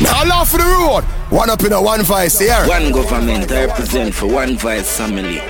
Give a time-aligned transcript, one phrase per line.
[0.00, 1.04] Now laugh for the road.
[1.30, 2.66] One up in a one voice here.
[2.66, 5.40] One government I represent for one voice family.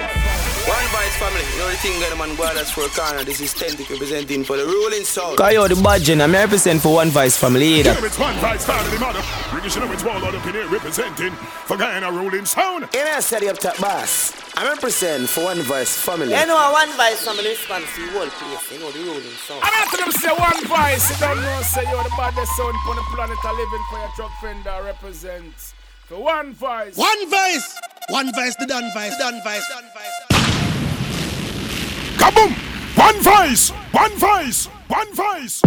[1.74, 3.24] One voice family, you know the thing that man go that's for a corner.
[3.24, 5.36] This is Tentic representing for the ruling sound.
[5.38, 7.90] Cause you the budget, I'm represent for one voice family either.
[7.90, 9.22] Yeah, it's one voice family, mother.
[9.50, 11.32] Bring it it's wall up in here representing
[11.66, 12.89] for Guyana ruling sound.
[12.95, 14.32] Yeah, I said up top boss.
[14.57, 16.30] I represent for one voice family.
[16.30, 18.70] You know, one voice family responds to the whole place.
[18.70, 19.61] You know, the ruling sound.
[19.64, 21.11] I'm after them say one voice.
[21.11, 23.38] You don't know, say you're the baddest sound on the planet.
[23.43, 25.75] I living for your truck fender represents
[26.07, 26.96] for one voice.
[26.96, 27.66] One voice.
[28.11, 30.74] One voice, the done vice, done vice, done vice.
[32.25, 32.53] Kaboom!
[32.97, 33.69] One voice!
[33.92, 34.64] One voice!
[34.89, 35.61] One voice!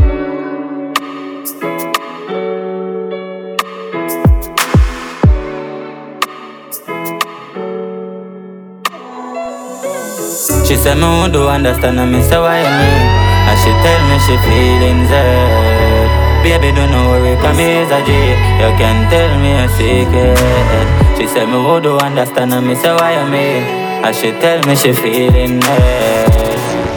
[10.65, 13.05] She said me who do understand and me say why you mean
[13.45, 16.09] And she tell me she feeling sad
[16.41, 18.09] Baby don't know worry come is a G
[18.57, 22.95] You can tell me a secret She said me who do understand and me say
[22.95, 23.61] why mean
[24.03, 26.36] And she tell me she feeling sad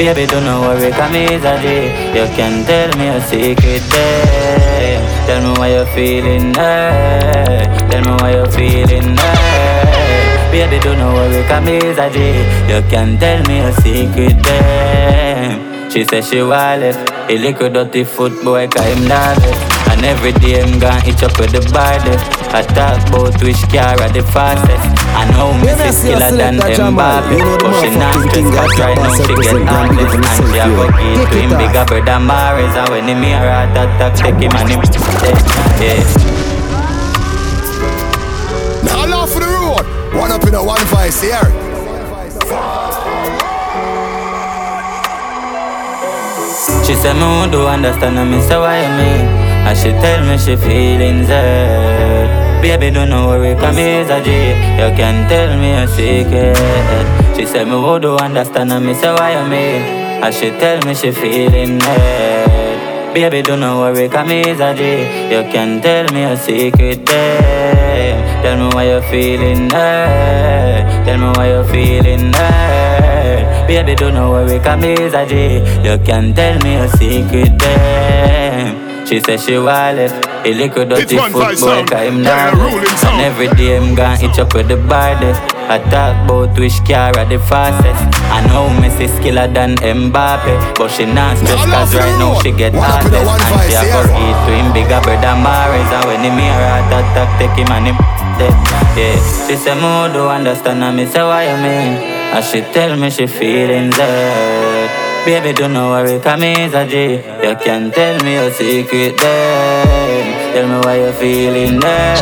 [0.01, 1.77] Baby don't know worry come G
[2.17, 5.27] You can tell me a secret damn.
[5.27, 11.13] Tell me why you're feeling sad Tell me why you're feeling sad Baby, don't know
[11.13, 12.29] worry, come G
[12.73, 18.05] You can tell me a secret, damn She said she want left A little dirty
[18.05, 22.17] foot boy, cause him nervous And every day him gone itch up with the body
[22.57, 24.81] I talk about which car are the fastest
[25.13, 27.29] I know me Yeah, is see, I killer than select that Mbappe.
[27.29, 29.37] You know the But she not motherfucking stress, king cause got right now myself she
[29.37, 29.77] get present, man.
[29.77, 30.89] heartless Give And me she a some go fuel.
[30.89, 34.57] give to Take him bigger brother Maris And when him hear heart attack, take him
[34.57, 34.81] and him
[35.85, 36.01] Yeah
[38.89, 39.85] Now laugh for the road.
[40.17, 41.45] One up in a one voice here.
[46.89, 50.21] She said me who do understand and me say why you mean And she tell
[50.27, 52.63] me she feeling sad.
[52.63, 56.57] Baby don't know worry come is a G You can tell me a secret.
[57.35, 59.81] She said me who do understand and me say why you mean?
[60.23, 64.83] And she tell me she feeling sad Baby don't worry come is a G
[65.33, 68.43] You can tell me a secret damn.
[68.43, 74.31] Tell me why you feeling sad Tell me why you feeling sad Baby, don't know
[74.33, 78.50] worry, come is a G You can tell me a secret, damn
[79.11, 80.15] She said she left
[80.47, 81.91] A little dirty foot boy, sound.
[81.91, 85.35] cause him nervous And every day him gone itch up with the body.
[85.67, 87.99] I talk about which car are the fastest.
[88.31, 92.53] I know Messi skiller than Mbappe But she not stress Now cause right now she
[92.53, 96.39] get heartless And she a go eat to him bigger brother Maris And when him
[96.39, 97.99] hear heart attack take him and him
[98.39, 98.55] dead
[98.95, 99.19] Yeah,
[99.51, 101.99] she say who do understand and me say why you mean?
[102.31, 107.21] And she tell me she feeling sad Baby, don't know worry, come is a G.
[107.45, 112.17] You can tell me your secret then Tell me why you're feeling that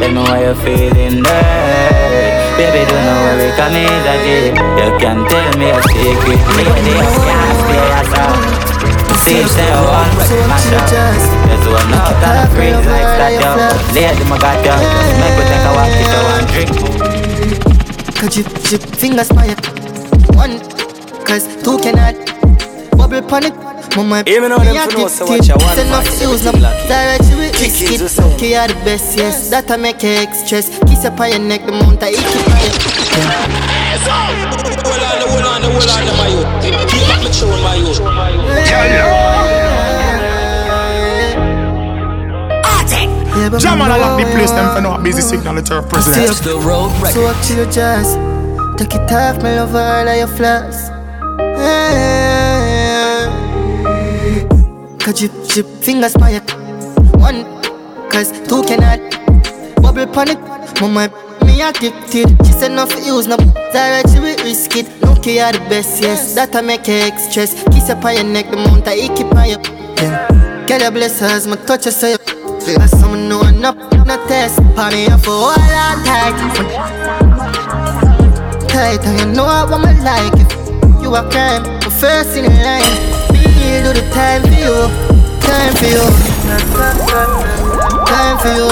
[0.00, 4.48] Tell me why you're feeling that Baby, don't know worry, come is a G.
[4.80, 6.40] You can tell me your secret.
[6.56, 8.48] Lady, you can't stay yourself
[9.20, 10.16] See, say you want
[10.48, 12.48] mash up There's like that,
[14.24, 14.40] my
[15.20, 16.08] make me a walk if
[20.80, 20.89] you
[21.30, 22.14] cause two cannot
[22.98, 23.54] bubble pon it.
[23.96, 26.50] Mama, Even though them for know, so watch a one Send no vice, fuse, no
[26.50, 26.88] everything lucky.
[26.88, 27.98] direct you with Kick risk it, it.
[27.98, 28.34] just say.
[28.34, 29.50] Okay, you are the best, yes.
[29.50, 30.70] That I make you stress.
[30.86, 32.70] Kiss up on your neck, the mount I eat it on you.
[34.86, 36.46] Hold on, hold on, hold on, my youth.
[36.62, 37.98] Keep back the tune, my youth.
[43.36, 44.74] Yeah, but Jam on me a lock the know place, you them are.
[44.76, 46.36] for no busy signal to I represent.
[46.36, 47.36] feel The road So record.
[47.36, 48.14] up to you just
[48.78, 50.90] Take it off, me love all of your flaws
[55.10, 56.42] Cause chip, chip, fingers by your
[57.18, 57.42] One,
[58.10, 59.00] cause two cannot
[59.82, 60.38] Bubble pon it.
[60.80, 61.10] Mama,
[61.44, 62.28] me addicted.
[62.46, 64.86] She said no for use, no direct, she will risk it.
[65.02, 66.34] No care, you're the best, yes.
[66.36, 69.48] That I make you stress Kiss up on your neck, the mount I keep on
[69.48, 69.58] you
[69.96, 70.64] yeah.
[70.68, 72.16] Girl, your blessings, my touch you say
[72.78, 73.74] As someone know enough,
[74.06, 74.58] no test.
[74.58, 77.10] For me, I for all I tight
[78.68, 82.44] tight and you know I want my like if you a crime, but first in
[82.44, 83.20] line.
[83.32, 85.09] Me do the time for you,
[85.50, 86.04] time for you,
[88.06, 88.70] time for you.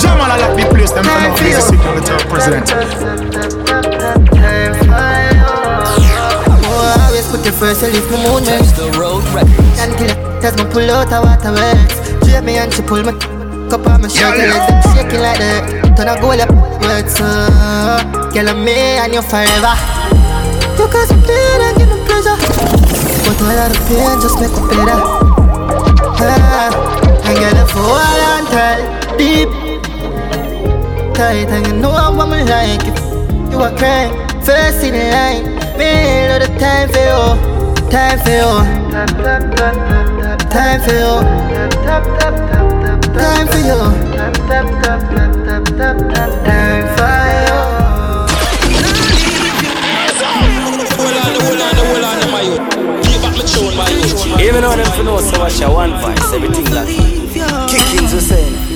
[0.00, 2.64] Jam on a lock the place, them for no busy signal to represent.
[4.32, 5.44] Time for you.
[6.64, 8.64] Oh, I always put you first, you leave me moon, man.
[8.80, 9.52] The road record.
[9.76, 10.08] Until
[10.40, 12.00] that's me pull out a water works.
[12.24, 13.12] Drape me and she pull me
[13.68, 15.68] cup on my shirt, your legs them shaking like that.
[15.96, 18.00] Turn a goal up, words, uh,
[18.32, 19.76] girl, I'm me and you forever.
[20.80, 22.40] You cause me pain and give me pleasure,
[23.28, 25.23] but all of the pain just make me better.
[26.26, 28.82] And if you hold on tight,
[29.18, 29.48] deep.
[31.14, 32.98] Tight and you know I'm like if
[33.52, 34.12] you are crying.
[34.42, 35.44] First in line,
[35.78, 37.36] me all the time for you,
[37.90, 38.50] time for you,
[40.50, 41.12] time for you,
[43.18, 43.80] time for you,
[45.76, 45.98] time
[46.44, 46.63] for
[54.54, 56.86] Even though them for know so much a one voice, everything that
[57.68, 58.73] kickings we saying.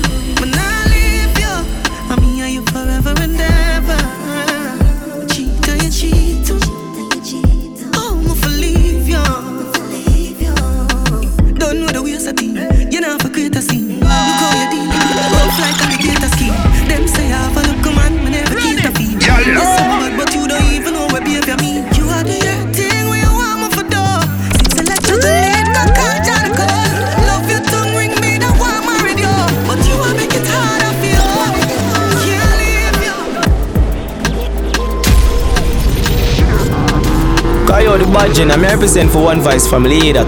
[37.98, 40.26] Cause yo, the budget, I'm represent for one voice family, hear that.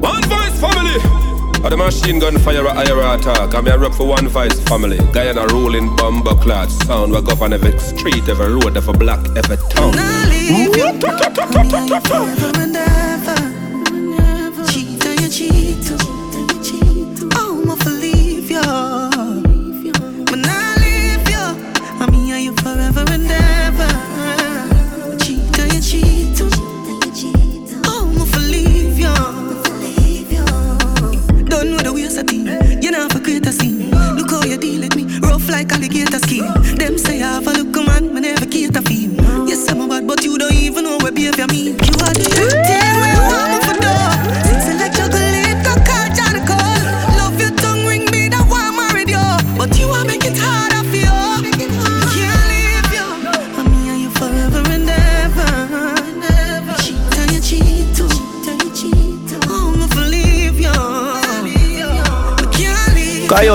[0.00, 0.98] One voice family.
[1.62, 3.54] Or the machine gun fire a higher attack.
[3.54, 4.98] I'm a rep for one voice family.
[5.12, 7.12] Guyana rolling bomber clad sound.
[7.12, 9.94] We govern every street, every road, every block, every town.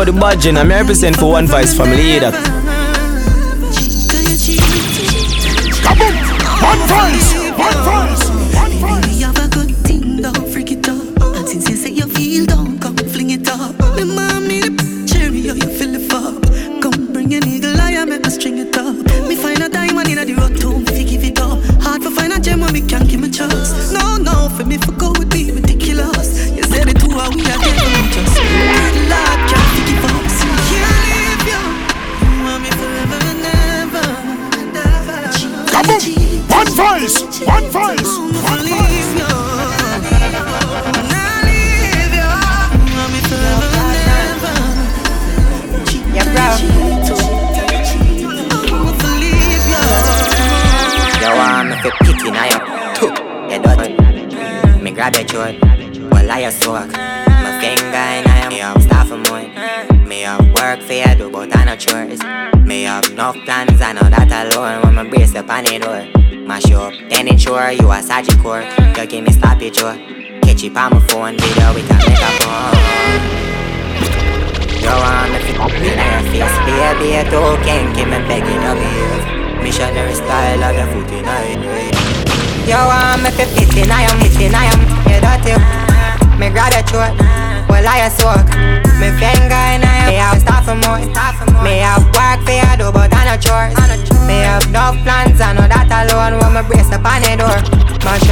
[0.06, 2.59] The budget, I'm represent for one voice family, that.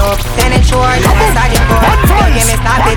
[0.08, 1.04] Up Any chore You.
[1.04, 2.96] A Sagitt core You give me sloppy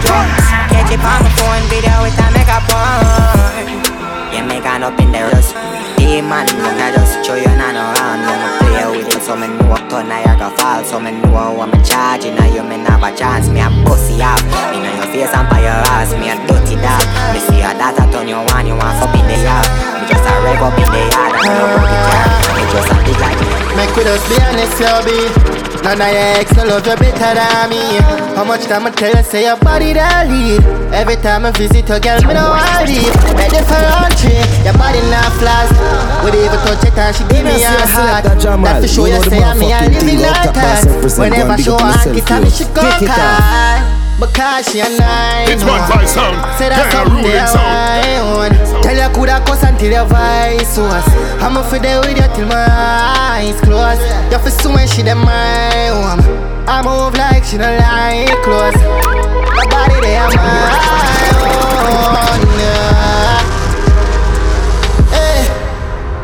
[0.70, 3.90] Catch it on my phone Video with a makeup on
[4.30, 5.58] you make an up in there just
[5.98, 9.90] Demon, I just show you none around I play with it so me know up
[9.90, 13.50] turn I go fall So me know I'm charging Now you me have a chance.
[13.50, 14.22] Me a pussy
[14.70, 17.02] Me know your face and by your ass Me a dirty dog.
[17.34, 19.66] Me see your data turn you on You want fuck in the yard
[19.98, 22.96] Me just a rev up in the yard you know the car Me just a
[23.02, 23.40] big like
[23.74, 25.59] Make with us be honest, you be.
[25.82, 27.80] None of your ex no love you better than me.
[28.36, 30.62] How much time I tell you, say your body that lead.
[30.92, 33.10] Every time I visit your girl, me no want leave.
[33.34, 35.72] Make the front tree, your body not flash.
[36.22, 38.24] We even touch it and she give me her heart.
[38.28, 40.84] That to show you, say I'm me, I live in like that.
[41.18, 43.80] Whenever she want it, tell me she go cry.
[44.20, 46.36] Because she a nine It's one voice sound.
[46.60, 48.36] Say that Yeah, something ruling they sound.
[48.36, 51.06] want Tell you coulda cuss until your voice was.
[51.42, 54.00] I'ma feel there with you till my eyes close.
[54.32, 56.20] You feel so when she them my home.
[56.66, 58.80] I move like she don't like clothes.
[59.56, 60.40] My body they are my
[61.44, 62.40] own.
[62.56, 63.38] Yeah.
[65.12, 65.44] Hey.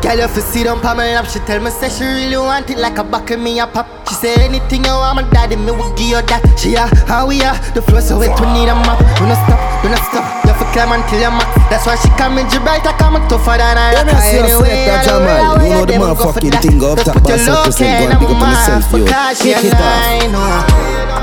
[0.01, 1.27] Girl, you feel see them pa my lap.
[1.27, 3.87] She tell me say she really want it like a back me a pop.
[4.09, 6.41] She say anything you want, my daddy me will give you that.
[6.57, 8.99] She ah, how we are, the floor so wet we need a map.
[9.17, 10.36] Do not stop, do not stop
[10.73, 11.49] climb until you're max.
[11.69, 13.93] That's why she come in Gibraltar, come to tougher than I.
[13.93, 15.63] Yeah, me see a selector Jamol.
[15.63, 17.99] You know the motherfucking thing up top by self percent.
[17.99, 19.05] Go and pick up on yourself, yo.
[19.35, 20.67] Kick it off.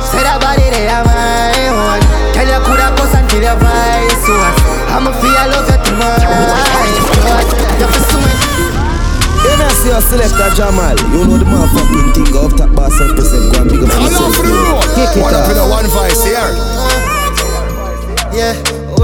[0.05, 2.01] Say that body they are my own.
[2.37, 4.57] Tell you coulda bust until your vice was.
[4.93, 6.23] I'ma feel love you tonight.
[7.81, 8.39] You for swing.
[9.45, 10.97] Yeah, me see a selector Jamol.
[11.13, 13.49] You know the motherfucking thing up top by self percent.
[13.53, 14.13] Go and pick up on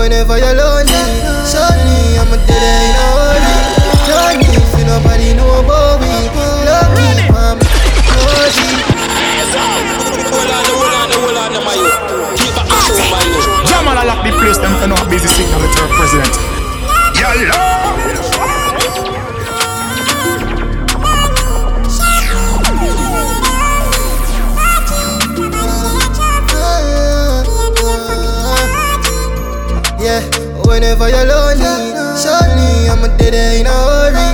[0.00, 1.04] whenever you're lonely,
[1.45, 3.52] show me I'm a dead ain't no hurry.
[4.09, 6.09] No need for nobody know about me.
[6.64, 7.59] Love me, mom.
[13.69, 16.33] Jamol I lock the place, them for no busy signal with your president.
[17.21, 18.60] Yellow.
[30.80, 31.92] Whenever you're lonely,
[32.56, 34.28] me I'm a dead ain't no hurry.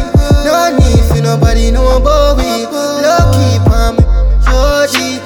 [0.47, 2.71] No need for nobody know about me.
[3.03, 4.07] Love keep on me,
[4.47, 5.19] Georgie.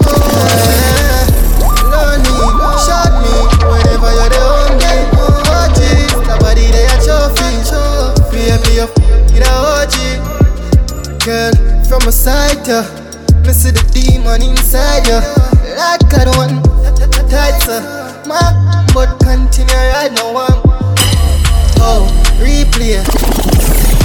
[1.92, 2.40] Lonely,
[2.80, 3.36] shot me
[3.68, 4.96] whenever you're the hungry.
[5.44, 7.68] Georgie, the body they a trophy.
[8.32, 8.88] Baby, up,
[9.28, 9.96] get a OG.
[11.20, 11.52] Girl,
[11.84, 12.88] from a side, yeah.
[13.44, 15.20] Me see the demon inside you.
[15.76, 16.64] Like I don't want
[17.28, 17.82] tight, sir.
[18.26, 18.40] My
[18.94, 20.46] but continue right now.
[20.48, 20.79] I'm
[21.80, 22.06] oh
[22.38, 23.00] replay.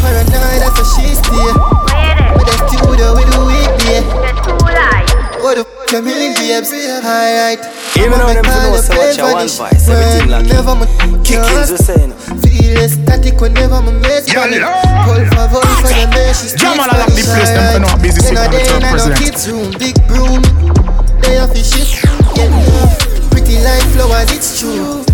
[0.02, 1.50] Paranoid, that's what she stay.
[2.36, 4.02] With the studio, we do weekday.
[5.42, 6.74] What the f you mean, babes?
[6.74, 7.62] Alright.
[7.96, 10.86] Even though them for know so much, I want voice, everything like Never my
[11.24, 12.12] Kickings we saying.
[12.42, 14.58] Feel ecstatic whenever my mates money.
[15.06, 17.90] Pull for vote for the man, she's Jamol I lock the place, them for no
[18.02, 19.22] busy Then I with day your president.
[19.22, 20.42] kids room, big broom.
[21.22, 22.04] They have fish.
[22.36, 22.50] Yeah.
[23.32, 25.06] Pretty like flowers, it's true.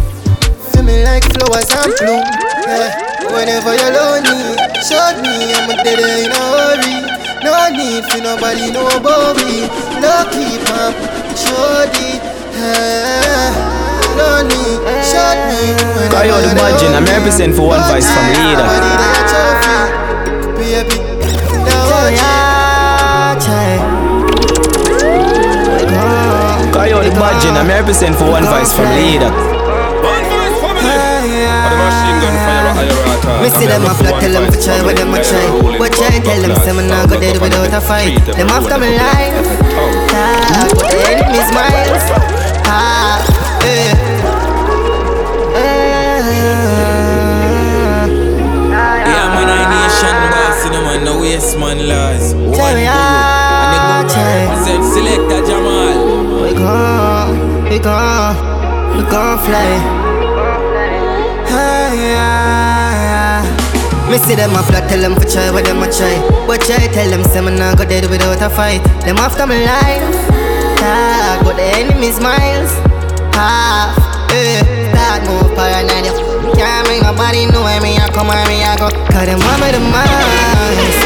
[0.71, 2.50] Feel me like flowers and bloom.
[2.71, 3.35] Yeah.
[3.35, 6.95] Whenever you're lonely, show me I'm a dead in a hurry.
[7.43, 9.67] No need for nobody know about me.
[9.99, 10.95] No keep up,
[11.35, 12.23] shorty.
[12.55, 13.51] Yeah.
[14.15, 15.75] No need, shot me.
[16.11, 18.67] Cause you're the budget, I'm represent for one voice from leader.
[20.55, 20.95] Baby,
[26.71, 29.50] Cause you're the budget, I'm represent for one voice from leader.
[33.39, 35.77] Me see them a flat, tell them to try what them a try.
[35.79, 38.19] But try tell them say me not go dead without a fight.
[38.35, 39.47] Them after me life,
[40.13, 42.05] ah, but the enemy's miles.
[42.67, 43.21] Ah,
[43.63, 43.93] eh.
[49.11, 52.33] Yeah, man, I nation boss, you know, man, no waste man laws.
[52.35, 54.47] One Try, ah, try.
[54.53, 56.43] Present selector Jamol.
[56.43, 58.35] We gon', we gon',
[58.97, 60.00] we gon' fly.
[64.11, 66.19] Me see them a flat, tell them to try what them a try.
[66.43, 68.83] But try tell them say me not go dead without a fight.
[69.07, 70.03] Them after me life,
[70.75, 72.75] tag, but the enemy's miles.
[73.31, 73.95] Half,
[74.35, 74.59] eh,
[74.91, 76.11] that move paranoid.
[76.59, 78.91] Can't make nobody know where me I come where me I go.
[79.15, 80.99] Cause them want me the minds,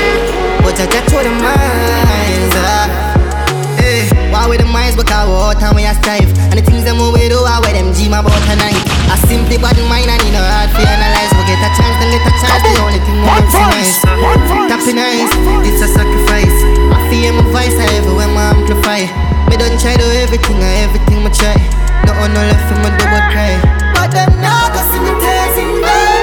[0.65, 2.57] but I touch with the minds.
[2.57, 3.05] Ah.
[3.85, 6.97] Eh, why with the minds because out and we are strive And the things them
[6.97, 8.81] we do are where them dream about tonight
[9.13, 10.73] I simply bad mind and need no hard
[12.11, 13.97] to We a chance, then get a chance, the only thing we want nice
[14.69, 15.33] Tapping nice,
[15.65, 16.57] it's a sacrifice.
[16.93, 19.09] I feel my voice, I everywhere my amplify
[19.49, 21.57] Me don't try do everything, I everything me try.
[22.05, 23.57] No one no left for me do but cry.
[23.97, 26.21] But them now go see me tears in vain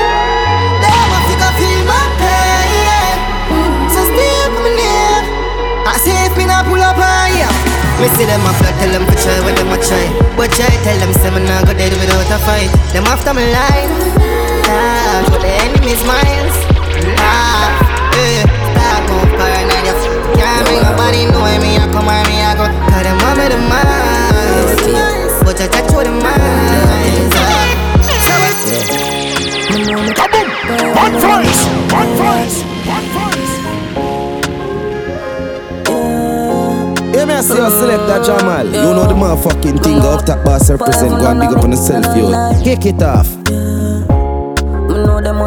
[0.82, 3.18] They want to feel my pain
[3.90, 5.18] So stay up my near
[5.82, 6.98] I say if me not pull up
[7.34, 7.50] ya.
[7.98, 10.06] Me see them a flat, tell them to try what them a try.
[10.38, 12.70] But try tell them say me not go dead without a fight.
[12.94, 14.41] Them after my life
[14.72, 16.56] The enemy's miles
[17.20, 17.68] Ah,
[18.16, 18.40] eh,
[18.72, 19.94] start move paranoid ya
[20.36, 23.36] Can't make nobody know where me I come where me I go Cause them want
[23.36, 24.80] me the minds
[25.44, 27.36] But I touch with the minds
[30.96, 31.62] One voice,
[31.92, 32.56] one voice,
[32.88, 33.52] one voice.
[37.42, 38.66] See a selector Jamol.
[38.66, 41.10] You know the motherfucking thing up top boss represent.
[41.18, 41.72] Go and big up on
[42.16, 42.62] yo.
[42.62, 43.26] Kick it off.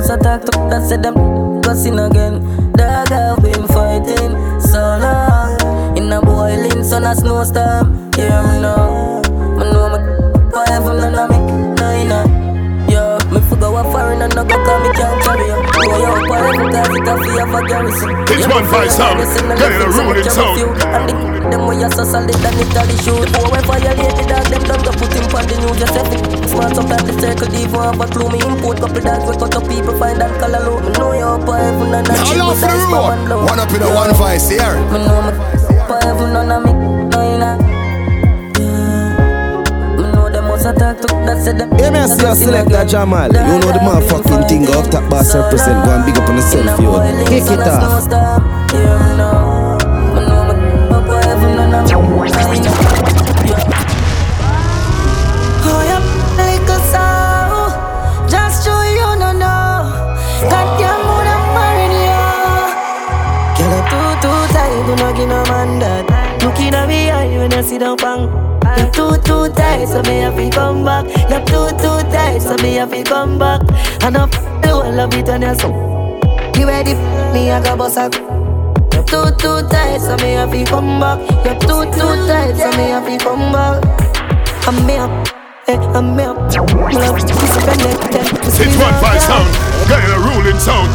[0.05, 1.15] Know them attack to that said them
[1.63, 2.37] cussing again.
[2.73, 8.13] Dog have been fighting so long in a boiling sun a snowstorm.
[8.13, 9.23] Hear me now.
[9.57, 9.97] Me know me
[10.53, 12.45] forever none of me nine.
[12.85, 15.73] Yo, me forgot what foreign and no go call me can't carry oh, you.
[15.73, 19.19] Boy, yo, forever Cause it a fear for garrison It's one voice sound,
[19.57, 23.41] getting a ruling sound And the them way you so solid and Italy shoe The
[23.41, 24.14] boy when violate the
[24.97, 27.99] put him on the news Just it smart up like the circle, the even have
[27.99, 30.91] a clue Me import couple dogs, we cut up people, find that color low Me
[30.95, 34.49] know you up heaven and I off the road, one up in a one voice
[34.49, 35.31] here Me know me
[35.75, 37.75] up heaven and I know you not
[40.65, 43.27] Hey, me see a Jamol.
[43.27, 45.85] You know the motherfucking thing off top boss represent.
[45.85, 47.25] Go and big up on yourself, yo.
[47.25, 47.59] Kick it
[52.81, 52.94] off.
[69.45, 71.05] Too, too tight, so me have to come back.
[71.29, 73.61] You're too, too tight, so me have to come back.
[74.01, 76.19] And I f- the whole of it on your soul.
[76.57, 76.95] You ready
[77.31, 78.13] me, I got boss up.
[78.15, 81.19] You're too, too tight, so me have to come back.
[81.45, 83.83] You're too, too tight, so me have to come back.
[84.67, 85.11] I'm me up,
[85.67, 86.37] eh, I'm me up.
[86.37, 87.81] Love, kiss up and
[88.49, 89.45] It's one voice sound,
[89.87, 90.89] getting a ruling sound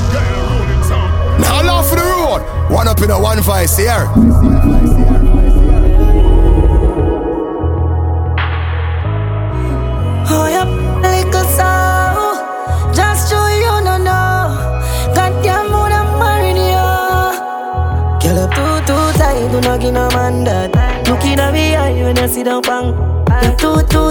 [1.38, 4.10] Now off the road, one up in a one voice here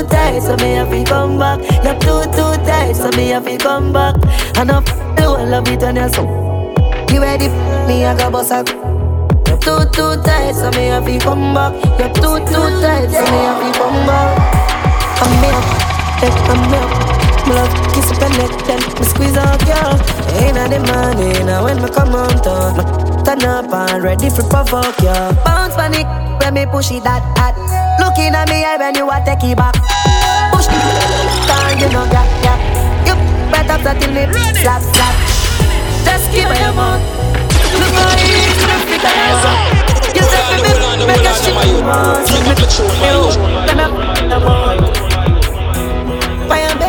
[0.02, 1.60] too, tight, so me have to come back.
[1.84, 4.16] You're too, too tight, so me have to come back.
[4.58, 4.82] And I
[5.20, 6.74] whole of it on your soul.
[7.12, 7.48] You ready
[7.88, 8.68] me, I got boss up.
[8.68, 11.74] You're too, too tight, so me have to come back.
[12.00, 14.60] You're too, too tight, so me have to come back.
[15.22, 16.80] I'm eh, I'm me
[17.48, 19.60] My love kiss up your neck, then me squeeze out.
[20.40, 24.44] Ain't at the now when me come on top, me turn up and ready for
[24.44, 25.32] provoke, yeah.
[25.44, 26.08] Bounce panic
[26.42, 27.56] when me push it that hot.
[28.00, 29.89] Looking at me, I when you a take it back.
[31.70, 32.58] Me, down, you know that, yeah.
[33.06, 33.14] You
[33.52, 35.16] better up till it slap, slap.
[36.04, 37.02] Just keep your mouth.
[37.78, 39.70] Look how it is, look at that.
[40.16, 40.24] You
[40.66, 42.90] me, make a shit.
[43.06, 43.30] You,
[43.68, 44.44] turn up, turn up.
[46.50, 46.89] Why your baby?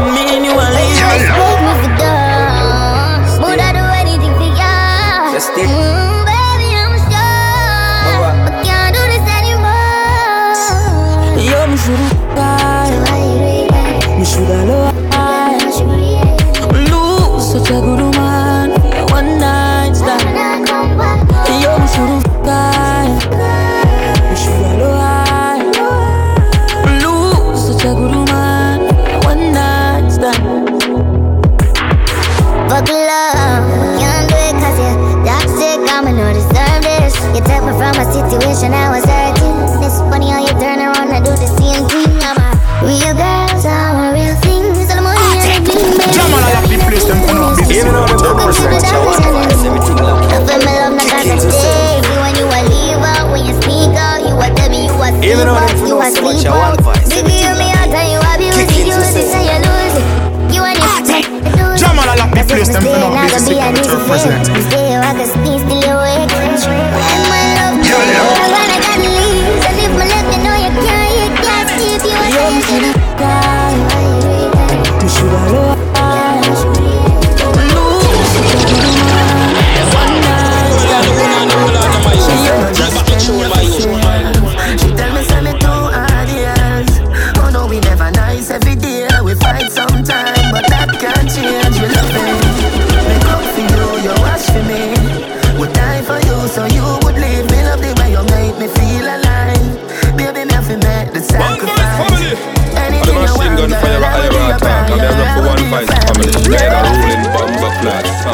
[38.11, 39.55] situation I was hurting.
[39.79, 42.11] It's funny how you turn around and do the same thing.
[42.19, 42.51] I'm a
[42.83, 44.67] real girl, so I'm a real thing.
[44.83, 46.11] So the money and the green man.
[46.11, 47.55] Jamol, I have place them for now.
[47.71, 51.39] Even though them represent your one voice, everything like I feel my love not gonna
[51.39, 52.03] stay.
[52.19, 55.07] When you a leave out, when you speak out, you a tell me you a
[55.07, 56.75] sleep Even though out, you a know sleep out.
[57.07, 59.39] Baby, you me out and you abuse it, Kick it use it, yourself.
[59.39, 60.05] and you lose it.
[60.51, 63.15] You and your Jamol, I have to place them for now.
[63.23, 64.45] This is signature president.
[64.67, 67.20] Stay I can sneeze till you wake.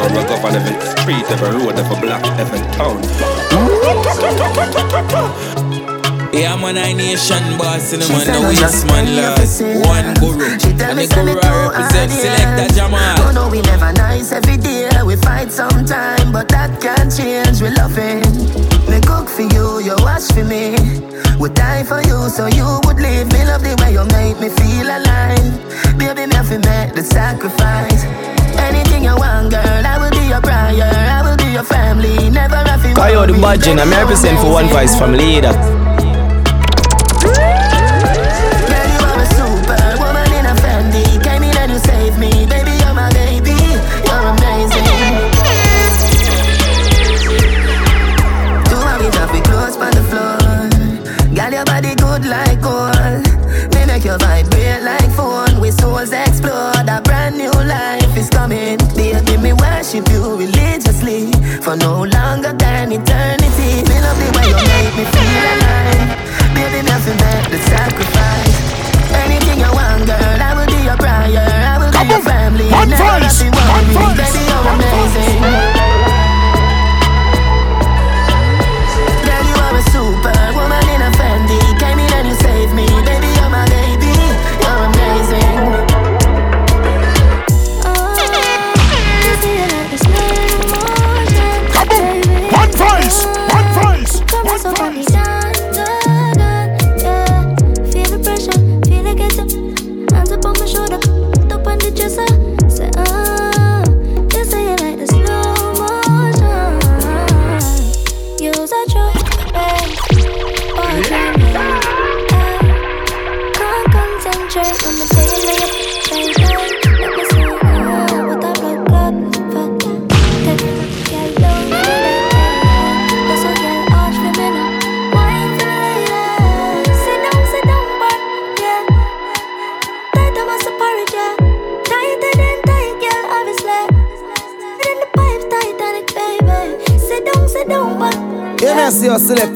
[0.08, 0.16] Clad sound.
[0.16, 3.02] We govern every street, every road, every block, every town.
[6.34, 9.62] Yeah, I'm an I nation boss, and I'm on the waste man last.
[9.62, 13.18] One guru, and the guru I represent Selector Jamol.
[13.20, 14.90] Oh no, we never nice every day.
[15.04, 17.62] We fight sometime, but that can't change.
[17.62, 18.28] We love it.
[18.90, 20.76] Me cook for you, you wash for me.
[21.40, 23.46] We die for you, so you would leave me.
[23.46, 25.98] Love the way you make me feel alive.
[25.98, 28.37] Baby, me have to make the sacrifice.
[28.60, 30.90] Anything you want, girl, I will be your prayer.
[31.18, 32.30] I will be your family.
[32.30, 32.82] Never have
[33.42, 33.94] Budging, I'm
[34.38, 35.77] for One Voice from leader.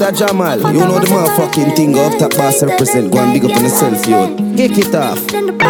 [0.01, 0.73] Selector Jamol.
[0.73, 3.11] You know the motherfucking thing up top boss represent.
[3.11, 4.35] Go and big up on yourself, yo.
[4.57, 5.19] Kick it off.
[5.29, 5.61] the.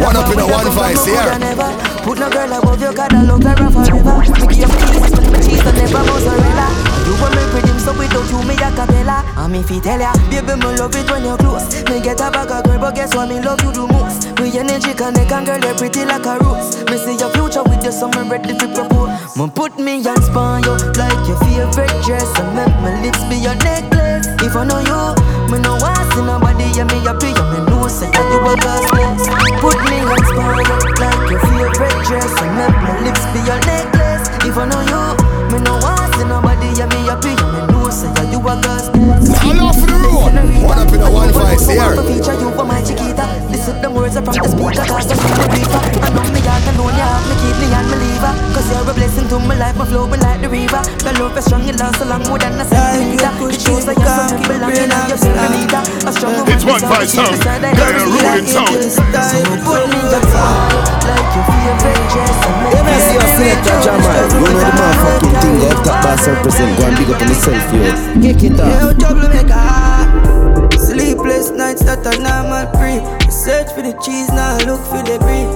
[0.00, 1.49] One up in a one voice here.
[3.00, 4.20] God, I love her forever.
[4.52, 6.66] Give peace, me cheese and never mozzarella.
[7.08, 9.24] You want me pretty, so without you, me a cappella.
[9.40, 11.80] And me fi tell ya, baby, me love it when you're close.
[11.88, 14.28] Me get a bag of girl, but guess what, me love you the most.
[14.36, 16.76] We energy connect and girl, you're pretty like a rose.
[16.92, 19.16] Me see your future with you, so me ready to propose.
[19.32, 23.40] Me put me and span you like your favorite dress, and make my lips be
[23.40, 24.28] your necklace.
[24.44, 25.00] If I know you,
[25.48, 28.52] me no want see nobody, yeah me happy, yeah me know say that you a
[28.58, 29.24] God's bless.
[29.62, 29.98] Put me
[30.30, 34.26] span you like your favorite dress, and make my lips be your necklace.
[34.46, 35.02] If I know you,
[35.52, 38.54] me no want see nobody, yeah me happy, yeah me know say that you a
[38.58, 39.28] God's bless.
[39.44, 40.34] Y'all off the road.
[40.64, 41.94] One up in a one voice here.
[43.60, 45.80] Listen them words are from the speaker, cause I'm from the reaper.
[46.00, 48.68] I know me heart alone, you have me keep me and me leave her Cause
[48.72, 50.80] you're a blessing to my life, my flowing like the river.
[51.04, 53.28] The love is strong, it lasts so long, more than a centimeter.
[53.36, 55.80] The shoes that you're so keep belonging and you're so bonita.
[56.08, 57.36] A strong woman, It's one voice sound.
[57.36, 58.80] Got a ruling sound.
[58.80, 62.40] So put me the fire, like your favorite dress.
[62.40, 64.24] and Yeah, me I make see your selector Jamol.
[64.24, 66.72] You know the motherfucking thing up top boss represent.
[66.80, 67.92] Go and big up on yourself, yo.
[68.24, 68.72] Kick it off.
[68.72, 69.68] Yo, trouble make a
[70.80, 73.19] Sleepless nights that are normal free.
[73.40, 75.48] Search for the cheese, now I look for the brie.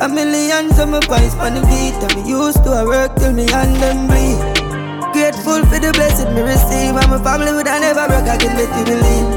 [0.00, 1.92] A millions of my points on the beat.
[2.00, 4.40] And me used to I work till me hand them bleed.
[5.12, 6.96] Grateful for the blessing me receive.
[6.96, 9.28] And my family would I never broke, I can make you believe.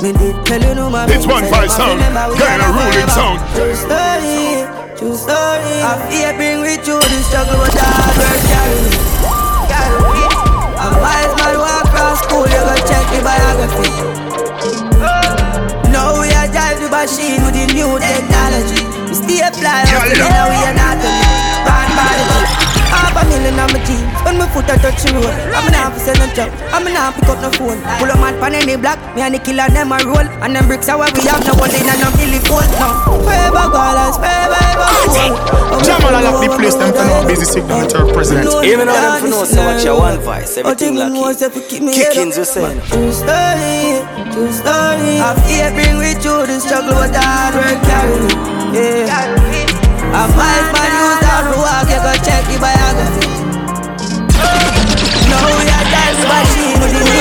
[0.00, 2.00] Me did tell you no my It's one voice sound.
[2.00, 3.44] Got a ruling sound.
[3.52, 4.64] True story,
[4.96, 5.76] true story.
[5.84, 8.88] I fear bring with you the struggle, but hard work carry.
[9.68, 10.24] Carry.
[10.80, 14.25] A wise man walk across school, you go check the biography.
[17.06, 18.82] Machine with the new technology.
[19.06, 21.06] We stay fly, up and we are not to
[21.62, 22.18] Run by.
[22.90, 25.94] Half a million on my jeans When my foot a touch the road I'm not
[25.94, 26.50] for sell no job.
[26.74, 27.78] I'm not pick up no phone.
[28.02, 28.98] Pull a man pan any block.
[29.14, 30.26] Me and the killer them a roll.
[30.42, 33.22] And them bricks are where we have No one in and no killing phone No.
[33.22, 37.86] Forever dollars Forever ever gold Jamol a lock the place, them for no busy signal
[37.86, 38.48] to represent.
[38.64, 41.46] Even though them for know so much your one voice, everything lucky.
[41.94, 42.80] Kickings we saying.
[42.90, 45.20] True story, true story.
[45.20, 48.30] I fear bring with you the struggle, but hard work carry me.
[48.70, 49.10] Yeah.
[50.14, 53.26] A five man use that to walk, you go the biography.
[55.26, 56.78] No, we are dance machine.
[56.78, 57.18] We need to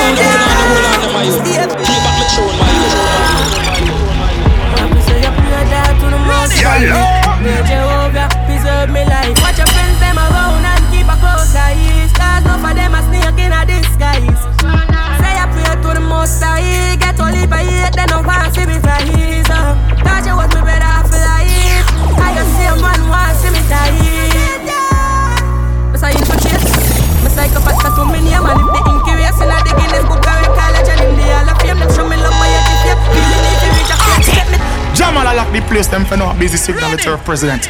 [1.26, 2.70] Keep back the tune, my
[7.42, 9.38] May Jehovah preserve me life.
[9.42, 12.08] Watch your friends them around and keep a close eye.
[12.14, 14.44] Stars no for them a snake in a disguise.
[16.26, 16.98] Most high.
[16.98, 19.46] Get all if I hate, they don't want see me rise.
[19.46, 19.78] Uh.
[20.02, 21.86] Thought you was me better off life.
[22.18, 23.94] I just see a man want see me die.
[25.94, 26.66] Me say infiltrate.
[27.22, 30.50] Me psychopath too many a man if the incurious in a the Guinness Book of
[30.50, 31.78] College and in the Hall of Fame.
[31.78, 32.98] Them show me love by your.
[33.14, 34.58] Feeling if you place, get me.
[34.98, 36.34] Jamol I lock the place them for now.
[36.42, 37.70] Busy signal the turf president.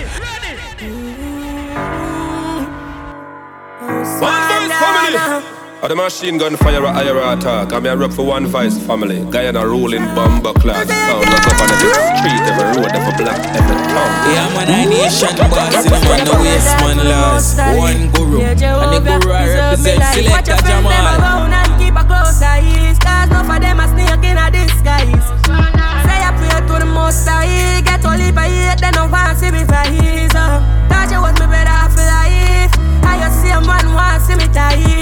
[5.85, 7.71] Or the machine gun fire a higher attack.
[7.71, 9.21] I'm here rep for one voice family.
[9.29, 10.89] Guyana rolling bomber class.
[10.89, 14.09] Sound like up on every street, every road, every block, every town.
[14.33, 17.53] Yeah, man, I nation boss in the man, no waste man laws.
[17.77, 20.89] One guru, and the guru I represent Selector Jamol.
[20.89, 22.65] around and keep a close eye.
[22.97, 25.21] Stars no for them a snake in a disguise.
[25.45, 27.85] Say I pray to the most high.
[27.85, 30.33] Get all if I hate, they don't want see me rise.
[30.33, 30.65] Uh.
[30.89, 32.73] Thought you was me better off life.
[33.05, 34.94] I just see a man want see me die.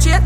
[0.00, 0.20] Me say.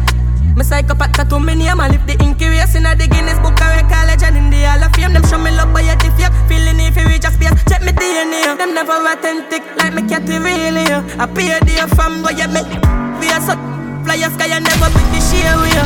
[0.54, 3.58] Me psychopath got too many a man if the incurious in a the Guinness Book
[3.58, 5.12] of College and in the Hall of Fame.
[5.12, 6.30] Them show me love by your fake.
[6.46, 8.56] Feeling if you reach a space, check me DNA.
[8.56, 10.86] Them never authentic like me cat really.
[10.94, 11.02] uh.
[11.18, 12.70] I pay a dear from where you make.
[13.18, 13.58] We are so
[14.06, 15.82] fly a sky and never pick the share with you.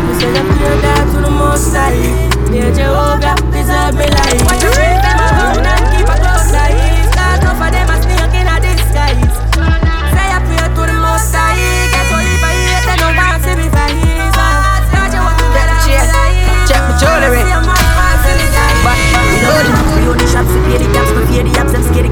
[0.00, 1.92] Me say I pray that to the most high.
[2.48, 5.75] May Jehovah preserve me life.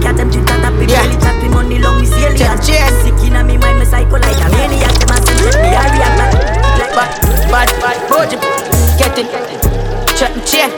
[0.04, 2.92] Cat, them that up, we barely chat, me money long, we see Check, check.
[3.00, 6.16] Sick inna me mind, me psycho like a maniac, them a send me, I react
[6.20, 6.54] like,
[6.94, 7.10] Bad,
[7.50, 8.38] bad, bad, Boji.
[9.00, 9.26] Get it.
[10.14, 10.70] Check my chain.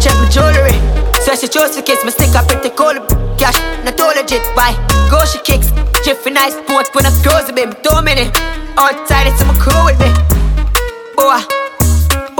[0.00, 0.78] Check my jewelry.
[1.20, 2.96] So she chose to kiss me, stick up pretty cool.
[3.36, 4.40] Cash, not all legit.
[4.56, 4.72] Why?
[5.10, 5.68] Go she kicks.
[6.04, 7.84] Jiffy nice sport when I close a bit.
[7.84, 8.32] Two minute.
[8.78, 10.08] Outside it's my crew with me.
[11.16, 11.59] Boy.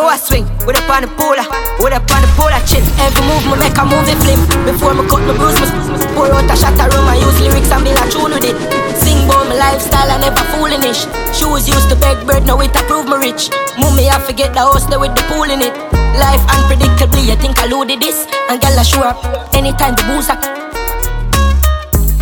[0.01, 0.49] Boy swing.
[0.65, 1.45] With up on the polar.
[1.77, 2.81] With up on the polar chip.
[3.05, 4.41] Every move me make a movie flip.
[4.65, 7.05] Before me cut my bruise, me pour out a shot of rum.
[7.05, 8.57] I use lyrics and build a tune with it.
[8.97, 11.05] Sing about my lifestyle, I never foolish.
[11.37, 13.53] Shoes used to beg bread, now it approve me rich.
[13.77, 15.77] Mummy, I forget the house there with the pool in it.
[16.17, 18.25] Life unpredictably, you think I loaded this.
[18.49, 19.21] And girl, I show up
[19.53, 20.41] anytime the booze up.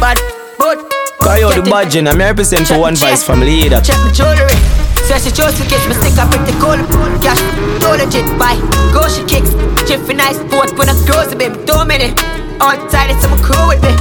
[0.03, 0.19] But,
[0.59, 0.83] but,
[1.23, 3.81] out the badge I'm represent for one voice family either.
[3.81, 4.88] check my jewelry.
[5.09, 6.77] Says she chose to kiss me, stick up pretty cool.
[7.25, 7.40] Cash,
[7.81, 8.61] too legit, buy.
[8.92, 9.57] Go she kicks.
[9.88, 11.64] Jiffy nice sport when I close a bit.
[11.64, 12.12] Two minute.
[12.61, 13.97] Outside it's my crew with me.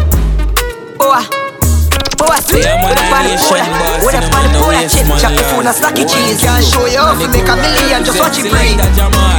[0.99, 1.23] Boy.
[2.19, 2.67] Boy, sweet.
[2.67, 3.63] Yeah, With a pan I of cola.
[4.03, 4.83] With a the pan of no cola.
[4.83, 6.43] Chip, chop the phone and snacky One cheese.
[6.43, 8.75] Can't show you off, And make a million, just watch it breathe.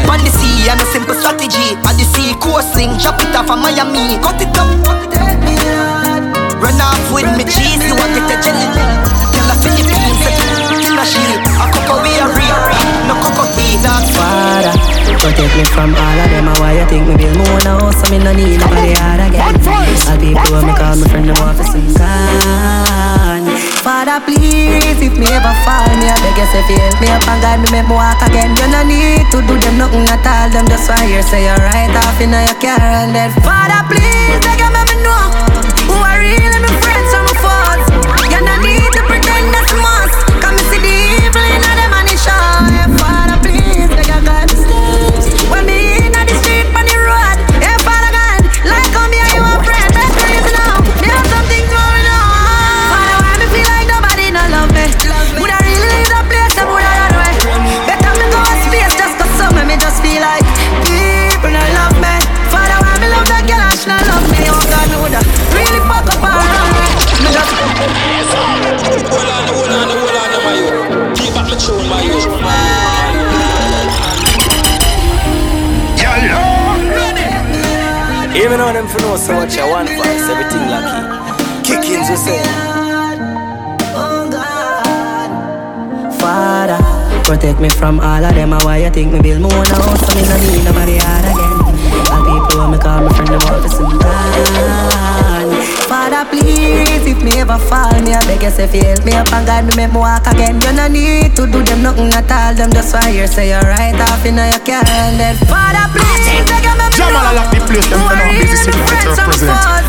[0.09, 1.77] On the sea, and a simple strategy.
[1.85, 4.17] At the sea, coasting, chop it off from Miami.
[4.25, 4.73] Cut it up,
[6.65, 8.98] Run off with me cheese, you want it a jelly.
[13.83, 14.13] Tea.
[14.19, 14.75] Father,
[15.23, 16.47] protect me from all of them.
[16.59, 17.91] Why you think me build more now?
[17.95, 19.55] So me no need nobody hard again.
[20.09, 23.47] All people when me call me friend, them want to sing gone.
[23.83, 27.41] Father, please, if me ever fall, me I beg you say feel me up and
[27.41, 28.53] God me make me walk again.
[28.59, 30.51] You no need to do them nothing at all.
[30.51, 34.39] Them just why you say you're right off in your car and then Father, please,
[34.45, 35.48] beg you make me know
[67.79, 67.87] On,
[68.65, 68.89] my.
[71.15, 71.57] Keep back the
[71.89, 72.27] my youth.
[78.35, 80.99] Even though them for know so much, I one voice, everything lucky.
[81.67, 82.43] Kickings we say.
[86.19, 86.79] Father,
[87.25, 88.51] protect me from all of them.
[88.51, 89.95] Why you think me build more now?
[89.97, 91.59] So me no need nobody hard again.
[92.11, 95.08] All people when me call my friend want to some gone
[96.41, 99.67] please If me ever fall, me I beg you say help Me up and guide
[99.67, 100.61] me make me walk again.
[100.61, 102.55] You no need to do them nothing at all.
[102.55, 104.85] Them just why you say you're right off in your can
[105.19, 108.31] Then Father please, beg you make me Jamol I lock the place, them for now.
[108.35, 109.87] busy sitting with present.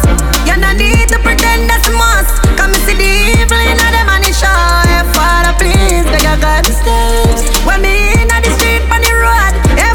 [0.48, 2.42] You no need to pretend that's a must.
[2.58, 4.50] Come and see the evil in them and it show
[5.14, 6.74] Father please, beg you God, me
[7.66, 9.89] When me in the street on the road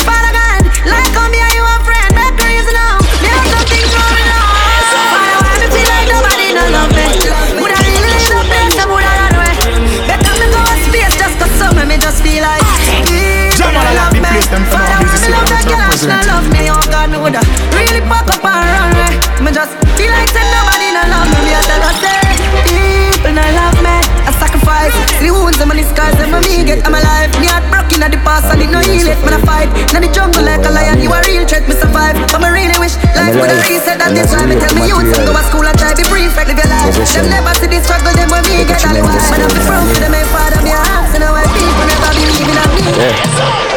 [16.05, 16.31] representing.
[16.31, 17.41] love me, oh God, me woulda
[17.73, 19.17] really fuck up and run right.
[19.41, 21.39] Me just feel like said nobody no love me.
[21.49, 22.21] Me I tell her say
[22.69, 23.97] people no love me.
[24.25, 27.31] I sacrifice the wounds and the scars and me get I'm alive.
[27.41, 29.19] Me heart broken at the past and it no heal it.
[29.25, 31.01] Man I fight in the jungle like a lion.
[31.01, 32.17] You a real threat, me survive.
[32.33, 35.25] But me really wish life woulda reset that this why me tell me youth some
[35.25, 36.95] go to school and try be prefect live your life.
[37.13, 39.19] Them never see the struggle, them when me get all the while.
[39.33, 42.11] Man I be proud to them, my father, me a ask, and why people never
[42.15, 42.83] believe in me.
[42.99, 43.74] Yeah.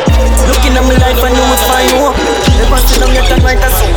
[0.68, 2.20] Looking at my life and you will find hope.
[2.60, 3.88] Never sit down yet and write a song.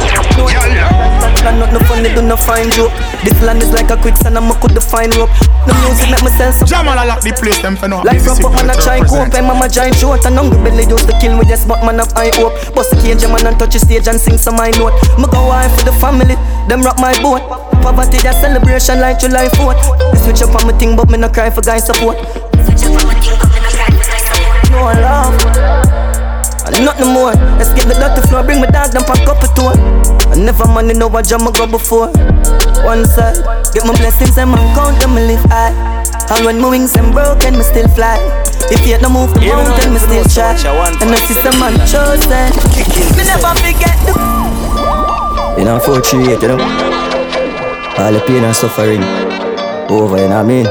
[1.43, 2.95] No, not no funny, do no find joke.
[3.27, 5.35] This land is like a quicksand, I'm a could find rope.
[5.67, 6.63] The music make me sense.
[6.63, 8.07] Jamol, I lock the place, them for no.
[8.07, 10.23] Life up on a giant cope, and mama giant short.
[10.31, 12.55] And hungry belly used to kill me, yes, but man, up I hope.
[12.71, 14.95] Bust the cage, man, and touch the stage and sing some my note.
[15.19, 16.39] Me go wife for the family,
[16.71, 17.43] them rock my boat.
[17.83, 19.83] Poverty, that celebration like July 4th.
[20.15, 22.15] They switch up on my thing, but me no cry for guys support.
[22.63, 23.59] Switch up on my thing, but me
[24.71, 25.40] no I love and
[26.85, 27.33] nothing more.
[27.59, 29.75] Let's get the dirty floor, bring my dog, them pack up a tour.
[30.31, 32.09] I never money know what jam I go before.
[32.87, 33.37] One side,
[33.75, 35.75] get my blessings and my count them live high.
[36.31, 38.17] And when my wings them broken, me still fly.
[38.71, 40.55] If you no move the mountain, me still try.
[41.03, 42.55] And if it's a man chosen,
[43.19, 44.15] me never forget the.
[45.59, 46.59] You know, 438, you know.
[47.99, 49.03] All the pain and suffering
[49.91, 50.67] over, you know what I mean?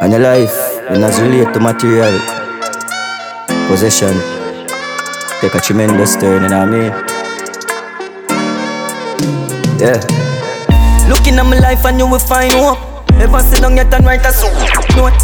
[0.00, 0.56] And your life,
[0.90, 2.39] you not relate to material
[3.70, 4.18] possession
[5.40, 6.90] take a tremendous turn, you know what I mean?
[9.78, 10.02] Yeah.
[11.08, 12.80] Looking at my life and you will find hope.
[13.22, 14.52] Ever sit down yet and write a song?
[14.96, 15.14] Note.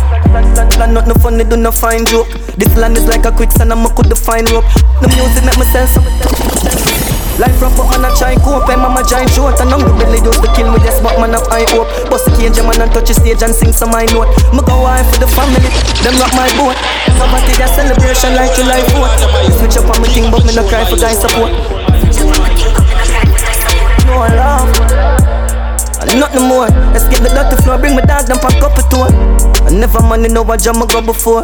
[0.79, 2.29] Land not no funny, do no fine joke.
[2.57, 4.65] This land is like a quicksand, I'm a could find rope.
[5.03, 6.86] The music make some.
[7.37, 8.69] Life rough but man a try cope.
[8.73, 10.81] And mama giant short And hungry belly used to kill me.
[10.81, 11.89] Yes but man have high hope.
[12.09, 14.33] Bust the cage man and touch the stage And sing some my note.
[14.57, 15.69] Me go wife for the family.
[16.01, 16.77] Them rock my boat.
[17.21, 19.21] Poverty a celebration like July 4th
[19.61, 21.53] Switch up on my thing But me no cry for guys support.
[24.09, 24.73] No love.
[26.09, 26.69] And nothing more.
[26.95, 29.09] Let's get the dirty floor, bring my dog, them pack up a tour.
[29.67, 31.43] I never money know what jam I go before.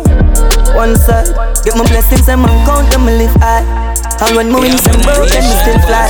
[0.73, 1.29] One side,
[1.65, 3.92] get my blessings and my count them live high.
[4.23, 6.07] And when my wings them broken, me still fly.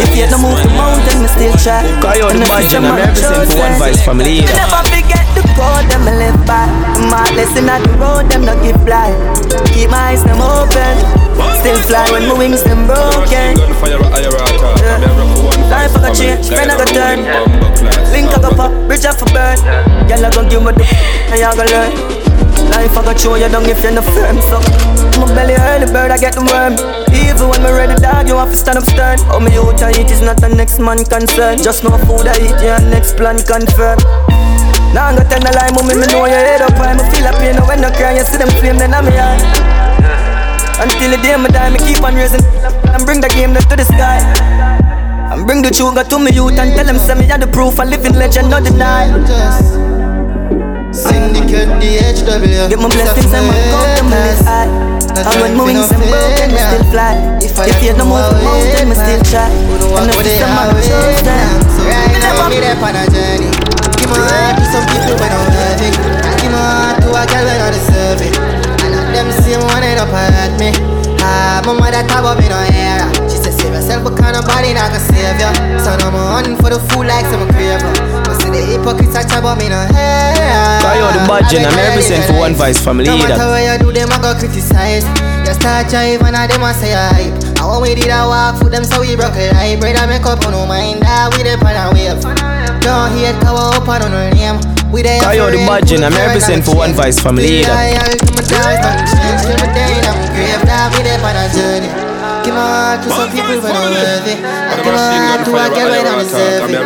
[0.00, 1.84] If you don't move the mountain, me still try.
[2.00, 4.40] Coyote the Imagine, I'm representing for One Voice family.
[4.48, 6.64] Never forget the code, them I live by.
[7.12, 9.12] My lesson at the road, them not give fly.
[9.76, 10.96] Keep my eyes them open.
[11.60, 13.60] Still fly when my wings them broken.
[15.68, 17.18] Life I got change, friend I got turn.
[18.08, 19.60] Link I got pop, bridge up for burn.
[20.08, 20.84] Girl I gon' give me the,
[21.28, 21.92] and y'all gon' learn.
[22.72, 26.10] Life I got show you down if you're not firm So my belly early bird
[26.10, 26.74] I get the worm.
[27.12, 29.20] Even when me ready dog you have to stand up stern.
[29.28, 31.60] Oh me out I eat is not the next man concern.
[31.60, 34.00] Just no food I eat yeah next plan confirm
[34.90, 37.22] now I'm gonna tell the lie, mommy, me know your head up high Me feel
[37.22, 39.38] a pain when I cry, you see them flame, then I'm eye
[40.82, 42.42] Until the day me die, me keep on raising
[42.90, 44.18] And bring the game to the sky.
[45.30, 47.78] And bring the sugar to me youth And tell them, say me are the proof
[47.78, 49.06] A living legend, not deny
[50.90, 54.89] Syndicate DHW Get my blessings and my gold
[55.20, 57.14] and my high And when my wings and broken, me still fly.
[57.44, 59.48] If you no move the mountain, me still try.
[60.00, 63.50] And if it's a man chosen Right now, me there on a journey.
[64.00, 65.96] Give my heart to some people when I'm loving
[66.40, 68.34] Give my heart to a girl when I deserve it.
[68.80, 70.72] And them same one end up hurt me.
[71.20, 73.04] Ah, my mother talk about me no hair.
[73.28, 75.52] She said save yourself because nobody not gonna save you
[75.84, 77.92] So now I'm hunting for the fool like some craver
[78.50, 80.80] The hypocrites about me no hair.
[80.82, 84.10] The budget and I represent for One Voice family No matter what you do, them
[84.10, 85.06] a go criticize.
[85.46, 87.34] You start jive and a them say hype.
[87.80, 89.38] We did a walk for them so we broke
[89.80, 91.02] Brother make up on no mind.
[91.02, 92.20] That we the pan and wave.
[92.82, 94.58] Don't hate cover up on no name.
[94.90, 98.00] We there Cause you're the budget and I represent for One Voice family Yeah,
[102.30, 103.90] yeah, to my dogs, don't change Till my day, I'm grave, that we there on
[103.90, 104.34] a journey Give my heart to some people when I'm worthy.
[104.38, 106.78] I my to a girl when I'm deserving.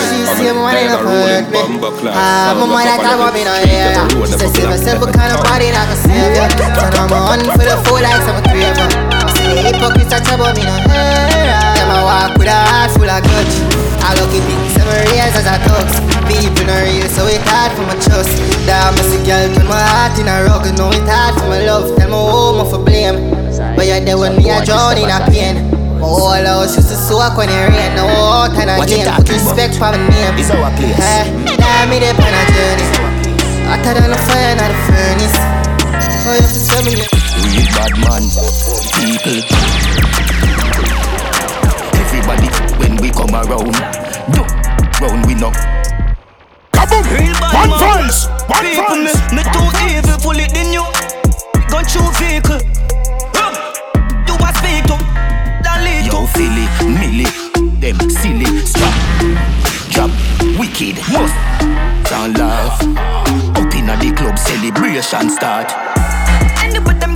[0.00, 1.60] She see me when I'm hurt me.
[2.10, 3.94] Ah, my mother talk about me no hair.
[4.26, 6.46] She says save yourself but kind of body not gonna save you.
[6.80, 8.88] So now I'm on for the like some craver.
[9.36, 11.54] See the hypocrites talk about me no hair.
[11.76, 13.20] Them I walk with a heart full of.
[14.00, 15.86] I look at things seven years as I talk.
[16.26, 18.32] People not real, so it's hard for my trust.
[18.64, 20.64] Damn, I see girl turn my heart in a rug.
[20.78, 21.94] Know it's hard for my love.
[21.98, 23.39] Tell me home for blame.
[23.60, 25.68] But you're there when me a drown in a pain.
[26.00, 27.92] My whole house used to soak when it rain.
[27.92, 29.04] No out and again.
[29.20, 30.32] Put respect for my name.
[30.40, 30.96] It's our place.
[30.96, 32.88] Eh, hey, now me there on a journey.
[33.68, 35.36] Hotter than a fire in the furnace.
[36.24, 37.04] Oh, you have to tell me.
[37.52, 38.24] We bad man,
[38.96, 39.44] people.
[42.00, 42.48] Everybody
[42.80, 43.76] when we come around,
[44.32, 44.40] do
[45.04, 45.52] round we know.
[46.72, 47.04] Kaboom!
[47.52, 49.20] One voice, one voice.
[49.36, 50.84] Me, me too evil, pull it in you.
[51.68, 52.60] Gun through vehicle
[54.60, 54.96] speak to
[55.64, 57.28] that Yo, silly, milly,
[57.80, 58.48] them silly.
[58.64, 58.96] Strap,
[59.90, 60.10] drop,
[60.58, 61.34] wicked, most
[62.08, 62.80] Sound laugh
[63.56, 65.72] Out inna the club, celebration start.
[66.62, 67.09] Anybody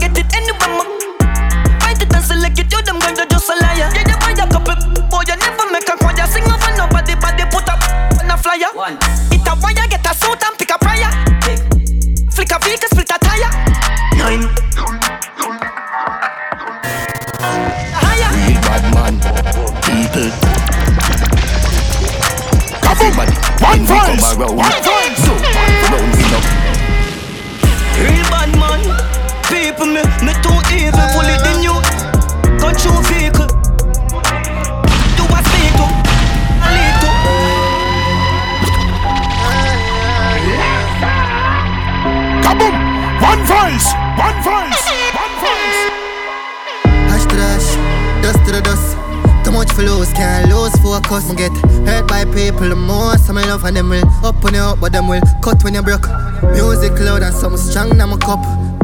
[24.20, 24.93] one
[51.04, 51.28] focus.
[51.28, 51.52] Me get
[51.86, 53.28] hurt by people the most.
[53.30, 55.82] I love and them will up when you up, but them will cut when you
[55.82, 56.06] broke.
[56.52, 58.40] Music loud and some strong na my cup.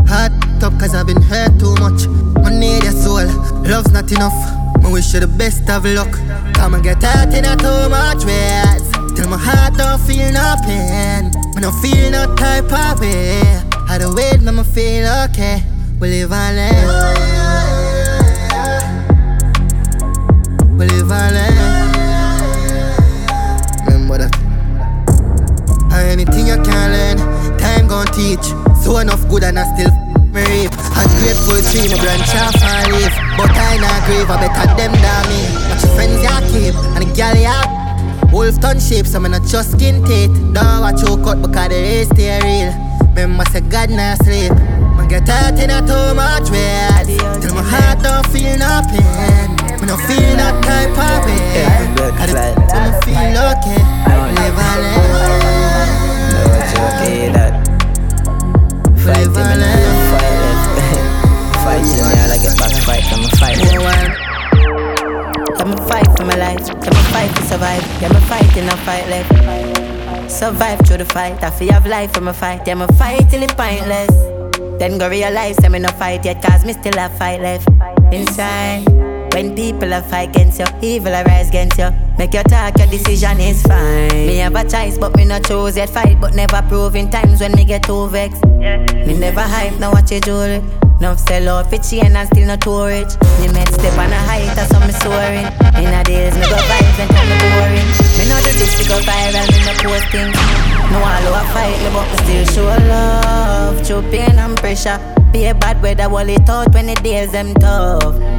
[0.09, 2.07] Heart up cause I've been hurt too much.
[2.45, 3.27] I need your soul,
[3.65, 4.35] love's not enough.
[4.83, 6.13] Me wish you the best of luck.
[6.55, 8.85] Come and get hurt in a too much ways.
[9.15, 11.31] Till my heart don't feel no pain.
[11.55, 13.43] Me no feel no type of way.
[13.87, 15.63] How the wait, me feel okay.
[16.01, 16.59] We live and.
[20.79, 21.60] We live and.
[28.13, 28.47] Teach.
[28.83, 29.91] So enough good and I still
[30.31, 30.73] me reap.
[30.73, 33.15] A grateful tree, my branch off and leaf.
[33.37, 35.41] But I not grieve, I better them than me.
[35.69, 37.81] But your friends you keep, and the gal you
[38.33, 40.31] Wolf turn shape, so me not just skin teeth.
[40.55, 42.71] Don't watch you cut because the race stay real.
[43.11, 44.53] Remember say God not sleep.
[44.95, 47.19] Man get hurt in a too much ways.
[47.43, 49.51] Till my heart don't feel no pain.
[49.81, 51.91] Me no feel that type of pain.
[52.71, 53.83] Till me feel okay.
[54.39, 55.91] Live and learn.
[56.31, 57.60] No, it's okay that.
[59.11, 59.83] Fight and I
[60.13, 60.39] fight
[60.79, 61.11] left.
[61.65, 63.59] Fight yeah, like get back fight, I'm a fight.
[65.61, 67.83] I'ma fight for my life, I'ma fight to survive.
[68.01, 70.31] Yeah, I'ma fight in a fight left.
[70.31, 72.63] Survive through the fight, I feel have life from a fight.
[72.69, 74.15] Yeah, I'ma fight till it pointless.
[74.79, 77.69] Then go realize I'm in a fight yet, cause me still have fight left
[78.13, 78.87] inside.
[79.35, 82.10] When people are fight against you, evil arise against you.
[82.21, 84.27] Make your talk, your decision is fine.
[84.27, 85.89] Me have a choice, but me not choose yet.
[85.89, 88.45] Fight, but never prove in times when me get too vexed.
[88.45, 90.63] Me never hype, now watch you jewelry.
[91.01, 93.09] Now sell off for chain and still not too rich.
[93.41, 95.49] Me met step on a height, how me soaring.
[95.81, 97.89] In a days, me go vibe and tell me boring.
[98.21, 100.29] Me know do this to go viral, me no posting.
[100.93, 103.81] No all a fight but me still show love.
[103.87, 105.01] Through pain and pressure.
[105.33, 108.30] Be a bad weather, wall it out when the days them tough.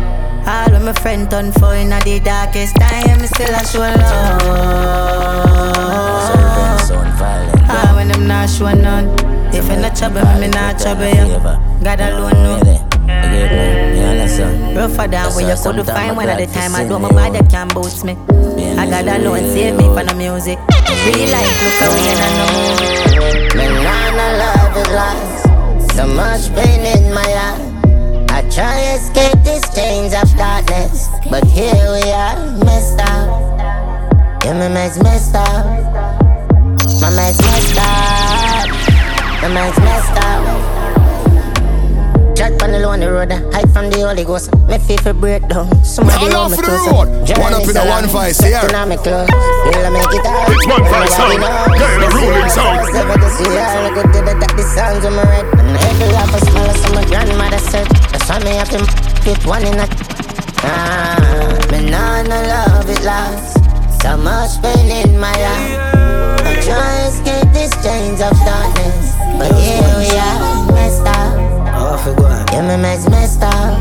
[0.48, 4.42] All when my friend turn for in the darkest time, me still a show love.
[7.70, 9.08] Ah, when them not show none.
[9.54, 11.38] If you not trouble me, not trouble you.
[11.84, 12.88] God alone know.
[14.76, 16.76] Rougher than where you could find one at the time.
[16.76, 18.14] I do my body can boost me.
[18.78, 20.58] I got alone save me from the music.
[20.58, 22.52] Real life, look away and I know.
[23.58, 24.10] Me nah
[24.42, 25.96] love is lost.
[25.96, 27.70] So much pain in my heart.
[28.52, 32.36] I try escape these chains of darkness, but here we are,
[32.68, 33.32] messed up.
[34.43, 35.66] Yeah, my man's messed up.
[36.99, 38.68] My man's messed up.
[39.41, 40.43] My man's messed up.
[42.36, 44.54] Chat on the lonely road, hide from the Holy Ghost.
[44.68, 45.72] Me feel for breakdown.
[45.86, 46.91] Somebody All hold me the closer.
[46.91, 47.08] road.
[47.39, 48.60] One up in a so one vice here.
[48.60, 49.32] on me clothes.
[49.32, 50.49] Will I make it out?
[50.52, 51.39] It's one vice sound.
[51.39, 51.47] a
[51.80, 52.84] This ruling sound.
[52.84, 53.64] the Ever this year,
[53.95, 55.45] look the that the sounds of my red.
[55.56, 58.11] And every laugh is smell as my grandmother said.
[58.22, 58.78] That's why me have to
[59.26, 59.88] get one in a.
[60.63, 63.57] Ah, me nah no love it lost.
[64.01, 65.95] So much pain in my life.
[66.45, 71.34] I try escape these chains of darkness, but here we are, messed up.
[71.74, 72.45] Off it go on.
[72.53, 73.80] Yeah, my man's messed up.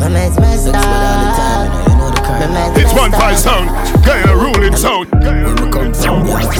[0.00, 0.74] My man's messed up.
[2.76, 3.20] It's one up.
[3.20, 3.70] five sound.
[4.04, 5.08] Get a ruling sound.
[5.22, 6.42] Where we come from, yeah.
[6.42, 6.58] Every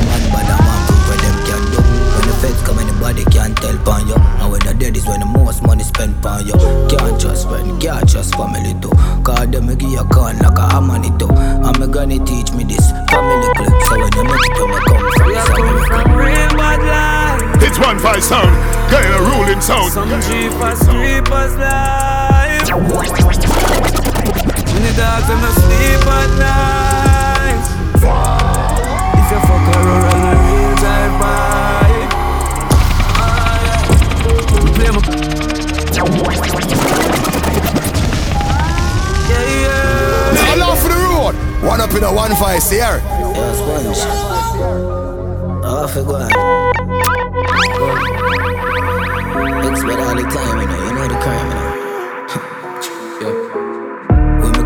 [0.00, 1.80] man bad a man prove what them can do.
[2.16, 4.33] When the feds come, anybody can tell pon you.
[4.44, 6.52] And when the dead is when the most money spent pon you.
[6.92, 8.92] Can't trust friend, can't trust family too.
[9.24, 11.32] Cause them me give you a con like a harmony too.
[11.32, 13.72] And me granny teach me this family clip.
[13.88, 15.24] So when you make it, you me come from.
[15.24, 17.40] We are coming from real bad life.
[17.64, 18.52] It's one five sound.
[18.92, 19.88] Get a ruling sound.
[19.96, 22.68] Some jeepers, creepers life.
[22.68, 23.08] When
[24.84, 26.93] the dogs them not sleep at night.
[41.64, 43.00] One up in a one vice here.
[43.18, 43.98] Yo, sponge.
[45.64, 46.30] Off it go on.
[49.64, 51.72] Expert all the time, you know, you know the crime, you know.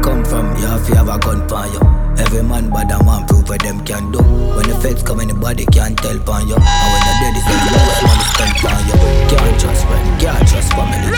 [0.02, 1.80] Come from, you have to have a gun for you.
[2.18, 4.18] Every man bad and one prove what them can do.
[4.22, 6.54] When the feds come, anybody can tell on you.
[6.56, 8.96] And when the dead is when the most money spent on you.
[9.28, 11.12] Can't trust friend, can't trust family.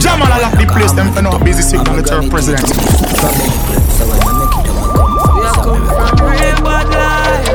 [0.00, 2.64] Jamol I lock the place them for no busy signal the president.
[6.20, 7.48] Real bad life.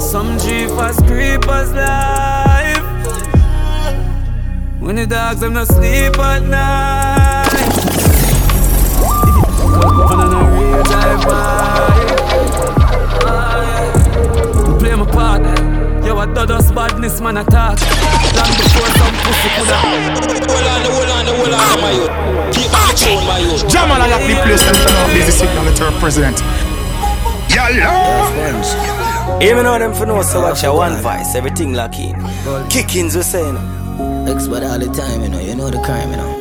[0.00, 2.82] Some jeepers, creepers life.
[4.80, 7.48] When the dogs them not sleep at night.
[10.08, 12.18] Come on a real life vibe.
[14.78, 15.57] Play my part.
[16.18, 17.78] Yo, I done us badness man attack.
[18.34, 19.78] Long before some pussy coulda.
[20.50, 22.10] Hold on, hold on, hold on, my youth.
[22.54, 23.62] Keep on the tune, my youth.
[23.70, 26.42] Jamol I lock the place them for no busy signal the third president.
[29.40, 32.16] Even though them for know so watch a one voice, everything lock in.
[32.68, 33.56] Kickings we saying.
[34.26, 36.32] Expert all the time, you know, you know the crime, you know.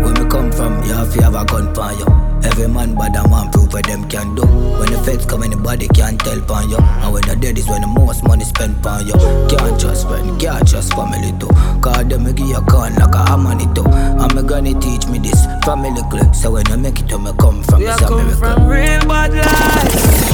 [0.02, 2.29] Where me come from, you have to have a gun for you.
[2.42, 4.42] Every man bad and one prove what them can do.
[4.42, 6.76] When the feds come, anybody can tell on you.
[6.78, 9.12] And when the dead is when the most money spent on you.
[9.48, 11.48] Can't trust friend, can't trust family too.
[11.80, 13.84] Cause them me give you a gun like a harmony too.
[13.86, 16.34] And me gonna teach me this family clip.
[16.34, 18.38] So when I make it, to me come from We are is come miracle.
[18.38, 20.30] from real bad life.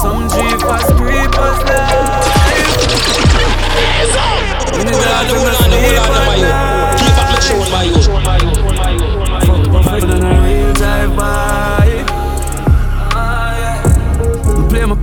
[0.00, 2.68] Some jeepers, creepers life.
[4.72, 6.56] When the Hold on, dogs hold them on, not hold sleep on, my at youth.
[7.00, 8.08] Keep on the tune, my youth.
[8.08, 8.19] night.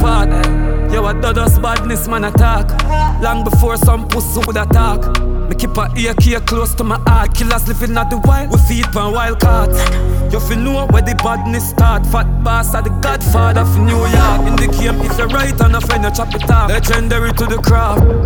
[0.07, 0.23] Yeah.
[0.23, 0.91] Play my part.
[0.91, 2.67] Yo, I done badness man attack.
[3.21, 5.01] Long before some pussy would attack.
[5.49, 7.33] Me keep a AK close to my heart.
[7.33, 8.51] Killers living at the wild.
[8.51, 9.77] We feed pan wild cards.
[10.33, 12.05] You feel know where the badness start.
[12.05, 14.41] Fat boss are the godfather for New York.
[14.47, 16.69] In the game, if you're right and a friend, you chop it off.
[16.69, 17.99] Legendary to the crowd.
[17.99, 18.23] Hold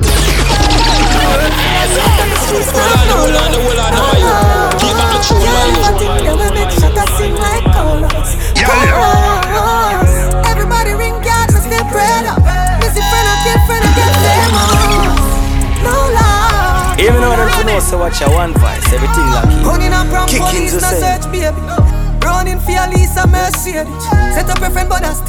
[2.91, 4.81] on, hold on, hold on, my youth.
[4.81, 5.70] Keep on the tune,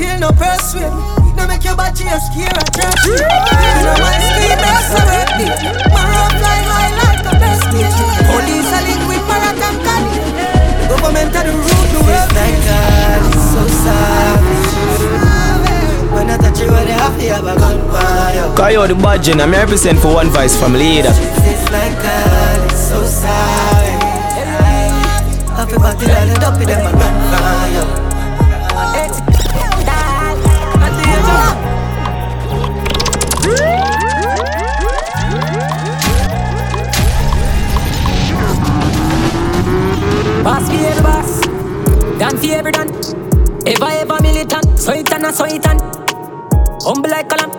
[0.03, 0.91] still no persuade.
[1.39, 3.03] No make your body a scare a church.
[3.07, 3.23] You
[3.87, 5.55] know my speed, that's a red beat.
[5.95, 7.95] My road fly high like a best beat.
[8.27, 10.19] Police are linked with Marathon Cali.
[10.83, 12.31] The government are the root, the world.
[12.35, 14.73] Thank God, it's so savage.
[16.13, 18.57] When I touch you, when they have to have a gunfire.
[18.59, 21.15] Cause you're the budget, I'm represent for one voice from leader.
[21.15, 24.03] It's like God, it's so savage.
[25.63, 28.12] Everybody lined up with them a gunfire.
[40.43, 41.41] Boss for every boss,
[42.19, 42.91] done for every done.
[43.65, 45.81] Ever ever militant, so it and a so it and.
[46.83, 47.53] Humble like a lamb,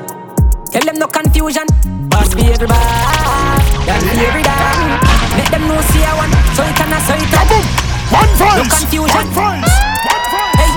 [0.68, 1.64] tell them no confusion.
[2.12, 5.00] Boss for every boss, done for every done.
[5.40, 7.52] Make them know see I want, so it and a so it and.
[8.12, 8.28] One
[8.60, 9.26] No confusion.
[10.60, 10.72] Hey,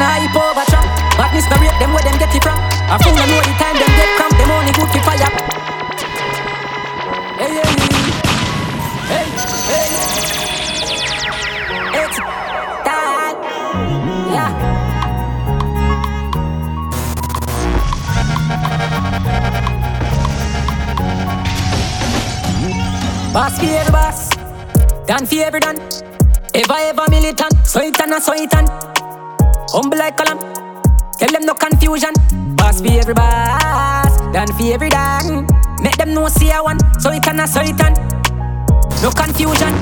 [0.00, 0.88] nah hip over trap.
[1.20, 2.56] Badness no rate them where them get it from.
[2.88, 5.30] A fool no know the time them get cramp, them only good for fire.
[7.36, 7.81] Hey, hey, hey,
[23.32, 24.28] Boss for every boss,
[25.06, 25.78] done for every done.
[26.54, 28.68] Ever ever militant, so it and a so it and.
[29.72, 30.38] Humble like a lamb,
[31.16, 32.12] tell them no confusion.
[32.56, 35.46] Boss for every boss, done for every done.
[35.80, 37.96] Make them know see I want, so it and a so it and.
[39.00, 39.72] No confusion.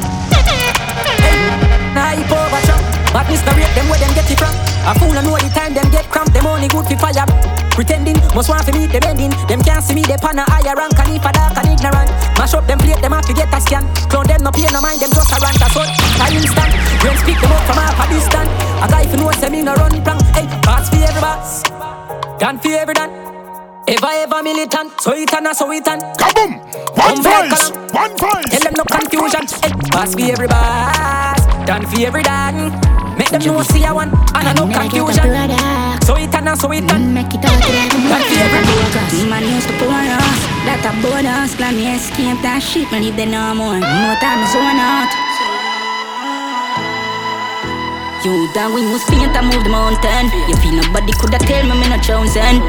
[1.91, 2.81] Nah, hip over trap.
[3.13, 4.55] Badness no rate them where them get it from.
[4.87, 6.33] A fool no know the time them get cramp.
[6.33, 7.27] Them only good for fire.
[7.71, 9.33] Pretending, must want to meet them ending.
[9.49, 10.99] Them can't see me, they pan a higher rank.
[10.99, 13.61] And if a dark and ignorant, mash up them plate, them have to get a
[13.61, 13.87] scan.
[14.09, 15.59] Clown them no pay no mind, them just a rant.
[15.59, 15.89] That's what
[16.21, 16.73] I instant.
[17.03, 18.51] When speak them up from half a distance.
[18.81, 20.23] A guy if you know them in a run prank.
[20.37, 21.63] Hey, pass for every boss.
[22.39, 23.11] Done for every done.
[23.89, 26.03] Ever ever militant, so it and a so it and.
[26.17, 26.63] Kaboom!
[26.97, 28.45] One voice, one voice.
[28.51, 29.47] Tell them no confusion.
[29.63, 33.00] Hey, pass for every boss, done for every done.
[33.19, 35.31] Make them know see I want, and I no confusion.
[36.07, 37.15] So it and so it and.
[37.15, 39.25] Make it out Done for every boss.
[39.31, 41.55] Man used to pour us, that a bonus.
[41.55, 43.79] Plan me escape that shit, man, if they know more.
[43.79, 45.11] More time zone out.
[48.21, 50.29] You that we must paint and move the mountain.
[50.45, 52.61] You feel nobody coulda tell me me not chosen.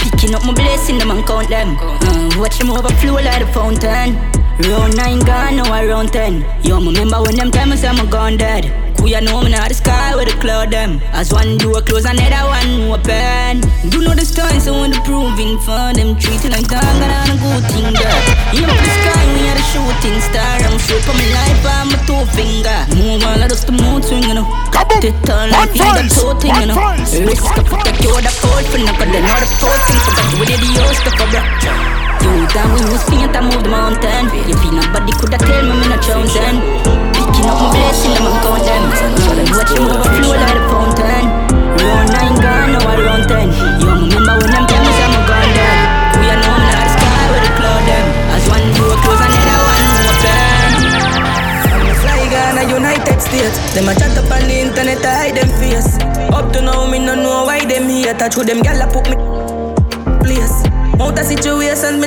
[0.00, 1.76] Picking up my blessing, them and count them.
[1.80, 4.16] Uh, watch them overflow like a fountain.
[4.64, 6.44] Round nine gone, now I round ten.
[6.62, 8.83] Yo, remember when them time I say I'm gone dead.
[9.04, 10.96] Who ya know me now the sky with the cloud them.
[11.12, 13.60] As one door close, and another one open.
[13.92, 17.36] You know the story, so when the proving for them treating like dog and a
[17.36, 18.20] good thing there.
[18.56, 20.56] You know the sky, we are the shooting star.
[20.64, 22.80] I'm straight for my life, I'm a two finger.
[22.96, 24.48] Move all of us the mood swing, you know.
[25.04, 26.80] It all like you the toe thing, you know.
[27.28, 30.00] Risk of protect you the cold for nothing, they know the fourth thing.
[30.00, 31.28] Forgot with the yours, the for
[32.24, 34.32] You that we must paint and move the mountain.
[34.48, 37.13] You feel nobody coulda tell me me not chosen.
[37.44, 38.88] Picking up my blessing, I'm count them.
[39.52, 41.28] Watch them overflow like a fountain.
[41.76, 43.52] Round nine gone, now I round ten.
[43.84, 45.76] You remember when them say I'm gone dead.
[46.24, 48.06] We are known like the sky with the cloud them.
[48.32, 50.72] As one door close, another one open.
[52.00, 53.56] Fly Ghana, United States.
[53.76, 56.00] Them a chat up on the internet, I hide them face.
[56.32, 58.14] Up to now, me no know why them here.
[58.14, 59.20] Touch with them gal a put me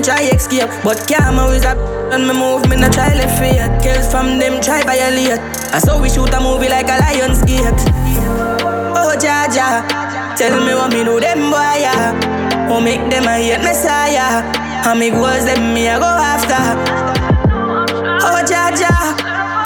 [0.08, 1.78] try escape, but can't always up
[2.16, 3.68] and me move, me no try left fear.
[3.84, 5.38] Kills from them try violate.
[5.76, 7.76] I saw we shoot a movie like a lion's gate.
[8.95, 9.84] Oh Jaja,
[10.38, 12.16] tell me what me do them boy yeah.
[12.70, 14.47] Who make them a hate messiah?
[14.82, 16.55] How me goals them me a go after?
[18.24, 18.95] Oh Jaja,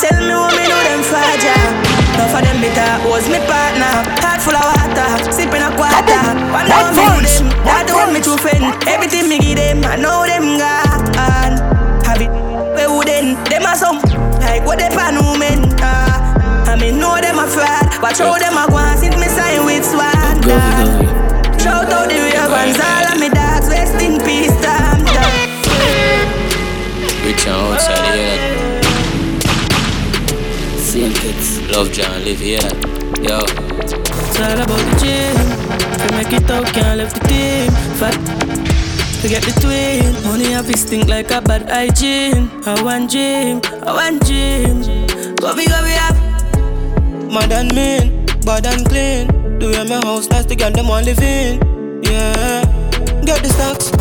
[0.01, 1.90] tell me what me do them for ja.
[2.29, 4.05] For them bitter was me partner.
[4.21, 6.21] Heart full of water, sipping a quarter.
[6.53, 8.77] One love me do them, that want me to friend.
[8.87, 11.57] Everything me give them, I know them gone.
[12.05, 12.29] Have it,
[12.77, 13.41] we wouldn't.
[13.49, 13.99] Them a some
[14.39, 15.73] like what they pan women.
[15.81, 17.89] Uh, I mean know them a fraud.
[18.39, 20.41] Them a go and since me sign with Swan.
[21.59, 25.51] Shout out the real ones, all of me dogs, rest in peace, damn, damn.
[27.25, 28.00] Rich and outside
[31.21, 32.57] Love John, live here.
[33.21, 33.37] Yo.
[33.77, 35.37] It's all about the gym.
[35.99, 37.69] Can make it out, can't left the team.
[38.01, 38.17] Fat.
[39.21, 40.17] Forget the twin.
[40.25, 42.49] Money have this stink like a bad hygiene.
[42.65, 44.81] I want gym, I want gym.
[45.35, 45.85] Go big up.
[47.31, 49.59] Mad and mean, bad and clean.
[49.59, 51.61] Do you my house nice to get them all live in?
[52.01, 52.65] Yeah.
[53.23, 53.91] Get the stocks,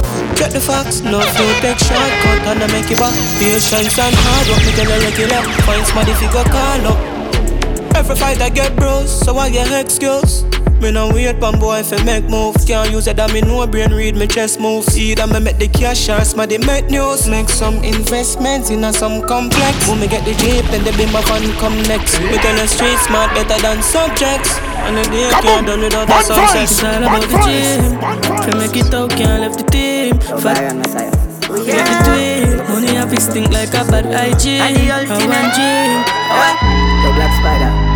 [0.41, 1.03] get the facts.
[1.03, 3.13] No flow, take shortcut and I make it back.
[3.39, 5.43] Patience and hard work, me tell you regular.
[5.69, 7.10] Find somebody if you go call up.
[8.01, 10.45] Every fight I get bruised, so I get excuse.
[10.81, 12.65] Me no wait pon boy if I make moves.
[12.65, 14.87] Can't use it that me no brain read me chest moves.
[14.89, 17.29] See that me make the cash and smarty make news.
[17.29, 19.87] Make some investments in a some complex.
[19.87, 22.17] When me get the jeep, then the beam of fun come next.
[22.25, 24.57] We tell the street smart better than subjects.
[24.89, 26.73] And the day can't done without the sunset.
[26.73, 28.01] It's all about the gym.
[28.01, 30.17] If I make it out, can't left the team.
[30.41, 30.73] Fat.
[31.69, 32.57] Get the twin.
[32.73, 34.65] Money have this stink like a bad hygiene.
[34.65, 36.01] I want gym.
[36.09, 36.57] I want
[37.05, 37.90] The black spider.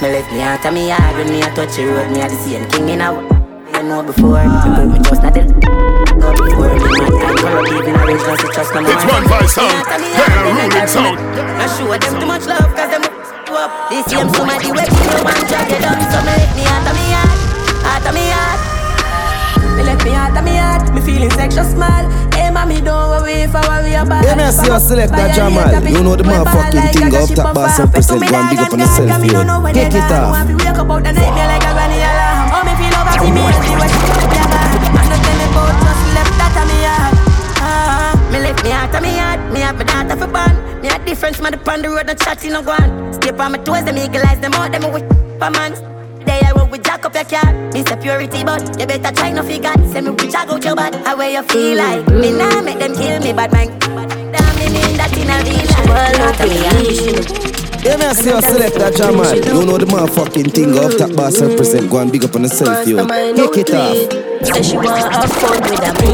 [0.00, 0.24] There.
[0.32, 2.10] Me out of me yard when me a touch the road.
[2.10, 4.44] Me a the same king in a you know before.
[4.44, 6.72] Me put me trust not the go before.
[6.72, 8.92] Me man I grow up a rich not to trust no more.
[8.92, 9.86] It's one vice sound.
[9.98, 11.18] Hey, a ruling sound.
[11.60, 13.70] I show them too much love cause them you up.
[13.90, 15.98] This same somebody till you man drag you down.
[16.08, 17.38] So me let me out of me yard,
[17.84, 18.77] out of me yard.
[19.78, 22.02] Me let me out of me heart, me feeling extra small.
[22.34, 25.30] Hey, mommy, don't worry if I worry about Yeah, me I see you select that
[25.38, 25.70] Jamol.
[25.86, 28.18] You know the motherfucking thing up top boss represent.
[28.26, 29.46] Go and big up on yourself, yo.
[29.70, 30.34] Take it off.
[30.50, 32.50] Wake up out the night, me like a granny alarm.
[32.50, 34.66] Oh, me feel over me, see what she put me about.
[34.90, 37.14] Man, don't tell me about just left that of me heart.
[37.62, 40.54] Ah, Me left me out of me yard, me have my daughter for born.
[40.82, 43.14] Me a difference, man, upon the road, no chatting, no gone.
[43.14, 45.06] Step on my toes, them eagle eyes, them out, them a wick,
[45.38, 45.97] a man.
[46.28, 47.96] Day I walk with jack up your car, Mr.
[47.96, 49.72] Purity, but you better try no figure.
[49.88, 52.06] Send me with jack out your bad, how where you feel like.
[52.08, 53.68] Me nah make them kill me, bad man.
[53.80, 55.88] Damn me mean that in a real life.
[55.88, 56.52] Well, okay,
[57.80, 59.24] Yeah, me I see you select that Jamol.
[59.40, 61.48] You know the motherfucking thing up top boss mm.
[61.48, 61.88] represent.
[61.90, 63.06] Go and big up on yourself, yo.
[63.08, 63.96] Take it off.
[64.44, 66.12] Say she want have fun with a me.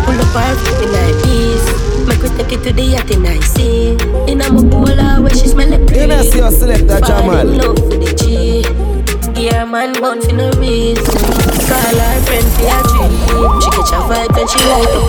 [0.00, 1.68] Pull up her foot in her east.
[2.08, 3.92] Make we take it to the yacht in I see.
[4.32, 7.48] In a mokola where she smell it Yeah, me I see you select that Fall
[7.48, 8.19] in
[9.70, 11.04] man, born for no reason.
[11.70, 13.14] Call her friend for a dream.
[13.62, 15.06] She catch a vibe and she light up.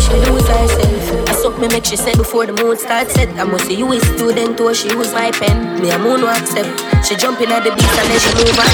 [0.00, 1.28] She lose herself.
[1.28, 3.28] I suck me make she say before the moon starts set.
[3.38, 5.80] I must see you a student or she use my pen.
[5.82, 6.68] Me a moon no accept.
[7.06, 8.72] She jump in at the beat and then she move on.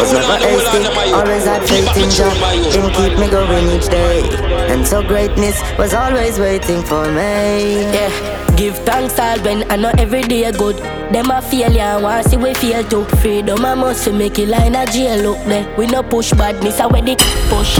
[0.00, 2.30] Was never hasty, always had faith in Jah.
[2.72, 4.22] Him keep me going each day,
[4.68, 7.80] and so greatness was always waiting for me.
[7.92, 8.10] Yeah,
[8.56, 10.76] give thanks all when I know every day good.
[11.12, 13.04] Them a failure, and want see we fail too.
[13.16, 15.72] Freedom I must make it line a jail look there.
[15.76, 17.16] We no push badness, I where the
[17.48, 17.76] push.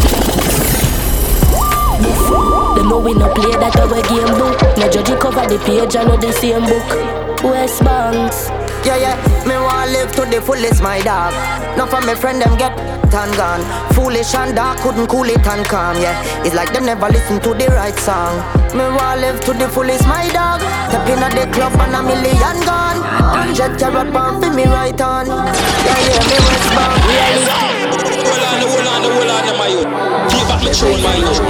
[2.76, 4.60] They know we no play that our game book.
[4.78, 7.42] No judge cover the page, I know the same book.
[7.42, 8.55] West Banks.
[8.86, 11.34] Yeah, yeah, me want live to the fullest, my dog.
[11.76, 12.70] Now for my friend, them get
[13.16, 13.64] and gone.
[13.94, 16.14] Foolish and dark, couldn't cool it and calm, yeah.
[16.44, 18.38] It's like they never listen to the right song.
[18.76, 20.60] Me want live to the fullest, my dog.
[20.86, 23.02] Step in at the club and a million gone.
[23.02, 25.26] Hundred carat pound for me right on.
[25.26, 27.90] Yeah, yeah, me westbound, realistic.
[28.22, 29.90] Hold on, hold on, hold on, my youth.
[30.30, 31.42] Keep back the tune, my youth.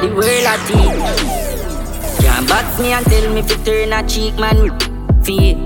[0.00, 1.47] The world of deep.
[2.20, 4.78] Can't box me and tell me to turn a cheek, man.
[5.22, 5.56] Feel.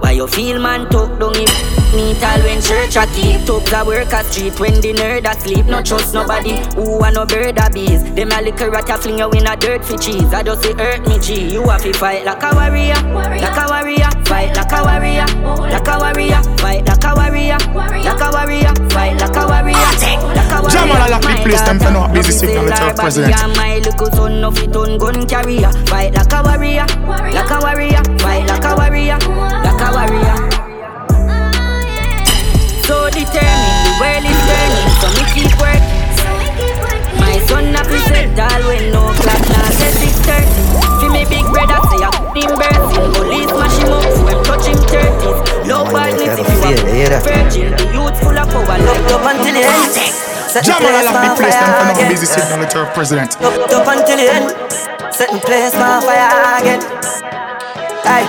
[0.00, 0.88] Why you feel, man?
[0.90, 1.77] Talk down him.
[1.88, 4.60] Neat all when church a keep Tubs a work a street.
[4.60, 6.60] When the nerd a sleep No trust nobody.
[6.76, 8.04] Who a no bird a bees?
[8.12, 10.34] Them a liquor rat a fling you in a dirt for cheese.
[10.34, 11.48] I just say hurt me G?
[11.48, 13.00] You have to fight like a warrior.
[13.40, 15.24] Like a warrior Fight like a warrior.
[15.64, 17.56] Like a warrior Fight like a warrior.
[17.56, 19.88] Like a warrior Fight like a warrior.
[20.36, 23.56] Like a warrior Jamol lock the place them for no busy signal the turf president.
[23.56, 25.72] my little son no fit on gun carrier.
[25.88, 26.84] Fight like a warrior.
[27.32, 29.18] Like a warrior Fight like a warrior.
[29.64, 30.57] Like a warrior
[32.88, 36.00] so determined, the world is turning, so me keep working.
[37.20, 40.48] My son a present all when no clock now says six thirty.
[40.96, 44.40] See me big brother say I put him birthing, police mash him up, so I'm
[44.40, 45.36] touching thirties.
[45.68, 49.68] No badness if you are virgin, the youth full of power, locked up until the
[49.68, 49.92] end.
[50.64, 53.36] Jamol lock the place them for no busy signal the turf president.
[53.44, 54.48] Up, up until the end.
[55.12, 56.80] Setting place my fire again.
[58.08, 58.24] Aye,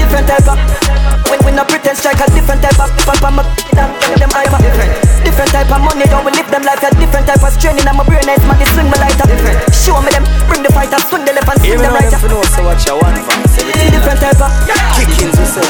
[0.00, 3.44] different type of when we no pretend strike a different type of people from my
[3.72, 3.88] down
[4.20, 4.28] them.
[4.36, 4.92] I'm a different
[5.24, 7.96] different type of money don't we live them life a different type of training I'm
[7.96, 8.20] a brain.
[8.28, 9.56] Nice man they swing my lighter different.
[9.72, 12.60] Show me them bring the fighter swing the left and swing them right know so
[12.68, 14.52] what you want from different type of
[14.92, 15.64] kickings we say.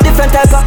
[0.00, 0.64] different type of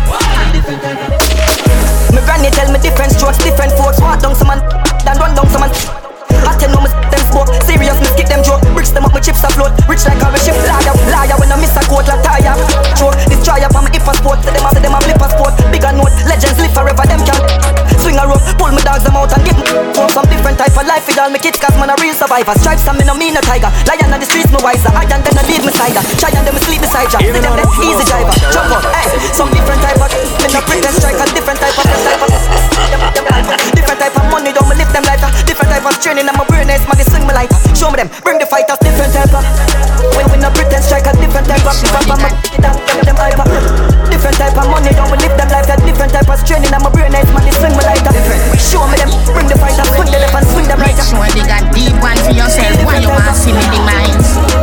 [2.14, 3.98] me granny tell me different strokes different folks.
[3.98, 4.62] Walk down some man
[5.02, 6.05] then run down some man
[6.46, 8.62] I tell no me them smoke Serious me skip them joke.
[8.74, 10.56] Bricks them up my chips afloat Rich like a ship.
[10.66, 12.56] Liar Liar when I miss a quote like tire.
[12.96, 14.39] Choke Destroy up on my hip sport.
[14.46, 15.54] Say them say them a flip a sport.
[15.74, 17.39] Bigger note Legends live forever them can
[18.00, 18.43] Swing a rope.
[18.62, 19.66] Pull my dogs them out and get me
[20.14, 21.06] Some different type of life.
[21.10, 22.54] With all my kids Cause man a real survivor.
[22.62, 23.74] Stripes and me no mean a tiger.
[23.89, 24.93] Lion on the streets me wiser.
[24.93, 27.20] I than them a lead me side Try and them sleep beside ya.
[27.20, 28.34] See them them easy driver.
[28.54, 31.86] Jump up Hey Some different type of Me no pretend strike a different type of
[31.89, 32.30] type of
[33.76, 36.51] Different type of money don't me live them life Different type of training I'm a
[36.51, 39.31] brain nice man, they swing me like Show me them, bring the fighters different type
[39.31, 39.47] of.
[40.19, 41.79] When we no pretend strike a different type of.
[41.79, 42.27] People from a
[42.59, 43.47] them, hyper
[44.11, 46.83] Different type of money, don't we live them life That different type of training, I'm
[46.83, 47.83] a brain nice man, they swing me
[48.59, 50.99] Show me them, bring the fighters, swing the left and swing them right.
[50.99, 52.83] Sure they got deep one for yourself.
[52.83, 54.55] Why you want to see me the minds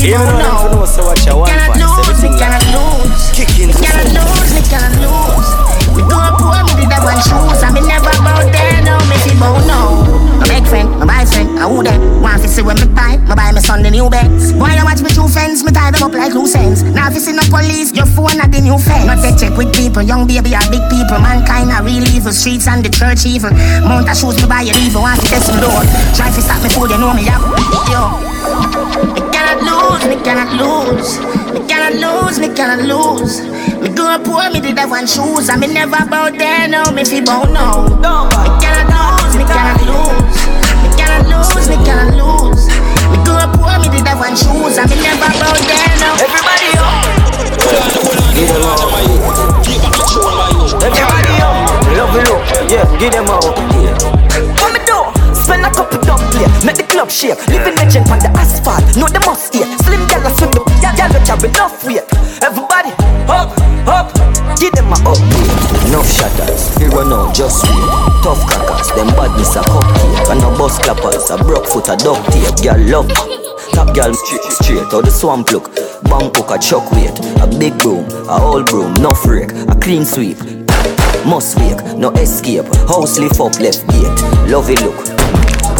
[0.00, 2.64] there, now me feel Even no know so what you want Cannot lose, me cannot
[2.70, 3.38] lose.
[3.38, 5.50] Me cannot lose, me cannot lose.
[5.94, 9.16] Me go poor, me did have one shoes And me never bow there, now me
[9.26, 10.06] feel no.
[10.38, 12.22] My big friend, my boyfriend, I who them?
[12.22, 14.52] Want to see when me buy, me buy me son the new Benz.
[14.54, 16.82] Boy, I watch me two friends, me tie them up like loose ends.
[16.82, 19.06] Now if you see no police, your phone at the new fence.
[19.06, 21.18] Not take check with people, young baby or big people.
[21.18, 23.50] Mankind are real evil, streets and the church evil.
[23.82, 25.82] Mount of shoes, me buy your evil, want to test me door.
[26.14, 27.42] Try to stop me food, you know me, yeah,
[27.90, 28.37] yo
[29.98, 31.18] lose, me cannot lose.
[31.52, 33.40] Me cannot lose, me cannot lose.
[33.80, 35.48] Me go poor, me did have one shoes.
[35.48, 37.88] And me never bow there, no, me fi bow no.
[37.88, 40.38] Me cannot lose, me cannot lose.
[40.82, 42.68] Me cannot lose, me cannot lose.
[43.10, 44.78] Me go poor, me did have one shoes.
[44.78, 46.10] And me never bow there, no.
[46.22, 47.18] Everybody up.
[48.34, 48.86] Give them all
[50.78, 51.56] Everybody up.
[51.98, 52.34] Love you.
[52.68, 53.50] Yeah, give them all
[54.60, 54.98] What me do?
[55.34, 56.07] Spend a couple
[56.64, 57.38] Make the club shake.
[57.48, 58.82] Living legend on the asphalt.
[58.96, 60.50] Know the must eat Slim gal a swim.
[60.50, 62.06] The Gal gal don't carry enough weight
[62.42, 62.90] Everybody
[63.26, 63.50] up,
[63.86, 64.08] up
[64.58, 67.82] Give them a upgrade Enough shatters, we run out, just wait
[68.22, 72.24] Tough crackers, them badness a cupcake And no bus clappers, a broke foot, a duct
[72.32, 73.10] tape Girl love.
[73.72, 75.74] Top girl straight, straight the swamp look.
[76.04, 77.14] Bank hook, a chuck weight.
[77.42, 79.52] A big broom, a old broom, no freak.
[79.52, 80.38] A clean sweep.
[81.26, 82.66] Must wake, no escape.
[82.88, 84.50] House lift up left gate.
[84.50, 85.17] Lovey look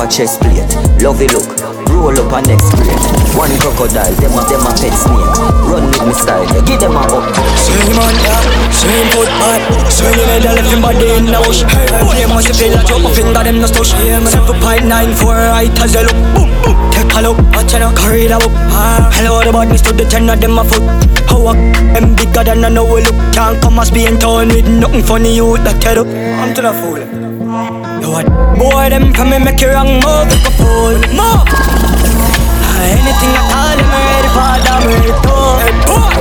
[0.01, 0.63] a chest plate,
[1.03, 1.49] lovey look
[1.91, 3.03] Roll up a next plate
[3.35, 5.35] One crocodile, them a, them a pet snake
[5.67, 10.15] Run with me style, yeah, give them a up Simon, yeah Swing foot bad, swing
[10.15, 11.67] in the left body in the bush.
[11.99, 13.91] Boy, you must feel like your finger them no stush.
[14.31, 16.15] Seven point nine four right as they look.
[16.37, 16.77] Boom, boom.
[16.93, 18.53] Take a look, watch out, carry the book.
[18.71, 19.11] Ah.
[19.15, 20.85] Hello, the badness to the ten of them a foot.
[21.27, 21.55] How a
[21.93, 23.19] them bigger than I know we look.
[23.35, 26.07] Can't come as being town with nothing funny you that tell up.
[26.07, 27.28] I'm to the fool.
[28.03, 28.27] You what?
[28.59, 30.95] Boy, them come and make you wrong move, like a fool.
[31.11, 31.43] Move.
[32.63, 35.37] Ah, anything I call them ready for, I'm ready to.
[35.63, 36.13] Hey, boy.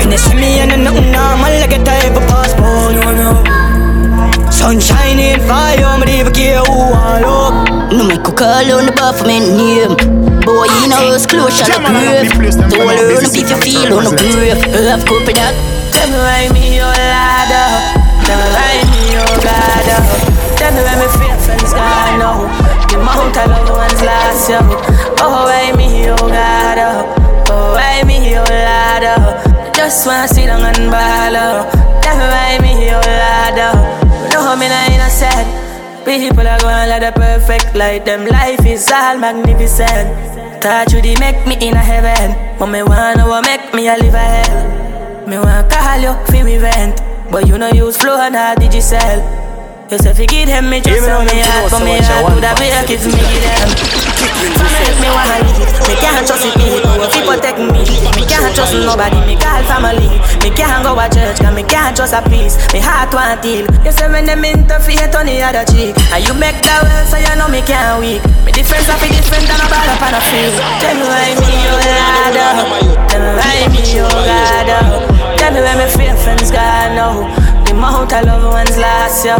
[0.00, 3.00] And they see me and nothing normal, like a type of passport.
[3.00, 4.50] No, no.
[4.50, 7.78] Sun shining fire, I'm even care who I look.
[7.92, 9.96] No make a call on the bar for my name
[10.44, 12.28] Boy, you know it's close, shut up grave
[12.68, 15.56] Don't learn if you feel on the grave Have copy that
[15.92, 17.97] Tell me why me your ladder
[20.78, 22.46] Tell me feel friends gone now
[22.86, 24.62] The mount of loved ones last year
[25.18, 27.50] Oh, why me oh, your ladder oh.
[27.50, 29.18] oh, why me oh, your ladder
[29.74, 31.66] Just wanna sit down and ball
[32.00, 33.74] Tell me why me your ladder
[34.30, 35.68] No, me not innocent
[36.04, 38.06] People are going like the perfect light.
[38.06, 40.62] Them life is all magnificent.
[40.62, 42.56] Touch you, they make me in a heaven.
[42.58, 45.28] But me wanna what make me a live a hell.
[45.28, 47.02] Me wanna call you for event.
[47.30, 49.47] But you know use flow and how did you sell?
[49.88, 52.92] You say forgive them, me just on me heart But me heart to the break
[52.92, 53.68] if me give them.
[54.84, 55.64] Make me wanna leave.
[55.88, 57.80] Me can't trust it people If protect me
[58.20, 59.16] Me can't trust nobody.
[59.24, 60.12] Me call family.
[60.44, 62.60] Me can't go to church Cause me can't trust a peace.
[62.76, 63.64] Me heart want heal.
[63.80, 65.96] You say when them interfere on the other cheek.
[66.12, 68.20] And you make that well so you know me can't weak.
[68.44, 70.52] Me difference of it different than a ball up on a field.
[70.84, 72.92] Tell me why me your ladder oh.
[73.08, 75.00] Tell me why me your ladder oh.
[75.40, 77.47] Tell me why me feel friends God now oh.
[77.68, 79.36] The amount of loved ones lost, yo.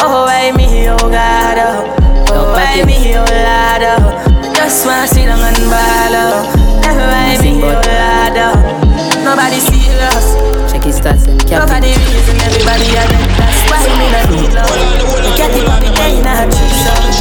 [0.00, 1.96] Oh, why me, oh God, oh.
[2.32, 4.52] Oh, why me, oh Lord, oh.
[4.54, 6.44] Just wanna sit down and ball, oh.
[6.84, 9.24] Why me, oh Lord, oh.
[9.24, 10.36] Nobody serious.
[10.70, 11.36] Check his stats, eh?
[11.48, 13.04] Nobody reason, everybody a.
[13.40, 14.68] That's why me not need love.
[15.24, 17.11] You can't keep up the day in a tree,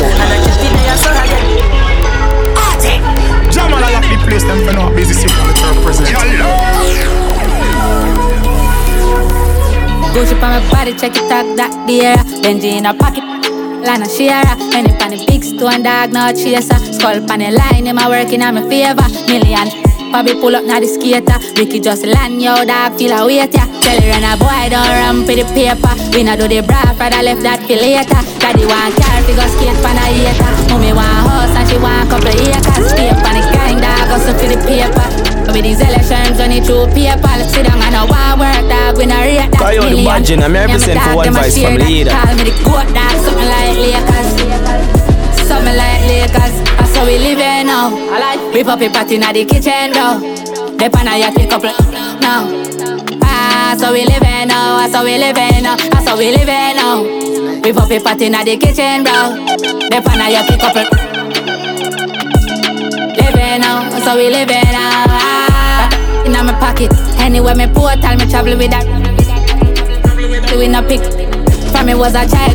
[10.12, 12.20] Gucci on my body, check it out, that there.
[12.44, 13.24] Benji in her pocket,
[13.80, 14.60] Lana Shira.
[14.76, 16.76] And on the big stone dog, no chaser.
[16.92, 19.08] Skull the line, him a working on my favor.
[19.32, 19.72] Million.
[20.12, 21.40] Bobby pull up now the skater.
[21.56, 23.64] Ricky just land yo dog, feel a wait ya.
[23.80, 25.96] Tell her and a boy don't ramp with the paper.
[26.12, 28.20] We not do the bra, father left that for later.
[28.44, 30.52] Daddy want car, figure skate pan a hater.
[30.68, 32.92] Mommy want house and she want couple acres.
[32.92, 35.31] Stay up on the gang dog, hustle for the paper.
[35.52, 38.96] With these elections on through paper Let's sit down and I want work dog.
[38.96, 41.84] We not rate that you the badge and I'm represent for one voice from the
[41.84, 42.16] leader.
[42.16, 44.30] Call me the goat dog Something like Lakers.
[45.44, 46.56] Something like Lakers.
[46.80, 47.92] That's how we living now.
[48.56, 50.24] We pop it party in the kitchen though.
[50.80, 51.76] They pan a yacht couple
[52.24, 52.48] now
[53.22, 54.80] Ah, so we living now.
[54.80, 55.76] That's how we living now.
[55.76, 57.04] That's how we living now.
[57.60, 59.36] We pop it party in the kitchen bro.
[59.92, 60.88] They pan a yacht couple
[63.20, 65.41] living now, so we living now.
[66.62, 68.86] In my pocket, anywhere me portal, me travel with that.
[70.48, 71.02] Doing a pic,
[71.74, 72.54] from me was a child.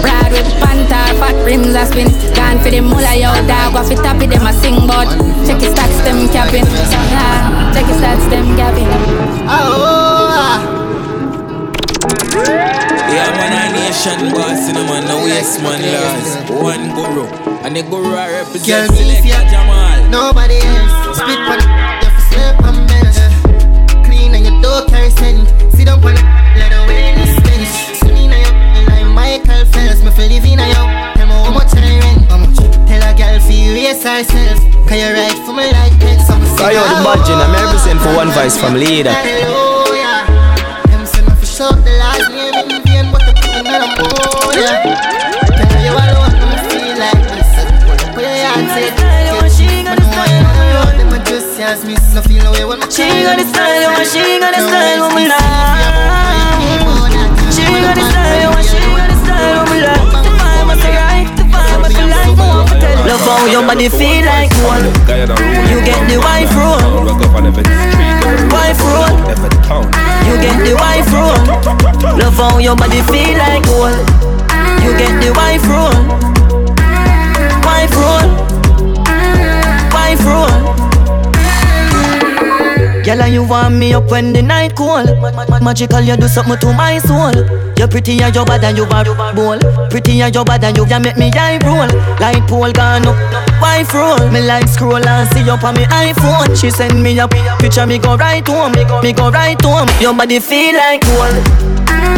[0.00, 2.08] Brad with panther, fat rims a spin.
[2.32, 5.12] Gone for the mullah, yo dog, what fit up with them a sing but
[5.44, 6.64] Check his stats, them capping.
[7.12, 8.88] Ah, check his stats, them capping.
[9.44, 10.64] Oh,
[13.12, 16.48] Yeah, man, a nation boss in a man, no waste man laws.
[16.48, 17.28] One guru,
[17.60, 20.08] and the guru I Girl, me select fear Jamol.
[20.08, 20.83] Nobody else.
[33.84, 34.60] Girl fi raise herself.
[34.88, 36.24] Can you ride for me like that?
[36.26, 40.24] Some Cause you the badge and I'm represent for one voice from leader Hallelujah.
[40.88, 43.88] Them say me fi shout the last name in vain, but the people not a
[44.00, 44.56] more.
[44.56, 44.88] Yeah.
[45.68, 47.50] Tell you alone, me feel like this.
[48.14, 49.04] Put your hands in.
[51.24, 54.54] Just as me, no feel no way when me She got the style, she got
[54.54, 55.40] the style, me love.
[57.50, 60.23] She got the style, she got the style, me love.
[63.14, 64.82] Love how your body feel like one.
[65.70, 67.06] You get the wife roll.
[68.50, 69.14] Wife roll.
[70.26, 72.18] You get the wife roll.
[72.18, 73.94] Love how your body feel like one.
[74.82, 75.94] You get the wife roll.
[77.62, 78.26] Wife roll.
[79.94, 80.73] Wife roll.
[83.04, 85.04] Girl, and you warm me up when the night cold.
[85.60, 87.36] Magical, you do something to my soul.
[87.76, 89.04] You're pretty and you're bad and you are
[89.36, 89.60] bold.
[89.92, 91.84] Pretty and you're bad and you make me eye roll.
[92.16, 93.12] Light pole gone up,
[93.60, 94.16] wife roll.
[94.32, 96.56] Me like scroll and see up on me iPhone.
[96.56, 97.28] She send me a
[97.60, 98.72] picture, me go right home.
[98.72, 99.88] Me go, right home.
[100.00, 101.36] Your body feel like gold.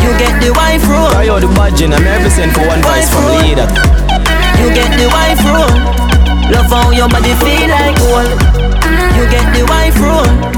[0.07, 1.11] You get the wife roll.
[1.18, 3.66] I the budget, I'm represent for one voice from leader.
[4.62, 5.74] You get the wife roll.
[6.55, 8.30] Love how your body feel like gold.
[9.18, 10.56] You get the wife roll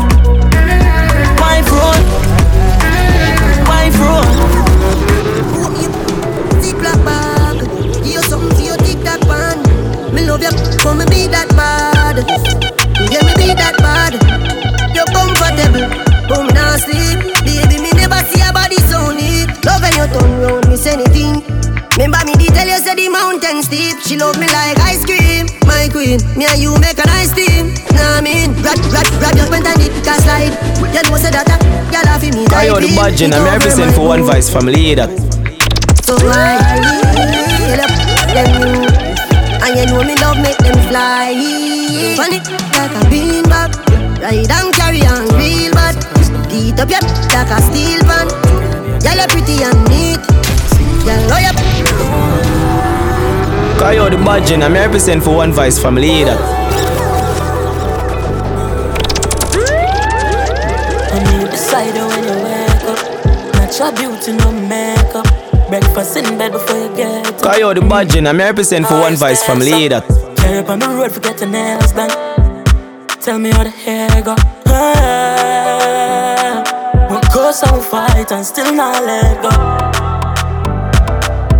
[22.59, 24.03] tell you say the mountain steep.
[24.03, 26.19] She love me like ice cream, my queen.
[26.35, 27.71] Me and you make a nice team.
[27.95, 30.55] Nah, I mean, grab, grab, grab your pant and it can slide.
[30.91, 31.57] You know say that a
[31.95, 32.43] girl off me.
[32.51, 35.11] I owe the budget, I'm represent for one voice family that.
[36.03, 36.83] So I
[37.63, 37.95] heal up
[38.35, 38.91] them you,
[39.63, 41.39] and you know me love make them fly.
[42.19, 42.43] Funny
[42.75, 43.71] like a beanbag,
[44.19, 45.95] ride and carry on real bad.
[46.51, 48.27] Beat up your like a steel pan.
[49.05, 50.19] Girl, you pretty and neat.
[51.05, 51.78] Girl, oh
[53.81, 53.87] yeah.
[53.87, 56.39] Kayo the budget, I'm represent for one voice family that.
[61.59, 62.99] Cider when you wake up.
[63.55, 65.26] Natural beauty, no makeup.
[65.68, 67.35] Breakfast in bed before you get up.
[67.43, 70.05] Kayo the budget, I'm represent for one voice family that.
[70.39, 72.11] Carry up on the road, forget your nails done.
[73.20, 74.35] Tell me how the hair go.
[74.68, 76.62] Ah,
[77.11, 79.51] we go some fight and still not let go.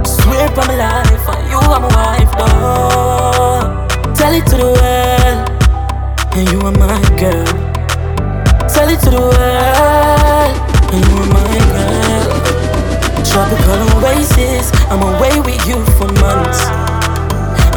[0.09, 4.15] Swear by my life, and are my wife, though.
[4.15, 5.39] Tell it to the world,
[6.37, 7.47] and you are my girl.
[8.69, 10.53] Tell it to the world,
[10.93, 12.29] and you are my girl.
[13.25, 16.61] Tropical oasis, I'm away with you for months.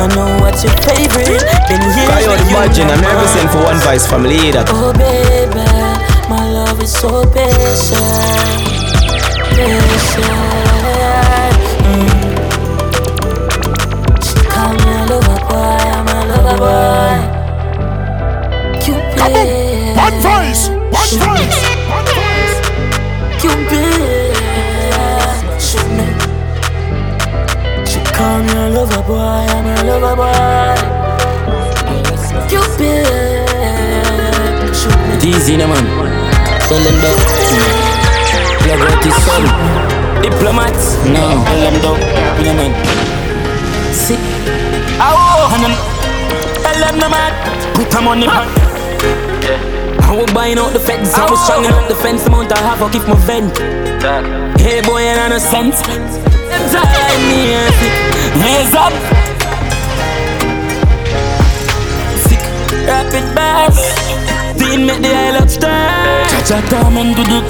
[0.01, 1.43] I know what's your favorite.
[1.69, 4.67] Been years with you, budget, I'm represent for one voice family that.
[4.71, 5.61] Oh baby,
[6.29, 8.65] my love is so patient,
[9.53, 10.70] patient.
[16.51, 17.15] I'm a lover boy.
[18.83, 19.47] Cupid, Come on,
[19.95, 21.55] one voice, one voice,
[21.87, 22.55] one voice.
[23.39, 24.35] Cupid,
[25.61, 26.07] shoot me.
[27.87, 30.75] She call me a lover boy, I'm a lover boy.
[32.49, 33.07] Cupid,
[34.75, 35.13] shoot me.
[35.15, 35.85] It easy, no man.
[36.67, 37.17] Tell them that.
[38.59, 39.43] Plug out his son.
[40.21, 40.85] Diplomats.
[41.05, 41.23] No.
[41.45, 41.99] Tell them that.
[42.43, 42.71] No man.
[43.93, 44.19] See.
[44.99, 46.00] Oh, and them.
[46.71, 47.35] Tell them no man.
[47.75, 48.47] Put the pan.
[50.07, 50.73] I was buying out oh.
[50.73, 53.57] the fence, I was strong up the fence amount I have, I give my vent.
[54.55, 55.83] Hey boy, and I no sense.
[55.83, 57.59] Them tired me.
[58.39, 58.95] Raise up.
[62.23, 62.39] Sick,
[62.87, 63.75] rapid bass.
[64.55, 65.51] Teen make the eye look.
[65.51, 67.43] Cha-cha torment to do.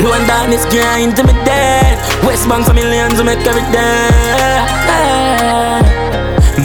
[0.00, 2.00] Low and down is getting into me dead.
[2.24, 4.00] West Bank for millions to make every day.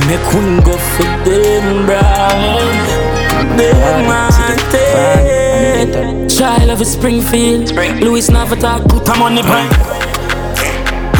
[0.07, 2.61] Make one go for them brown.
[3.57, 6.29] Them man take.
[6.29, 7.71] Child of a Springfield.
[8.01, 9.71] Louis Navatar put them on the bank.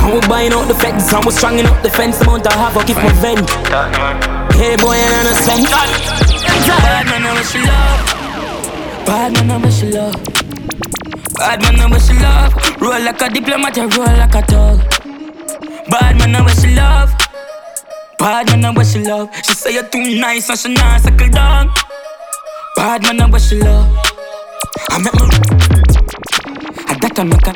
[0.06, 2.22] I was buying out the fence, I was stronging up the fence.
[2.22, 3.50] Amount I have, I give my vent.
[4.54, 5.70] Hey boy, and I know sense.
[6.68, 9.06] Bad man, I wish you love.
[9.08, 10.14] Bad man, I wish you love.
[11.34, 12.54] Bad man, I wish you love.
[12.80, 14.78] Roll like a diplomat, roll like a dog.
[15.90, 17.15] Bad man, I wish you love.
[18.26, 19.30] Bad man, I wish you love.
[19.46, 21.72] She say you're too nice and she not suckle down.
[22.76, 23.86] Bad man, I wish you love.
[24.90, 25.28] I make me.
[26.90, 27.54] I got to make a.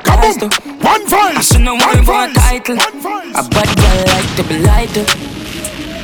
[0.00, 0.50] Come on,
[0.80, 1.36] one voice.
[1.36, 2.78] I should know one for a title.
[2.78, 5.04] A bad girl like to be lighter.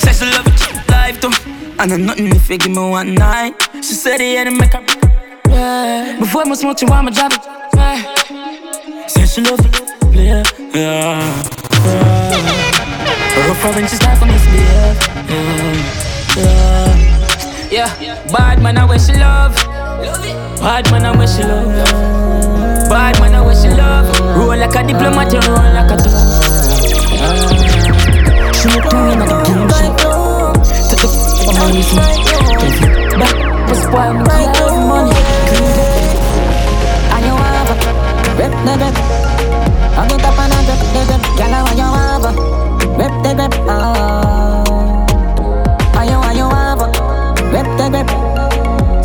[0.01, 1.33] Say she love it life too.
[1.81, 3.55] And I'm nothing if you give me one night.
[3.77, 4.85] She said he had to make her.
[5.49, 6.19] Yeah.
[6.19, 7.41] Before I smoke, you want me drop it.
[7.75, 9.07] Yeah.
[9.07, 9.81] Say she love it.
[10.15, 10.43] Yeah.
[10.75, 11.45] Yeah.
[11.87, 12.72] yeah.
[13.37, 14.99] Rough her when she start for misbehave.
[16.37, 16.51] Yeah.
[17.71, 18.01] Yeah.
[18.01, 18.33] Yeah.
[18.33, 19.55] Bad man, I wish you love.
[20.61, 21.73] Bad man, I wish you love.
[22.89, 24.07] Bad man, I wish you love.
[24.37, 26.13] Roll like a diplomat, you roll like a dog.
[28.55, 31.15] She look to me like a game the f
[31.45, 31.99] from my reason.
[33.19, 33.37] Back,
[33.69, 34.25] was spoil me,
[34.61, 35.13] love money.
[37.43, 37.75] Have a
[38.39, 38.97] rep the rep.
[39.97, 41.23] I get up and I grip the grip.
[41.39, 42.82] Girl, I want you have a
[43.35, 43.55] the grip.
[43.69, 45.07] Oh.
[45.97, 46.89] And you want you have a
[47.53, 48.09] rep the grip.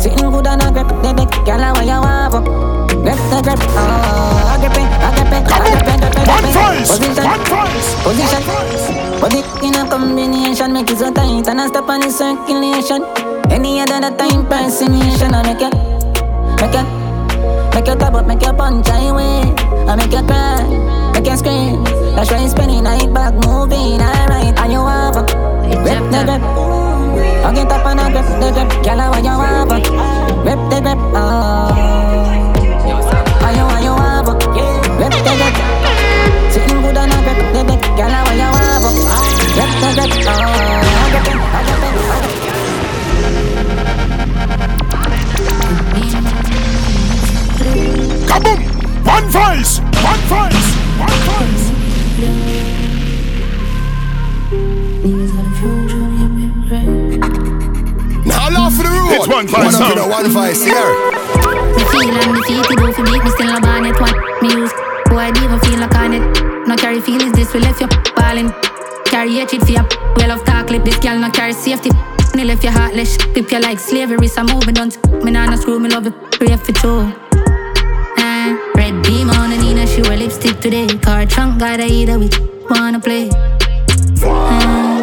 [0.00, 1.12] Sitting good and I grip the
[1.44, 2.44] Girl, I want you want up.
[2.88, 6.90] Grip the grip, oh, grip it, grip it, grip it, grip it, One voice,
[7.24, 8.42] one voice, position.
[9.28, 13.04] It in a combination, make it so tight and I step on the circulation.
[13.50, 15.74] Any other time impersonation, I make it,
[16.60, 16.86] make it,
[17.74, 19.54] make it top up, make you punch highway.
[19.88, 20.64] I make you cry,
[21.28, 21.84] make you scream.
[22.14, 24.58] That's why you spinning, I back moving, alright.
[24.58, 26.42] And you have a grip the grip.
[27.44, 29.80] I get up and I grip the grip, girl, I want you have a
[30.42, 31.68] grip the grip, oh.
[33.44, 35.56] And you want you have a grip the grip.
[36.52, 38.90] Sitting good and I grip the grip, girl, I want you have a
[39.54, 40.32] grip the grip, oh.
[40.88, 42.38] I grip it, I grip it, I grip it.
[48.28, 48.60] Kaboom!
[49.04, 50.77] One voice, one voice.
[58.26, 59.12] Now laugh for the road.
[59.14, 59.98] It's one voice One up in sound.
[59.98, 60.90] a one voice here.
[61.76, 64.72] Me feel undefeated, don't for beat me still a bonnet What me use,
[65.08, 66.66] who I even feel like on it?
[66.66, 68.52] No carry feelings, this will left you ballin'
[69.04, 69.86] Carry hatred for your
[70.16, 71.90] well of talk lip This girl no carry safety.
[72.34, 74.90] Me left your heartless, clip you like slavery So moving on,
[75.24, 77.27] me nah no screw, me love it, pray for two
[80.44, 82.38] Nina, she wear lipstick today Car trunk, gotta either which
[82.70, 83.30] wanna play.
[83.30, 85.00] Oh,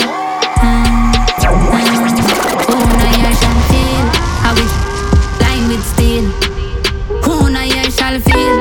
[3.00, 4.06] now you shall feel?
[4.44, 4.70] How it
[5.42, 6.26] line with steel.
[7.24, 8.56] Who now you shall feel?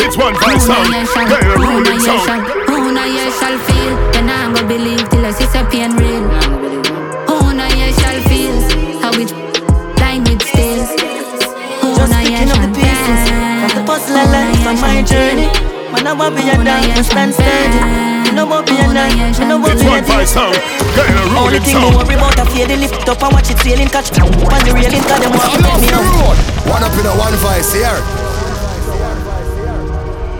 [0.00, 0.94] It's one Who voice now sound.
[0.94, 2.26] you shall Get Who now rolling sound.
[2.26, 3.96] shall Who now you shall feel?
[4.12, 6.28] Then I'm gonna believe till I see some pain real.
[7.28, 8.54] Who now you shall feel?
[9.00, 9.32] How it
[10.00, 10.84] line with steel.
[11.80, 14.80] Who Just now you picking up shall the pieces from the puzzle of life on
[14.80, 15.71] my journey.
[16.02, 17.78] Man, I want be a dog, but stand steady.
[18.26, 20.58] Me no want be a knight, me no want It's be a one voice sound.
[21.38, 21.94] Only thing me sound.
[21.94, 24.26] worry about a fade lift up and watch it sailing catch on
[24.66, 26.34] the railing cause them want to take me out.
[26.66, 28.02] One up in a one voice here.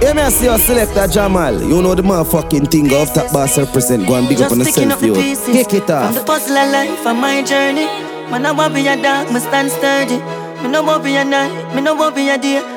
[0.02, 1.62] Hey, me see you select that Jamol.
[1.62, 4.08] You know the motherfucking thing of top boss represent.
[4.08, 5.14] Go and big up Just on picking yourself, up the yo.
[5.14, 7.86] pieces Kick it from the puzzle of life on my journey.
[8.34, 10.18] Man, I want be a dog, me stand sturdy.
[10.58, 12.71] Me no want be a night, me no want be a day.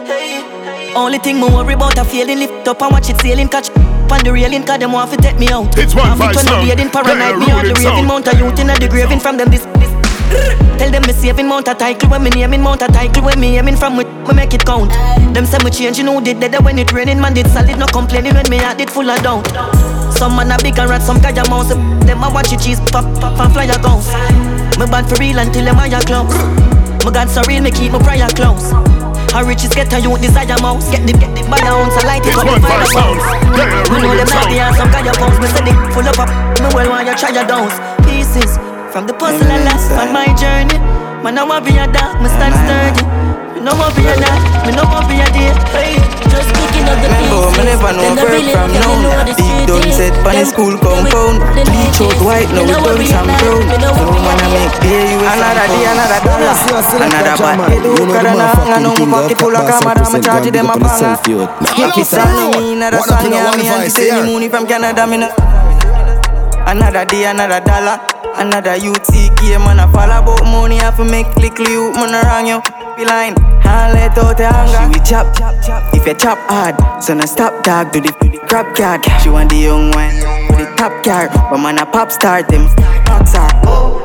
[0.96, 3.70] Only thing me worry about a failing lift up and watch it sailing catch
[4.08, 5.78] on the railing cause them want to take me out.
[5.78, 8.38] It's one I'm voice when the in paranoid, me a on the raving mount a
[8.38, 9.68] youth in the graving from them this.
[9.76, 9.92] this.
[10.80, 13.58] Tell them me saving mount a title when me naming mount a title when me
[13.58, 14.92] aiming from with me make it count.
[15.36, 17.88] Them say me change, you know did that when it raining man did solid no
[17.88, 19.44] complaining when me heart did full of doubt.
[20.16, 21.76] Some man a big and rat, some guy a mouse.
[22.08, 24.16] Them a watch it cheese pop pop and fly a ghost.
[24.80, 26.32] Me bad for real until them higher close.
[27.04, 28.72] My God so real, me keep my prayer close.
[29.36, 30.88] How riches get a youth desire mouse.
[30.88, 33.20] Get the get the bad ounce, I light up one the fire voice sound.
[33.20, 33.60] bounce.
[33.60, 34.56] Get a Me know rolling them not sound.
[34.56, 35.38] the some guy a bounce.
[35.44, 36.32] Me say the full up up.
[36.64, 37.76] Me well want you try your downs.
[38.08, 38.56] Pieces
[38.96, 40.80] from the puzzle I lost on my journey.
[41.20, 43.04] Man, I want be a dog, me stand sturdy.
[43.52, 45.52] Me no want be a night, me no want be a day.
[45.76, 45.96] Hey,
[46.30, 47.58] just picking up the Remember, pieces.
[47.58, 49.02] me never know Then the birth villain from now.
[49.02, 49.96] know the Big street done is.
[49.96, 51.38] set on the school compound.
[51.56, 53.62] the Bleach out white, now Me we no want done some brown.
[53.80, 56.46] no So want be a make day you Another day, another dollar.
[56.46, 58.86] Yes, yes, select Another that bad head You who know got the a long motherfucking
[58.86, 60.80] and thing no of pocket top full of boss camera, I'm charge them a on
[60.82, 61.30] yourself, banger.
[61.30, 61.40] yo.
[61.76, 64.66] If it's me, another One up song, yeah, me and voice this any money from
[64.68, 65.30] Canada, me no.
[66.68, 68.00] Another day, another dollar.
[68.36, 69.80] Another youth see game, man.
[69.80, 72.14] I fall about money, I have to make click you, man.
[72.14, 72.60] I wrong you.
[72.96, 73.36] Be line,
[73.68, 74.80] and let out the anger.
[74.80, 75.94] She will chop, chop, chop.
[75.94, 79.04] if you chop hard, so no stop dog, do the, do the crap card.
[79.20, 80.16] She want the young one,
[80.48, 82.72] with the top car, but man a pop star, them
[83.04, 83.52] box her.
[83.68, 84.00] Oh.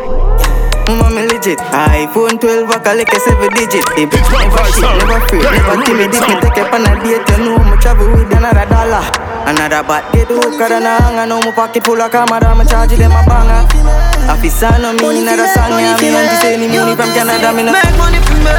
[0.90, 1.62] Mama me legit.
[1.70, 3.86] iPhone 12 back a like a 7 digit.
[3.94, 7.62] Baby, never shit, never free, never If me take up on a date, you know
[7.62, 9.06] me travel with another dollar.
[9.46, 12.66] Another bad date, hook her and a hanger Now my pocket full of camera, me
[12.66, 16.68] charge them a banger Officer no me another song, yeah Me want to say any
[16.70, 18.54] money from Canada, me no Make money for me.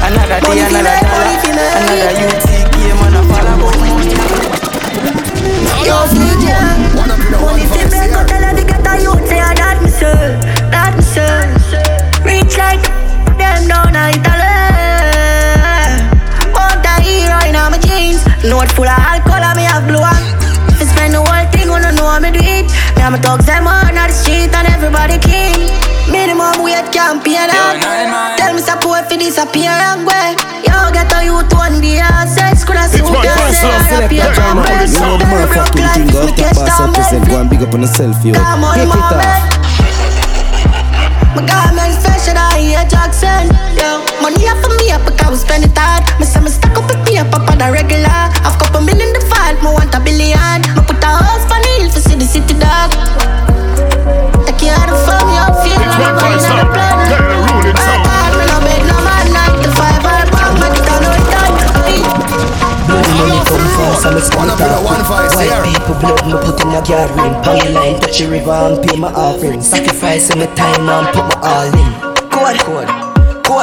[0.00, 1.36] Another day, another dollar
[1.76, 4.16] Another see game and a fall about money
[5.84, 6.46] Yo, CJ,
[6.96, 10.40] money fi make go tell her to get a youth say ah, that me say,
[10.72, 11.28] that me say.
[12.24, 12.80] Reach like
[13.36, 14.56] them down a Italy.
[16.56, 20.16] Mount a hero in my jeans, note full of alcohol and me have blue on.
[20.80, 22.49] Spend the whole thing, wanna know how me do it.
[23.10, 25.66] Me and my thugs them on the street and everybody clean.
[26.14, 28.38] Minimum weight can't pay that.
[28.38, 30.14] Tell me support fi disappear and go.
[30.62, 33.66] Yo, get a youth one day, I say, school a suit, one I voice say,
[33.66, 33.82] sound.
[33.82, 34.62] I Select pay that for Jamol.
[34.62, 34.86] bread.
[34.86, 37.26] You know the Very broke motherfucking life, thing of me top catch boss down represent.
[37.26, 38.30] Go and big up on yourself, yo.
[38.38, 39.26] Come on, Kick it mama.
[39.26, 39.58] off.
[41.34, 43.50] My garments fresher than here eh, Jackson.
[43.74, 46.06] Yo, money up for me up because we spend it hard.
[46.22, 47.26] Me say me stack up with me up
[47.60, 48.20] not a regular.
[48.40, 50.60] I've couple million the fund, me want a billion.
[50.76, 52.90] Me put a house for the to see the city dog.
[54.48, 56.96] Take you out of farm, you feel it's like one another plan.
[57.12, 58.00] Girl, rule it down.
[58.00, 60.88] Bad, me no beg no man like the five or pound, but it
[64.00, 64.48] I'm a spot.
[65.36, 67.34] White people blood, me put in a yard ring.
[67.44, 69.60] Pound line, touch the river and pay my offering.
[69.60, 71.88] Sacrificing my time and put my all in.
[72.30, 73.09] Code, code.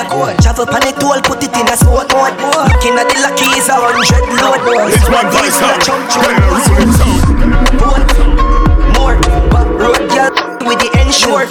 [0.08, 0.40] Code, code.
[0.40, 2.36] Travel pan it all, put it in a sport mode.
[2.72, 4.64] Looking at the lucky is a hundred load.
[4.88, 5.84] It's one voice sound.
[8.96, 9.20] More,
[9.52, 10.32] back road, girl,
[10.64, 11.48] with the ensure.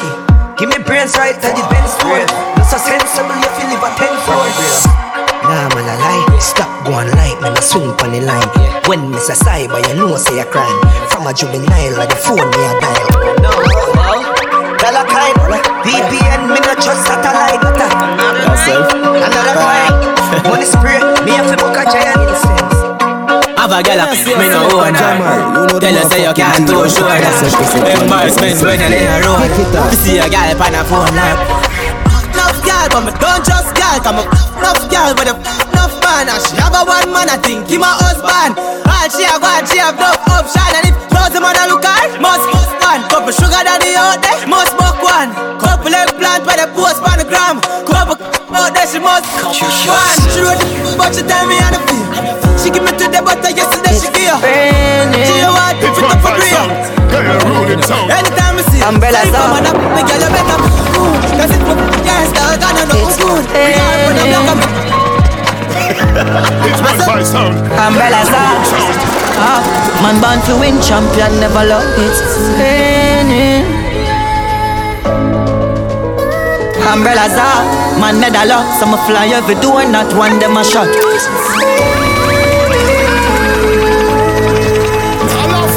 [0.56, 2.24] Give me brains right at the Benz store.
[2.56, 4.88] Not so sensible, you feel live a ten floors.
[5.44, 6.38] Nah, man, I lie.
[6.40, 8.48] Stop going like me, I swing on the line.
[8.88, 10.80] When Miss a cyber, you know say a crime.
[11.12, 13.36] From a juvenile, like the phone me a dial.
[13.44, 13.52] No,
[14.80, 17.62] Dollar kind, VPN, me not trust satellite.
[17.62, 19.94] Another kind,
[20.50, 22.76] money spray, me have to book a giant incense.
[23.54, 25.78] Have a gal, me no own her.
[25.78, 29.50] Tell her say you can't do sure Embarrassment when you're in a road
[29.90, 31.38] You see a gal on a phone like
[32.34, 34.26] Enough gal, but me don't just gal Come up,
[34.58, 36.28] enough gal, but enough man.
[36.32, 38.56] And she have a one man, I think he my husband.
[38.86, 40.70] All she have one, she have no option.
[40.80, 42.85] And if thousand man a look her, must bust
[47.26, 48.16] post on the gram Couple
[48.56, 49.54] out there, she must one
[50.32, 52.06] She wrote the but she tell me how to feel.
[52.56, 54.32] She give me to the butter, yesterday she give
[55.26, 56.56] She a what, It's fit one up for voice real.
[56.56, 56.72] sound.
[57.10, 58.10] Girl, rolling sound.
[58.10, 59.44] Anytime I see Umbrella Say sound.
[59.44, 61.12] come on up, me girl you better be cool.
[61.36, 63.44] Cause it's my can't start, I know no good.
[63.52, 64.66] We are for them, look at me
[66.70, 67.54] It's one voice sound.
[67.76, 68.64] Umbrella sound.
[69.38, 69.60] Ah,
[70.02, 71.86] Man born to win, champion never lost.
[72.00, 72.24] It's
[72.56, 73.85] raining
[76.86, 77.62] Umbrellas are.
[77.98, 80.88] Man medal up Some a fly every door, not one them a shot.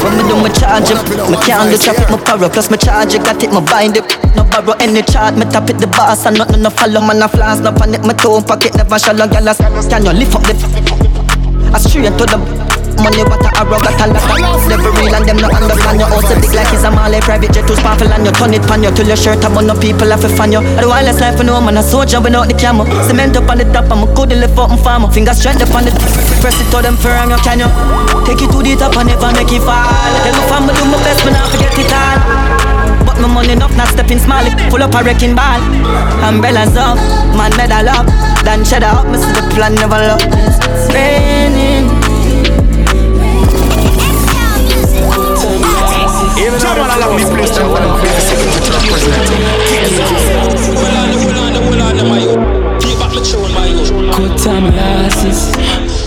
[0.00, 3.14] When me do my charge it, me can't do traffic, my power Plus my charge
[3.14, 4.04] it, got it, my bind it.
[4.34, 7.28] No borrow any chart, me tap it the boss And nothing no follow, man a
[7.28, 10.54] flash No panic, my toe pocket never shallow a can you lift up the
[11.74, 12.69] I straight to the
[13.00, 16.08] Money what a arrow got a lot of Never real and them no understand you.
[16.08, 18.32] Also big like it's a Malay private jet too powerful And you.
[18.36, 20.60] Turn it pan you till your shirt I'm on no people have to fan you.
[20.60, 22.84] I all this life for no man a soldier without the camera.
[23.08, 25.08] Cement up on the top I'm a good lift up and farmer.
[25.08, 26.12] Fingers straight up on the top,
[26.44, 27.70] Press it to them for you can you
[28.28, 30.12] Take it to the top and never make it fall.
[30.20, 32.18] Tell my family do my best but not forget it all.
[33.08, 34.44] But my money enough, not stepping small.
[34.68, 35.60] Pull up a wrecking ball.
[36.20, 37.00] Umbrellas up,
[37.32, 38.06] man medal up.
[38.44, 41.99] Dan cheddar up, see the plan never look It's raining
[46.40, 48.80] Jamol, love me place to one of the signature
[54.10, 55.52] Cut time losses.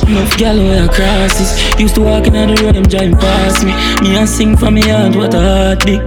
[0.10, 1.80] Enough gal where I crosses.
[1.80, 3.73] Used to walk in the road, them driving past me.
[4.01, 6.01] Me and sing for me heart, what a heartbeat.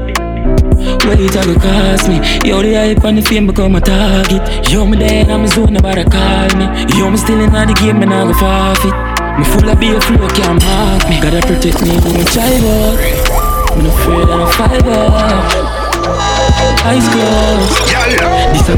[1.06, 2.16] Wait, it go cost me.
[2.48, 4.42] Yo, the hype and the fame become a target.
[4.72, 6.66] Yo, me there, I'm a zone, nobody call me.
[6.98, 8.94] Yo, me still in the game, me not go forfeit.
[9.38, 11.20] Me full of beer flow, can't mark me.
[11.20, 13.45] Gotta protect me when me drive
[13.76, 13.82] up.
[13.82, 15.00] I'm not afraid of a fiber.
[16.86, 17.72] Eyes closed.
[18.52, 18.76] This a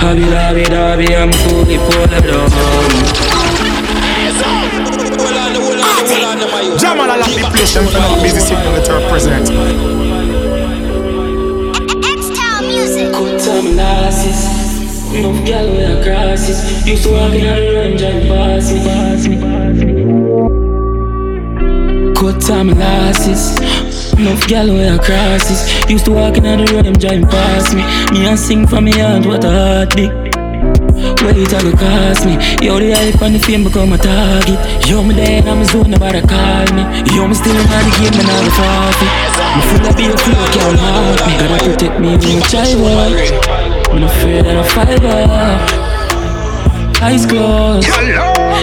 [0.00, 2.24] Hobby, hobby, hobby, I'm fully pulled up.
[6.78, 9.48] Jamol, I love the place to one of the busy signal to represent.
[13.14, 14.40] Good time analysis.
[15.14, 16.86] Enough gal where I crosses.
[16.86, 20.63] Used to walk in the road, drive past me, past me, past me.
[22.24, 23.52] Good time analysis.
[24.16, 25.60] Enough gal where I crosses.
[25.90, 27.84] Used to walk in the road, them driving past me.
[28.16, 30.08] Me and sing for me heart, what a heartbeat.
[31.20, 32.40] Wait, it go cost me.
[32.64, 34.56] Yo, the hype and the fame become a target.
[34.88, 36.80] Yo, me there, I'm a zone, nobody call me.
[37.12, 39.12] Yo, me still in the game, and I'm a forfeit.
[39.52, 41.32] Me full of beer, flow, can't mark me.
[41.36, 43.20] Gotta protect me I try work.
[43.92, 45.28] I'm not afraid of a fiber.
[47.04, 47.84] Eyes closed.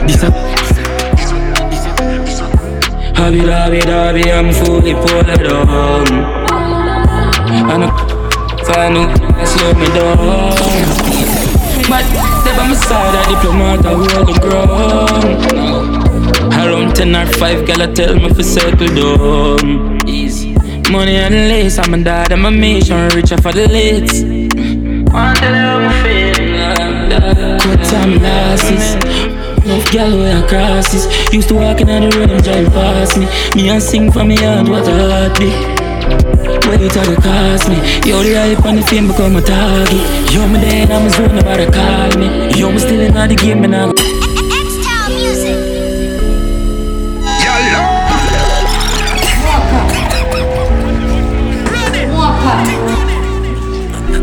[0.09, 0.80] This a
[3.21, 6.07] Hobby, hobby, hobby, I'm fully pulled down.
[7.69, 7.89] And I
[8.97, 10.57] out slow me down.
[11.87, 12.05] But
[12.43, 15.37] they by my side, a diplomat, I hold the ground.
[16.51, 19.99] Around 10 or 5, girl, I tell me for circle down.
[20.91, 24.23] Money and lace, I'm a dad, I'm a mission, richer for the lids.
[25.13, 27.61] One day I'm feeling like that.
[27.61, 29.20] Cut time losses.
[29.71, 31.07] Enough where I crosses.
[31.31, 33.25] Used to walk in on the them drive past me.
[33.55, 35.81] Me and sing for me heart, what a heartbeat.
[36.67, 37.77] Wait, it go cost me.
[38.03, 40.33] Yo, the hype and the fame become a target.
[40.33, 42.59] Yo, me there, I'm a zone, nobody call me.
[42.59, 44.20] Yo, me still in the game, and I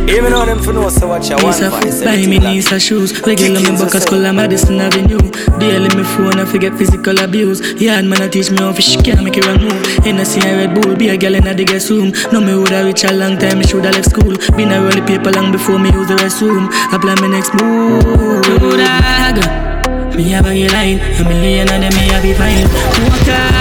[0.08, 2.02] Even though them for know so watch one voice.
[2.02, 3.20] Buy me and shoes.
[3.20, 5.20] Regular me buckers color Madison Avenue.
[5.60, 7.60] Daily me phone I forget physical abuse.
[7.80, 10.06] Yeah, man I teach me how fish can make it wrong move.
[10.06, 12.12] In a see a Red Bull, be a girl in a the guest room.
[12.32, 14.34] No me woulda reach a long time, me shoulda left school.
[14.56, 16.68] Been a roll paper long before me use the restroom.
[16.72, 18.02] I plan my next move.
[18.60, 20.16] Do that.
[20.16, 22.66] Me have a line, a million of them me have be fine.
[23.04, 23.57] Walk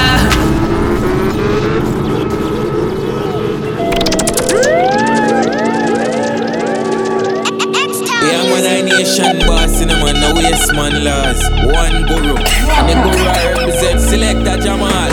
[8.98, 11.42] nation boss in a man, no waste man laws.
[11.70, 15.12] One guru, and the guru I represent Selector Jamol.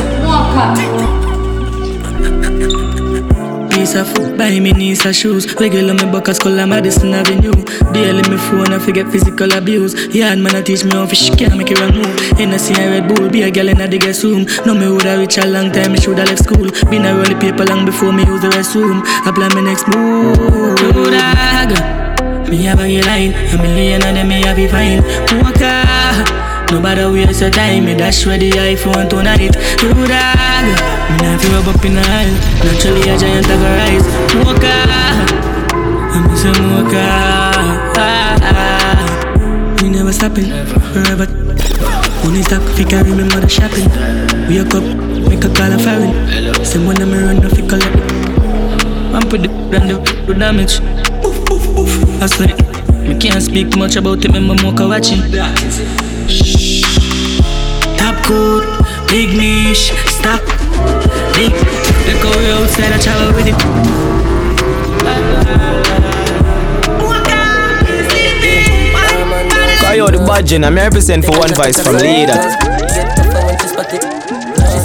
[3.71, 5.53] Piece of food, buy me knees and shoes.
[5.61, 7.53] Regular me buckers, color Madison Avenue.
[7.93, 9.93] Daily me phone, I forget physical abuse.
[10.15, 12.41] Yeah, man, I teach me how fish can make it wrong move.
[12.41, 14.47] In a see a Red Bull, be a girl in a the guest room.
[14.65, 16.71] No me woulda reach a long time, me shoulda left school.
[16.89, 19.03] Been a roll paper long before me use the restroom.
[19.05, 20.95] I plan my next move.
[20.95, 22.04] Do that.
[22.49, 25.03] Me have a line, a million of them me have be fine.
[25.41, 25.83] Walker,
[26.71, 27.87] nobody waste your time.
[27.87, 29.53] Me dash with the iPhone tonight.
[29.81, 30.67] Do dog,
[31.11, 32.37] me not feel rub up in the aisle.
[32.63, 34.07] Naturally a giant of a rise.
[34.45, 34.85] Walker,
[36.13, 37.09] I'm a some walker.
[37.97, 39.77] Ah, ah.
[39.83, 40.51] We never stopping
[40.93, 41.27] forever.
[42.25, 43.89] Money stack, fi carry me mother shopping.
[44.49, 44.85] Wake up,
[45.29, 46.65] make a call a foreign.
[46.65, 47.97] Same one of me run, no fi collect.
[49.13, 49.49] Man put the
[50.27, 50.81] the damage.
[51.27, 52.55] I swear,
[53.03, 55.21] me can't speak much about it, me mocha watching.
[57.99, 58.65] Top good,
[59.09, 60.41] big niche, stop,
[61.35, 61.53] big.
[62.05, 63.55] They go outside, I travel with it.
[69.81, 72.35] Kayo the budget, I'm represent for one voice from leader.
[74.73, 74.79] She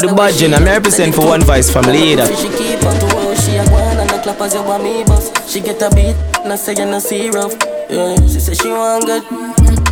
[0.00, 2.26] the budget, I'm represent for one voice from leader.
[4.26, 5.48] A gwan and you want me bust.
[5.48, 7.54] She get a beat, and say you no see rough.
[7.90, 9.22] Yeah, she say she want get,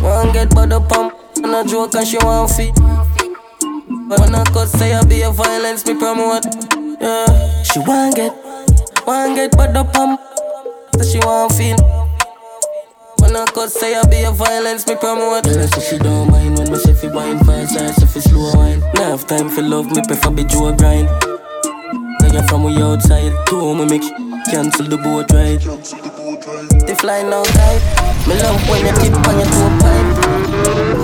[0.01, 2.73] want get but the pump, and a joke and she want fit.
[2.75, 6.45] But when I cut say I be a violence, me promote.
[7.01, 8.33] Yeah, she want get,
[9.05, 10.19] want get but the pump,
[10.97, 11.77] so she want feel.
[13.19, 15.43] When I cut say I be a violence, me promote.
[15.43, 18.79] Girl, say she don't mind when me say fi wine fast say fi slow wine.
[18.95, 21.07] Now have time for love, me prefer be Joe grind.
[22.47, 24.01] From way outside, two me make
[24.51, 25.61] cancel the boat ride.
[26.85, 27.81] They fly now tight.
[28.27, 30.09] Me love when you tip on your toe pipe.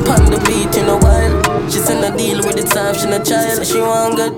[0.07, 1.69] Pon the beat in a while.
[1.69, 3.65] She send a deal with it soft, she no child.
[3.65, 4.33] She want get,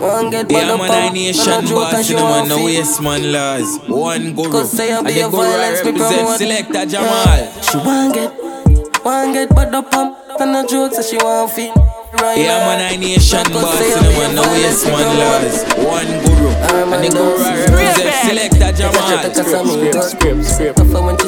[0.00, 2.48] want get Yeah, man, I nation Man, a joke and boss she a man, want
[2.48, 3.78] no waste man laws.
[3.88, 6.38] One guru, Cause say I and be the a violence, me promote.
[6.38, 7.24] Selector Jamol.
[7.24, 7.60] Yeah.
[7.60, 10.18] She want get, want get but the pump.
[10.40, 11.93] And the joke, so she want feel.
[12.20, 12.66] Right Yeah, now.
[12.78, 15.42] man, I nation boss say I in a man, no violence, waste me man promote.
[15.42, 15.56] laws.
[15.82, 19.08] One guru, and the guru I represent Selector Jamol.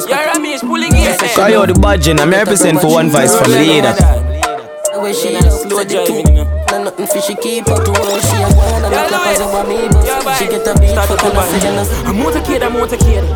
[0.07, 1.19] You're a miss pulling it.
[1.35, 3.93] Kayo the budget, I'm represent for one voice from leader.
[3.93, 8.19] The way she love slow driving, you nothing fishy keep up to her.
[8.23, 11.37] She a one and the clappers over me, but she get a beat for kind
[11.37, 11.89] of saying us.
[12.07, 13.27] I'm motorcade, I'm motorcade.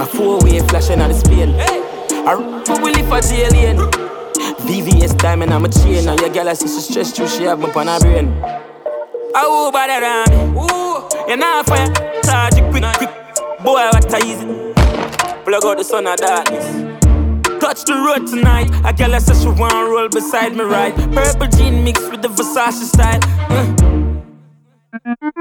[0.00, 1.54] A four-way flashing out the spin.
[2.26, 3.76] I r- we live for alien.
[4.64, 6.04] VVS diamond, I'm a chain.
[6.06, 8.28] Now your girl I see she stress too, she have me on her brain.
[9.34, 10.56] Oh, by the ram.
[10.56, 11.92] Ooh, you're not fire.
[12.22, 13.10] Charge it quick, quick.
[13.62, 14.46] Boy, what a easy.
[15.44, 16.64] Plug out the sun of darkness.
[17.60, 18.70] Touch the road tonight.
[18.84, 20.94] A girl I said she want roll beside me right.
[21.12, 23.20] Purple jean mixed with the Versace style.
[23.50, 23.86] Uh.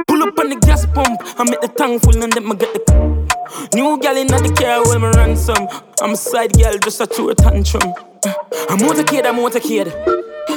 [0.08, 1.22] Pull up on the gas pump.
[1.40, 3.26] I make the tank full and then I get the.
[3.74, 5.68] New girl in the car when me ransom.
[6.02, 7.94] I'm a side girl, just a true tantrum.
[8.26, 9.94] I'm motorcade, I'm motorcade.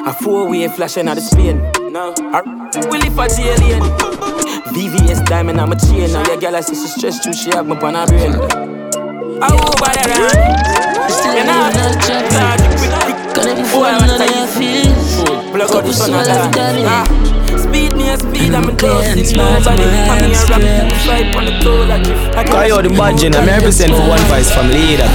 [0.06, 1.58] A four-way flashing out the Spain.
[1.92, 2.40] No, I
[2.88, 3.82] will if I alien.
[4.72, 6.12] VVS diamond, I'm a chain.
[6.12, 8.32] Now your girl I see she stressed too, she have me on her brain.
[9.42, 10.08] I will buy that
[11.36, 11.68] You know,
[12.32, 13.56] charge it quick, quick.
[13.68, 15.22] Boy, what I feels.
[15.52, 16.84] Plug out the sun and that.
[16.88, 17.04] Ah,
[17.58, 19.84] Speed me a speed, I'm a dosing nobody.
[19.84, 23.92] I'm here rapping, swipe on the toe like if I Kayo the budget, I'm represent
[23.92, 25.08] for one voice from leader.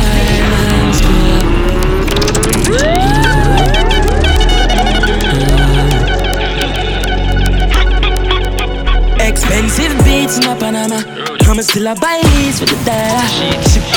[10.24, 11.04] Beats in my Panama.
[11.52, 13.28] I'm still a buy these with the dollar.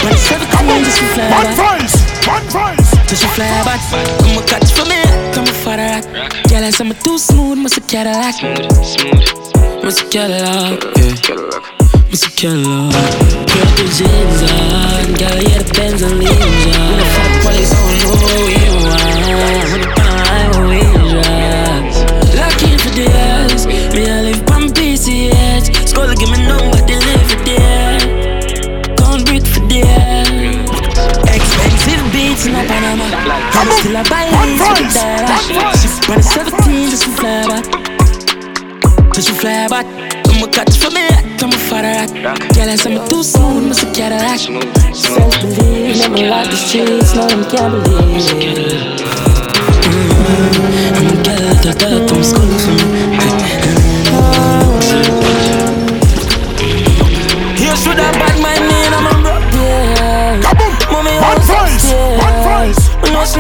[0.02, 1.54] On the 17 just to fly One back.
[1.54, 1.94] voice,
[2.26, 2.90] one voice.
[3.06, 3.78] Just to fly back.
[4.26, 4.98] I'm a catch for me,
[5.38, 6.02] I'm a father rock.
[6.50, 8.42] Girl, I say I'm too smooth, must a Cadillac.
[9.84, 11.14] Must a Cadillac, yeah.
[12.10, 12.90] A Cadillac.
[13.46, 16.90] Girl, the jeans on, girl, yeah, the Benz and leaves on.
[16.90, 19.62] When the fuck police don't know where we are.
[19.70, 21.98] When the time we drugs.
[22.34, 24.55] Lucky for the ass, me I live
[25.06, 25.64] see it.
[25.88, 27.98] Scholar give me number, deliver there.
[28.98, 30.26] Gone brick for there.
[31.30, 33.06] Expensive beats in a Panama.
[33.54, 35.38] I'm still a buy leads with the dollar.
[36.08, 37.64] But it's 17 just for fly back.
[39.14, 39.86] Just for fly back.
[40.26, 41.06] I'm a cut for me,
[41.38, 41.98] I'm a father.
[42.54, 43.86] Girl, I'm a too soon, Mr.
[43.94, 44.40] Cadillac.
[44.92, 48.26] Self believe, never like the streets, no, I'm Cadillac.
[48.26, 49.06] Mm-hmm.
[50.98, 53.35] I'm a Cadillac, I'm schooling.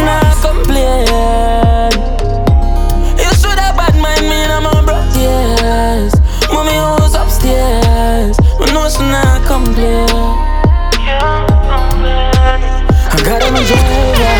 [0.04, 1.92] Not complain.
[3.18, 6.12] You should have bad my name, I'm a yes.
[6.52, 8.36] Mommy, who's upstairs?
[8.72, 10.08] No, she not complain.
[13.08, 14.34] I got a driver,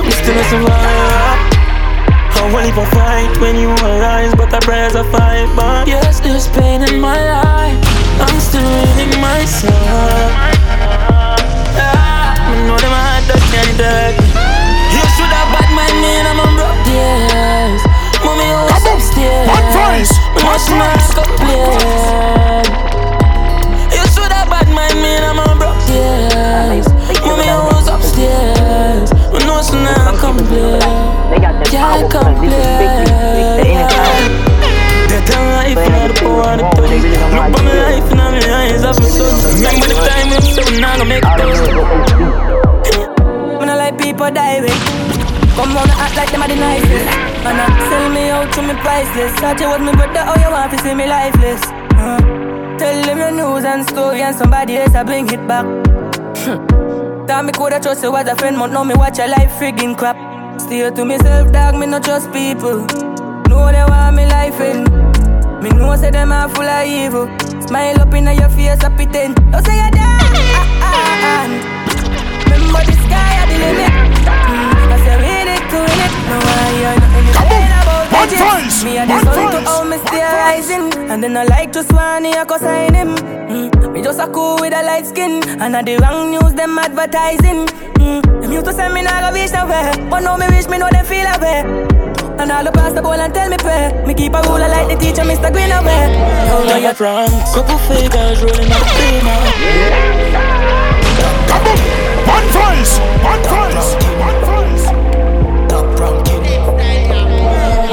[0.00, 1.54] I'm still a survivor.
[2.36, 6.48] I won't even fight when you arise, but the prayers are fight, but yes, there's
[6.48, 7.78] pain in my life.
[8.20, 10.53] I'm still reading myself.
[20.54, 21.14] Voice, one voice.
[21.14, 22.64] complain.
[23.90, 26.86] You should have bad my name, I'm a broke, yes.
[27.26, 29.10] Mommy, who's upstairs?
[29.46, 30.80] No, she not complain.
[31.64, 32.52] Can't complain.
[35.08, 36.98] Get a life the poor and the money.
[37.34, 38.24] Look my life in my
[38.54, 39.34] eyes my son.
[39.56, 41.60] Remember the time when so now gonna make those.
[43.58, 45.23] When I like people die with
[45.54, 47.08] Come on act like them are the nicest.
[47.46, 49.32] And I sell me out to me priceless.
[49.38, 51.62] Thought you was me brother, oh you want to see me lifeless.
[52.78, 55.64] Tell them your news and story and somebody else I bring it back.
[57.28, 59.96] Thought me coulda trust you as a friend But now me watch your life friggin'
[59.96, 60.18] crap.
[60.60, 62.84] Still to myself dog, me no trust people.
[63.46, 64.82] Know they want me life in.
[65.62, 67.26] Me know say them are full of evil.
[67.62, 72.44] Smile up in your face, I pretend Don't say you're done ah, ah, ah.
[72.50, 74.03] Remember the sky at the limit.
[76.34, 76.64] To win it.
[76.64, 78.38] No, I hear nothing you saying about One it.
[78.42, 80.86] voice, Me and one the sun to how me stay rising.
[81.10, 83.14] And then I like to swan here cause I him.
[83.14, 85.42] Mm, me just a cool with a light skin.
[85.60, 87.66] And I the wrong news them advertising.
[88.02, 89.92] Mm, them used to send me now go reach nowhere.
[90.10, 91.62] But now me wish me know them feel away.
[92.40, 93.92] And all the pass the ball and tell me pray.
[94.06, 95.52] Me keep a ruler like the teacher, Mr.
[95.52, 96.10] Greenaway.
[96.50, 96.78] Now yeah.
[96.78, 97.30] you're wrong.
[97.54, 99.38] Couple figures rolling up the beamer.
[102.26, 104.53] One voice, one voice, one voice.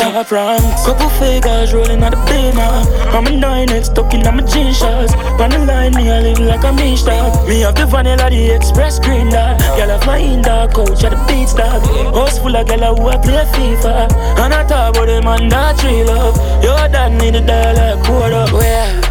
[0.01, 0.63] Top rank.
[0.83, 2.81] Couple figures rolling at the beamer.
[3.13, 5.13] I'm a nine X stuck in my jean shorts.
[5.13, 7.29] On the line, me I live like a mean star.
[7.47, 9.59] Me have the vanilla, the express green dog.
[9.77, 11.85] Girl have my indoor coach at the beat stop.
[12.15, 14.11] House full of girl who a play FIFA.
[14.41, 16.35] And I talk about them and that tree love.
[16.63, 18.51] Yo, dad need a dollar, quarter up.
[18.53, 19.01] Where?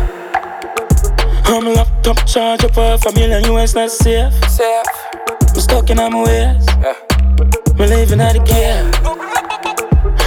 [1.46, 4.32] I'm locked up, charge up for a million US, not safe.
[4.50, 4.84] Safe.
[5.54, 6.66] I'm stuck in my ways.
[7.78, 9.09] Me living at the gear.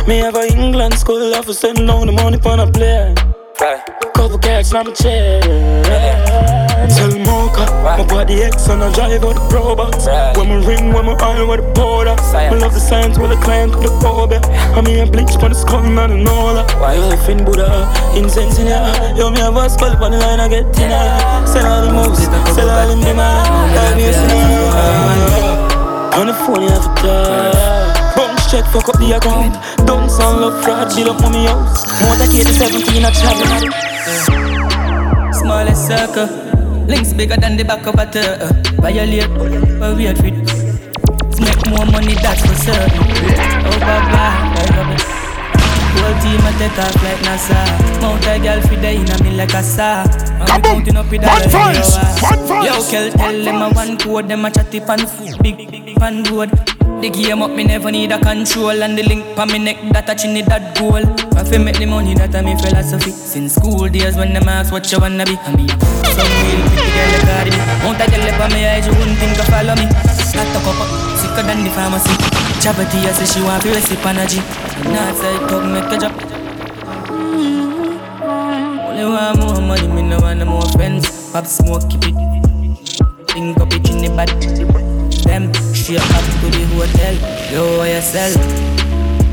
[0.08, 3.16] Me have a England school offer send down the money on a plane.
[4.14, 5.40] Couple cats on my chair.
[6.92, 10.06] Tell Mocha, my body X and I drive out the robots.
[10.38, 12.16] When me ring, when me iron with the powder.
[12.52, 14.42] Me love the signs with the client with the phobia.
[14.76, 16.68] I mean, a bleach on the skull and I don't know that.
[16.82, 17.88] Why you live in Buddha?
[18.18, 19.16] Incense in ya.
[19.16, 21.00] Yo, me have a skull on the line, I get dinner.
[21.48, 23.72] Sell all the moves, sell all the demand.
[23.72, 24.12] Like me.
[26.20, 27.82] On the phone, you have to talk.
[28.54, 29.58] Bounce check, fuck up the account.
[29.88, 31.86] Don't sound love fraud, build up mommy house.
[32.02, 33.50] More than 17 a travel.
[35.34, 36.28] Smallest circle.
[36.86, 38.54] Links bigger than the back of a turtle.
[38.78, 39.28] Violate,
[39.80, 40.36] but wait for it.
[41.42, 43.02] Make more money, that's for certain.
[43.66, 45.02] Oh, blah, blah, I love it.
[45.94, 47.58] Whole team a take off like NASA.
[48.02, 50.04] Mount a girl fi day inna me like a saw.
[50.04, 52.66] And we counting up with a One voice, one voice.
[52.66, 55.96] Yo, Kel, tell them a one code, them a chatty pan food, big, big, big
[55.96, 56.52] pan board.
[57.04, 58.82] The game up, me never need a control.
[58.82, 61.04] And the link pa me neck, that a that goal.
[61.36, 63.12] I fi make the money, that a me philosophy.
[63.12, 66.88] Since school days when them ask what you wanna be I mean, some real pretty
[66.96, 69.44] girl you got me Mount a girl up on me eyes, you wouldn't think to
[69.52, 69.84] follow me.
[70.32, 70.88] Got to cup up,
[71.20, 72.16] sicker than the pharmacy.
[72.64, 74.40] Chavity, I say she want to recipe energy
[74.88, 76.16] Northside pub make a drop
[78.88, 81.04] Only want more money, me no want no more friends.
[81.34, 82.16] Pop smoke, keep it.
[83.28, 84.93] Think up it in the bad
[85.26, 85.54] Them.
[85.74, 87.14] Straight up to the hotel
[87.52, 88.32] Yo, why you sell?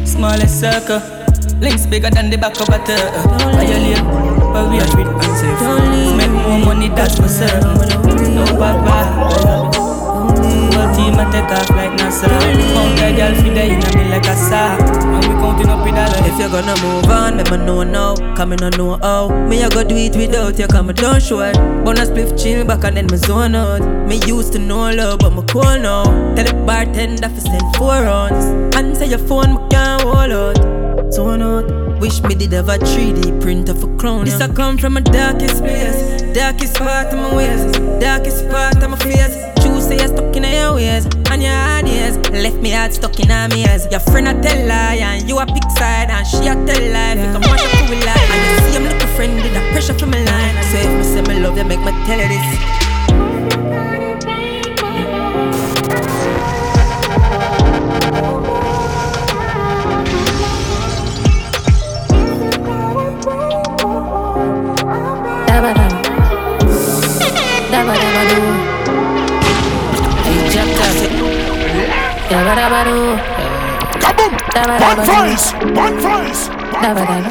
[0.06, 1.00] Smallest circle
[1.60, 3.22] Links bigger than the back of a turtle.
[3.52, 4.00] Violate,
[4.52, 6.16] but we are treat unsafe.
[6.16, 7.76] Make more money, that's for certain.
[8.34, 9.79] No papa Whole
[11.00, 12.28] team a take off like NASA
[12.74, 14.76] Mount a girl fi day inna me like a saw
[15.16, 18.14] And we counting up with dollars If you're gonna move on, then I'ma know now,
[18.36, 19.28] come in know how.
[19.48, 21.56] Me I go do it without you, come don't show it.
[21.84, 23.82] Bonus spliff chill back and then me zone out.
[24.08, 26.04] Me used to know love, but me cool now.
[26.34, 28.44] Tell the bartender fi send four rounds.
[28.76, 31.12] Answer your phone, me can't hold out.
[31.12, 31.66] Zone out.
[32.00, 34.24] Wish me did have a 3D printer for clown.
[34.24, 38.90] This I come from a darkest place, darkest part of my ways, darkest part of
[38.90, 39.36] my face.
[39.90, 43.48] Say you're stuck in your ways and your ideas left me heart stuck in her
[43.56, 43.90] ears.
[43.90, 47.14] Your friend a tell lie and you a pick side and she a tell lie.
[47.18, 47.32] Yeah.
[47.32, 49.98] Think I'm much of a lie and you see I'm looking friend with the pressure
[49.98, 50.62] from my line.
[50.70, 52.69] So if me say me love you, make me tell you this.
[74.60, 75.52] One voice!
[75.72, 76.48] One voice!
[76.82, 77.30] Dabba dabba.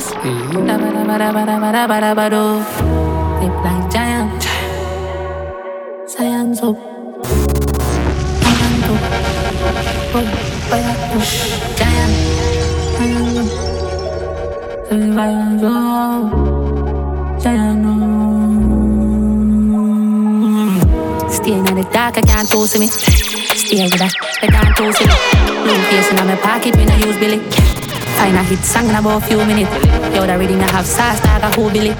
[28.19, 29.71] Find a hit song in about a few minutes.
[30.13, 31.95] Yo, that reading I have sauce, dog, a whole Billy.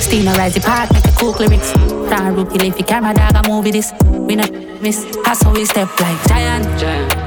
[0.00, 1.72] Still no rise the park, make a cool lyrics.
[2.08, 3.92] Front root, if you camera, dog, a movie this.
[4.08, 4.50] We not
[4.80, 6.64] miss, that's how we step like giant.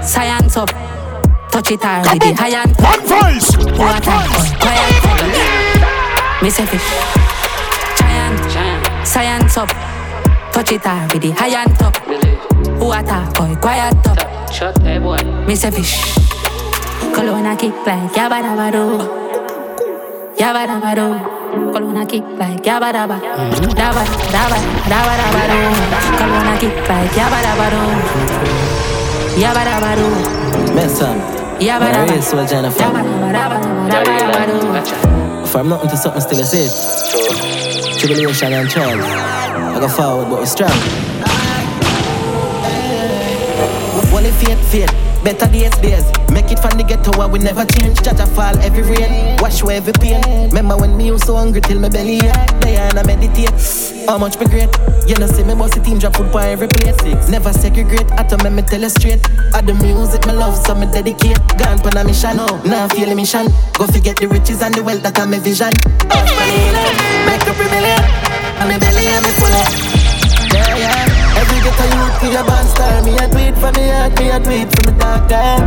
[0.03, 0.69] Science up,
[1.51, 3.53] touch it hard with the high and One voice!
[3.77, 4.49] One voice!
[4.57, 4.97] Quiet,
[6.41, 6.89] Miss a fish.
[8.01, 9.69] Giant, science up,
[10.51, 11.93] touch it hard with the high and top.
[12.81, 14.51] Water, boy, quiet up.
[14.51, 15.21] Shut hey boy.
[15.45, 16.22] Miss a fish.
[17.23, 18.83] Colonna kick like yabba dabba do.
[20.37, 21.07] Yabba dabba do.
[21.73, 23.17] Colonna kick like yabba dabba.
[23.79, 24.03] Dabba
[24.35, 24.57] dabba
[24.91, 25.59] dabba dabba do.
[26.19, 27.81] Colonna kick like yabba dabba do.
[29.41, 30.07] Yabba dabba do.
[30.75, 31.17] Best son.
[31.59, 32.09] Yabba My dabba.
[32.11, 32.79] race was Jennifer.
[32.79, 33.57] Dabba dabba
[33.89, 35.47] dabba dabba dabba do.
[35.47, 37.99] From nothing to something still I say it.
[37.99, 39.05] Tribulation and trials.
[39.05, 40.71] I go forward but we strong.
[44.13, 45.12] Only faith, faith.
[45.23, 46.03] Better days, days.
[46.35, 47.97] Make it from the ghetto where we never change.
[47.99, 49.37] Jaja fall every rain.
[49.39, 50.21] Wash away every pain.
[50.49, 52.59] Remember when me was so hungry till me belly ache.
[52.59, 53.55] Diana meditate.
[54.05, 54.67] How much me great?
[55.07, 56.99] You know, see me bossy team drop food by every plate.
[57.29, 58.11] Never segregate.
[58.19, 59.23] I tell me me tell you straight.
[59.55, 61.39] I the music me love, so me dedicate.
[61.55, 62.35] Gone on a mission.
[62.67, 63.47] Now feel a mission.
[63.79, 65.71] Go forget the riches and the wealth that I'm a vision.
[66.11, 66.67] Off money,
[67.23, 68.03] make up a million.
[68.59, 70.02] I'm a belly, I'm a full
[71.63, 73.01] Every ghetto youth to your band star.
[73.03, 75.63] Me a tweet for me heart, me a tweet for me dark time.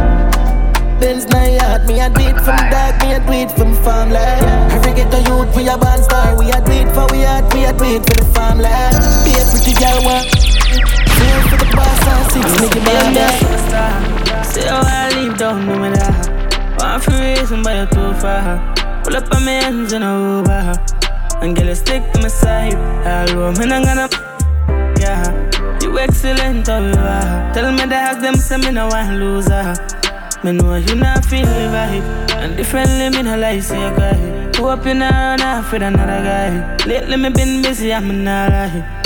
[1.01, 4.73] Benz na yard, me a tweet from the dark, me a tweet from farmland.
[4.73, 6.36] Every ghetto youth we a band star.
[6.36, 8.93] We a tweet for we heart, we a tweet for the farmland.
[9.24, 10.28] Be a pretty girl one.
[11.16, 14.44] Four for the boss and six nigga man.
[14.44, 16.77] Say how I leave down, no me that.
[16.77, 18.60] One for reason, but you're too far.
[19.02, 20.77] Pull up on my hands in a Uber.
[21.40, 22.74] And get a stick to my side.
[22.74, 24.26] I All me not gonna.
[26.07, 27.53] You excellent, you are.
[27.53, 29.74] Tell me the hack them, say me no one loser.
[30.45, 32.31] Me know you not feel the vibe.
[32.37, 34.53] And differently, me no like say a guy.
[34.57, 36.77] Hope you not run off with another guy.
[36.87, 39.03] Lately, me been busy, I'm not lie.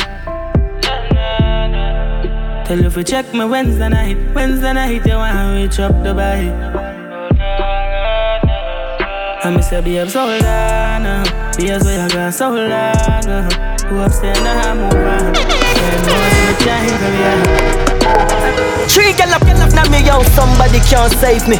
[2.67, 4.19] Tell you if you check me Wednesday night.
[4.35, 6.53] Wednesday night, you wanna reach up Dubai.
[9.43, 11.25] I miss a babe so long, uh.
[11.59, 13.77] Years where you gone so long, uh.
[13.89, 16.40] Who upstairs now I move on.
[18.91, 21.59] Three gal up, gal up, now me young, somebody can't save me.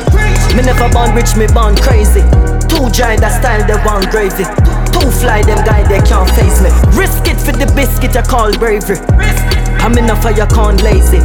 [0.57, 2.23] Me never born rich, me born crazy.
[2.67, 4.43] Two giant that style, they want gravy.
[4.91, 6.71] Two fly, them guy, they can't face me.
[6.99, 8.99] Risk it for the biscuit, I call bravery.
[9.79, 11.23] I'm in a fire, can't lazy.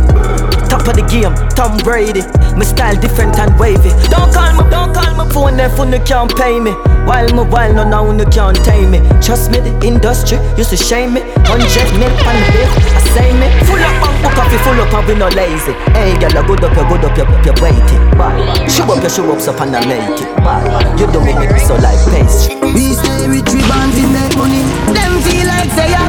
[0.70, 2.22] Top of the game, Tom Brady.
[2.54, 3.90] My style different and wavy.
[4.14, 6.72] Don't call me, don't call my phone if you can't pay me.
[7.04, 9.00] While my while no now you can't tame me.
[9.20, 11.22] Trust me, the industry used to shame me.
[11.44, 13.48] Hundred mil on the bill, I say me.
[13.68, 15.76] Full up on book coffee, full up and we no lazy.
[15.92, 18.04] Hey, girl, good up, you good up, you you waiting.
[18.16, 18.40] Bye.
[18.72, 20.32] Show up, you show up, up and I make it.
[20.40, 20.64] Bye.
[20.98, 22.56] You don't make me so like pastry.
[22.72, 24.64] We stay we born to make money.
[24.96, 26.08] Them feel like say yeah,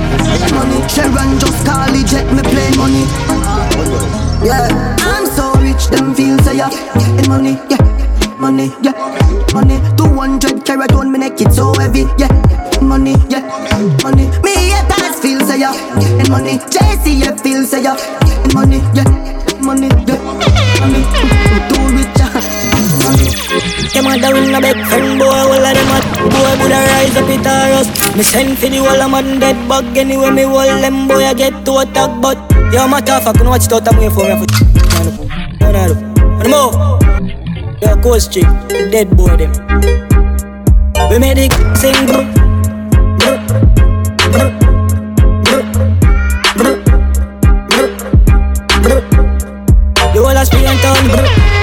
[0.54, 0.78] money.
[0.86, 3.04] Sharon just call it jet, me play money.
[4.46, 4.68] Yeah,
[5.02, 7.82] I'm so rich, them feel say yeah, getting money, yeah,
[8.38, 8.92] money, yeah,
[9.54, 9.78] money.
[9.96, 12.30] 200 carat on me neck, it's so heavy, yeah,
[12.82, 13.42] money, yeah,
[14.02, 14.26] money.
[14.42, 16.58] Me haters feel say yeah, getting money.
[16.58, 19.08] JCF feel say yeah, getting money, yeah,
[19.62, 20.20] money, yeah,
[20.80, 21.00] money.
[21.68, 22.20] Too rich,
[23.04, 23.28] money.
[23.96, 26.00] A down in a bed, friend boy, all of them a
[26.30, 28.16] Boy, would I rise up it or us?
[28.16, 30.30] Me send for the whole of man dead bug anyway.
[30.30, 32.38] Me hold them boy I get to attack, but
[32.72, 33.26] yo, my tough.
[33.26, 34.46] I can watch out of way for me.
[35.58, 36.95] For no,
[37.82, 38.18] no more.
[38.18, 39.52] Yo, dead boy them.
[41.10, 42.06] We made it sing.
[42.06, 42.24] Bro.
[50.12, 51.56] The whole of Spain town, bro.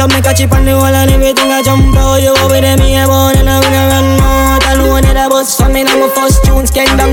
[0.00, 2.74] So make a chip on the wall and everything I jump out You over there,
[2.78, 2.96] me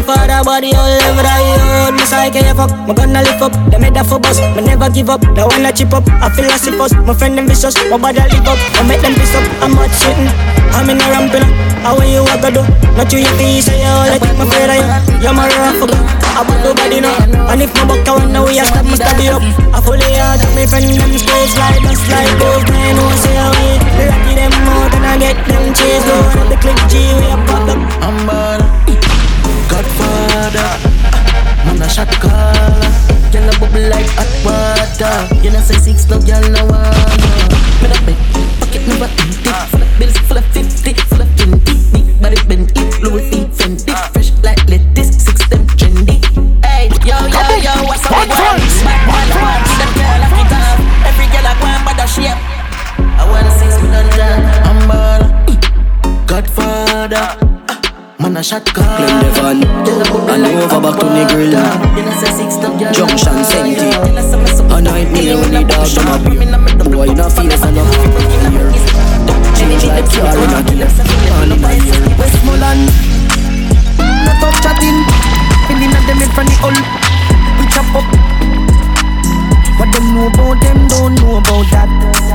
[0.07, 3.51] for the body all over the yard Me psyche you fuck, my gonna lift up.
[3.67, 5.19] They made that for bust, me never give up.
[5.35, 8.47] They wanna chip up, I feel like it My friend them vicious, my body live
[8.47, 8.59] up.
[8.79, 10.31] I make them piss up, I'm hot shitting
[10.71, 11.51] I'm in a ramping up,
[11.83, 12.63] how are you a go do?
[12.95, 16.61] Not you, you feel say like my friend I am You're my rough I want
[16.63, 17.11] nobody know
[17.51, 19.43] And if my buck I wanna we a stop, me study up.
[19.75, 23.75] I fully hard, my friend them space like us like those I know say away
[24.07, 26.05] Lucky them out and I get them chase.
[26.07, 27.79] Go on the click G we a pop up.
[28.05, 28.86] I'm bad
[30.37, 30.89] Godfather
[31.65, 32.91] Man a shot caller.
[33.31, 35.43] Girl a bubble like hot water.
[35.43, 37.17] You know say six no girl no one.
[37.81, 38.17] Me da bed
[38.59, 39.49] Pocket never empty.
[39.71, 41.73] Full of bills, full of fifty Full of twenty.
[41.91, 43.36] Big body bend it Louis
[58.37, 58.85] a shot call.
[58.85, 59.65] The van.
[60.29, 61.57] And over back to the grill
[62.93, 63.89] Junction Senti
[64.69, 66.45] A nightmare when the dog them up here.
[66.93, 68.69] Boy in a face and a fear
[69.57, 70.85] Change like are in a killer.
[70.85, 72.85] In a ear Westmoreland
[73.97, 75.01] No tough chatting.
[75.65, 76.77] Feeling at them in front the old
[77.57, 78.05] We chop up.
[79.81, 82.26] What them know about them don't know about that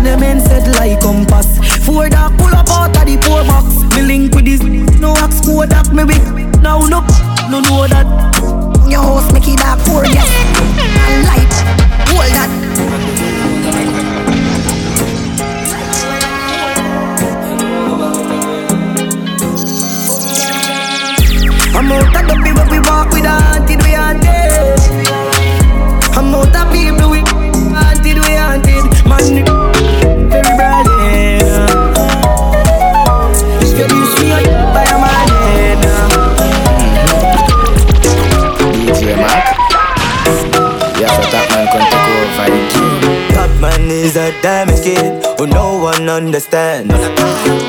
[0.00, 1.58] Bleach from the men said like compass.
[1.84, 3.66] Four dark pull up out of the poor box.
[3.96, 4.62] Me link with this
[5.00, 7.06] no axe code that me with Now look,
[7.50, 8.06] no know that.
[8.88, 10.28] Your house make it dark poor yes
[11.08, 11.52] And light,
[12.08, 12.50] hold that.
[21.72, 25.19] I'm out of the people we walk with haunted, we haunted
[44.42, 46.92] damage kid who no one understands.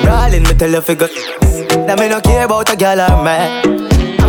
[0.03, 3.81] Brawling me tell you figure that me no care about a girl or man.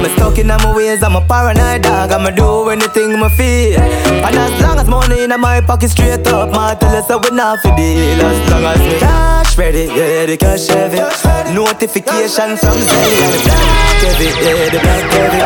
[0.03, 2.11] I'm stuck in my ways, I'm a paranoid dog.
[2.11, 3.79] I'ma do anything me feel.
[3.79, 7.61] And as long as money in my pocket straight up, my tell us we not
[7.63, 8.19] for deal.
[8.19, 10.99] As long as me cash ready, yeah, the cash heavy.
[11.55, 15.41] Notification from Zelly and the black heavy, yeah, the black heavy.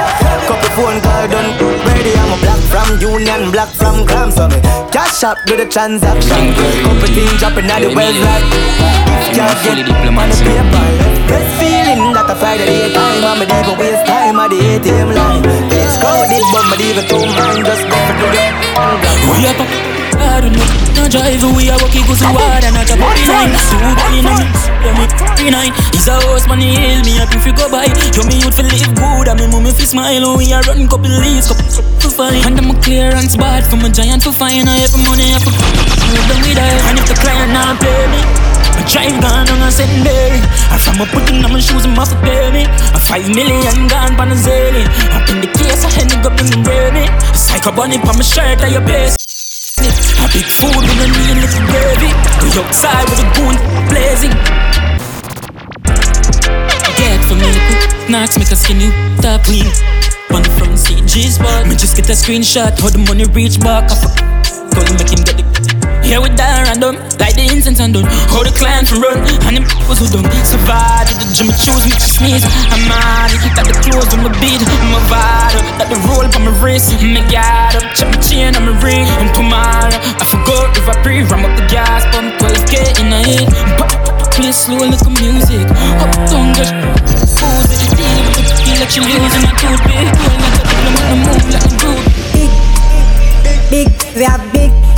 [0.48, 1.52] Couple phone call done
[1.84, 2.16] ready.
[2.16, 4.56] I'm a black from Union, black from Gram, so me
[4.88, 6.56] cash up do the transaction.
[6.80, 8.96] Couple things dropping out the well like.
[9.36, 11.16] Can't get on the paper.
[11.28, 13.20] Best feeling that a Friday daytime.
[13.26, 15.42] I'm a diva waste time at the ATM line.
[15.74, 18.42] It's crowded, but my diva two mind just go for the
[19.34, 19.58] We up
[20.16, 20.64] I don't know.
[20.96, 23.52] Now drive we are walking goes water and I got body line.
[23.52, 25.04] Two a mix, yeah me
[25.36, 25.72] three nine.
[25.92, 27.90] He's a horse man, he hail me up if you go by.
[28.14, 30.22] Yo me youth feel live good, and me mummy feel smile.
[30.24, 32.46] Oh, we are run couple leaves, couple to find.
[32.46, 34.68] And I'm a clearance bad from a giant to find.
[34.70, 36.70] I have money, I have them with I.
[36.86, 38.45] And if the client not pay me.
[38.76, 40.40] I drive gone on a secondary.
[40.68, 42.68] I from a putting on my shoes and pay me.
[42.92, 44.84] A five million gone pan a zany.
[45.16, 47.08] Up in the case, I to go bring ready.
[47.08, 49.16] A psycho bunny on my shirt, I your base.
[49.78, 52.10] A big food with a mean little gravy.
[52.44, 53.56] We outside with a goon
[53.88, 54.34] blazing.
[56.96, 57.52] Get for me,
[58.06, 58.90] snacks make a skin you
[59.20, 59.68] top clean.
[60.30, 61.66] Money from CG's spot.
[61.66, 63.90] Me just get a screenshot how the money reach back.
[63.90, 64.16] I fuck,
[64.74, 65.45] gonna make him get it.
[66.06, 68.06] Here we die random, like the incense and done.
[68.30, 70.22] How the clan from run, and them was who done.
[70.46, 72.46] Survive the gym, choose me to sneeze.
[72.70, 74.62] I'm mad, got the clothes on my beat.
[74.62, 76.94] I'm a vital, got the roll on my wrist.
[77.02, 79.02] Me got up, check my chain on my ring.
[79.18, 83.20] And tomorrow, I forgot if I breathe, ram up the gas, pump 12k in a
[83.26, 83.50] hit.
[84.30, 85.66] Play slow like a music.
[85.98, 86.70] Up, don't get
[87.34, 90.06] fools, it deal with the feel like you losing toothpick.
[90.22, 91.98] Roll like I'm gonna move like a group.
[93.74, 94.95] Big, we are big.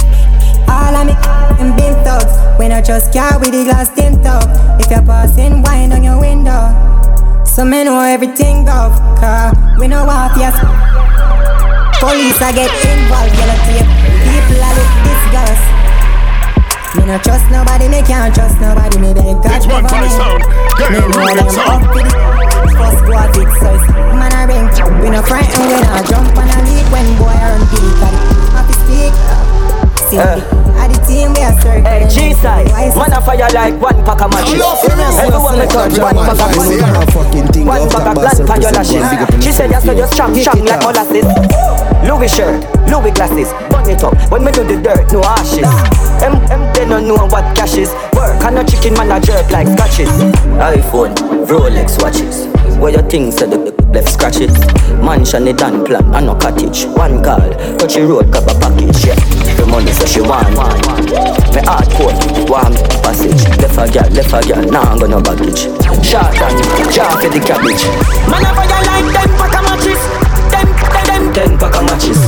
[0.99, 1.15] Of me
[1.63, 2.35] and thugs.
[2.59, 4.51] We not just car with the glass tint up.
[4.83, 6.75] If you're passing wine on your window.
[7.47, 9.55] So me know everything go car.
[9.79, 10.59] We know what yes.
[12.03, 13.87] Police I get involved, yellow tape.
[14.27, 15.65] People are look disgust.
[16.99, 18.99] Me no trust nobody, me can't trust nobody.
[18.99, 20.19] Me beg God It's one cover for me.
[20.19, 20.43] sound.
[20.83, 22.11] Get Me know them up to the
[22.75, 23.51] first go at it.
[23.63, 23.71] So
[24.19, 24.67] man a ring.
[24.99, 27.87] We no frightened, we no jump on a lead when boy earn big.
[28.03, 28.19] And
[28.51, 29.15] happy speak.
[30.09, 30.41] Simply,
[30.81, 31.85] at the team we are circle.
[31.85, 34.61] Hey, G-side, man a fire like one pack of matches.
[35.21, 36.81] Everyone me touch one pack of matches.
[36.81, 39.03] a fucking thing One off bag that of bass gland for your lashes.
[39.03, 40.81] one big up in She said, yourself, yes, so just chop, Kick chop it like
[40.81, 40.97] off.
[40.97, 41.27] molasses.
[42.09, 42.57] Louis shirt,
[42.89, 44.15] Louis glasses, burn it up.
[44.33, 45.69] When me do the dirt, no ashes.
[46.25, 47.91] M, M, they don't know what cash is.
[48.17, 50.09] Work and no chicken man a jerk like scratches.
[50.57, 51.13] iPhone,
[51.47, 52.47] Rolex watches.
[52.79, 53.59] Where your things said the
[53.93, 54.53] left scratches.
[55.01, 56.85] Mansion, the done plan, and no cottage.
[56.97, 57.41] One call,
[57.79, 59.07] touchy road, grab a package.
[59.07, 59.19] Yeah,
[59.57, 60.51] the money so she want.
[61.55, 63.43] Me hard code, warm passage.
[63.61, 65.71] Left a girl, left a girl, now I'm gonna baggage.
[66.05, 66.59] Short and
[66.93, 67.85] jar for the cabbage.
[68.29, 70.01] Man a fire like them pack of matches.
[70.53, 72.21] Them, them, them, ten pack of matches.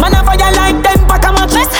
[0.00, 1.70] Man a fire like them pack of matches.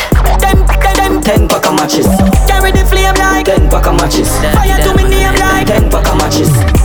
[0.40, 2.08] Them, them, them, ten pack of matches.
[2.46, 4.30] Carry the flame like ten pack of matches.
[4.54, 6.75] Fire to me name like ten pack of matches.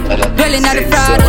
[0.00, 0.08] Me.
[0.36, 1.20] Dwelling at the fraud.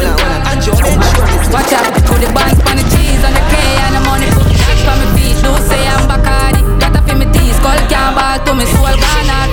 [1.53, 4.27] Watch out, put the buns on the cheese, on the K and the money.
[4.31, 5.43] Put cash me feet.
[5.43, 7.59] Don't say I'm Bacardi, that a fi me tease.
[7.59, 9.47] Call can't ball to me soul, gone out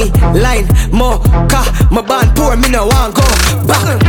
[0.00, 1.18] it, it, line, more,
[1.48, 1.64] car,
[1.94, 3.22] my band poor, me no want go
[3.70, 4.02] back.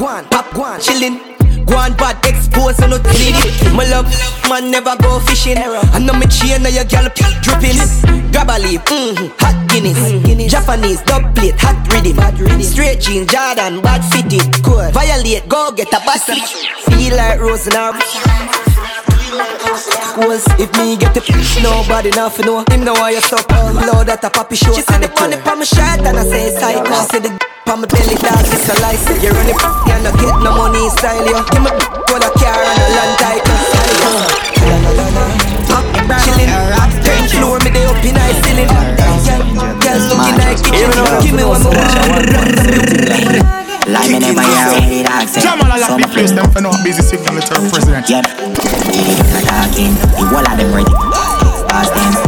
[0.00, 1.20] Guan, pop, guan, chillin'.
[1.66, 3.72] Guan bad expose, so no need it.
[3.74, 4.08] My love,
[4.48, 5.58] man never go fishing.
[5.58, 7.08] I know me chain, now your girl
[7.44, 7.76] dripping.
[8.32, 10.50] Grab a leaf, mm-hmm, hot Guinness.
[10.50, 12.62] Japanese, dub plate, hot rhythm.
[12.62, 14.50] Straight jeans, Jordan, bad fitting.
[14.92, 16.20] Violate, go get a bad.
[16.96, 18.61] Feel like Rose and
[19.32, 19.76] her.
[19.76, 22.64] Schools, if me get the pitch, nobody nothing know.
[22.70, 23.48] Him know why you suck.
[23.50, 24.72] Lord, that a poppy show.
[24.72, 26.84] She said the money on my shirt and I say psycho.
[26.84, 27.30] She said the
[27.70, 28.96] on my belly dog, it's a lie.
[28.98, 31.40] Say you run it, you not get no money style yo.
[31.48, 31.70] Give me
[32.10, 33.56] for the car and a land title.
[36.22, 36.52] Chillin',
[37.02, 38.68] ten floor, me dey up in high ceiling.
[39.80, 40.90] Girl looking like kitchen,
[41.22, 41.72] give me one more.
[43.86, 46.70] Like me never hear when it accent Jamal a lot of place them for no
[46.84, 48.08] busy signal the term president.
[48.08, 50.92] Yep Not talking The whole of them ready.
[51.66, 52.21] Past them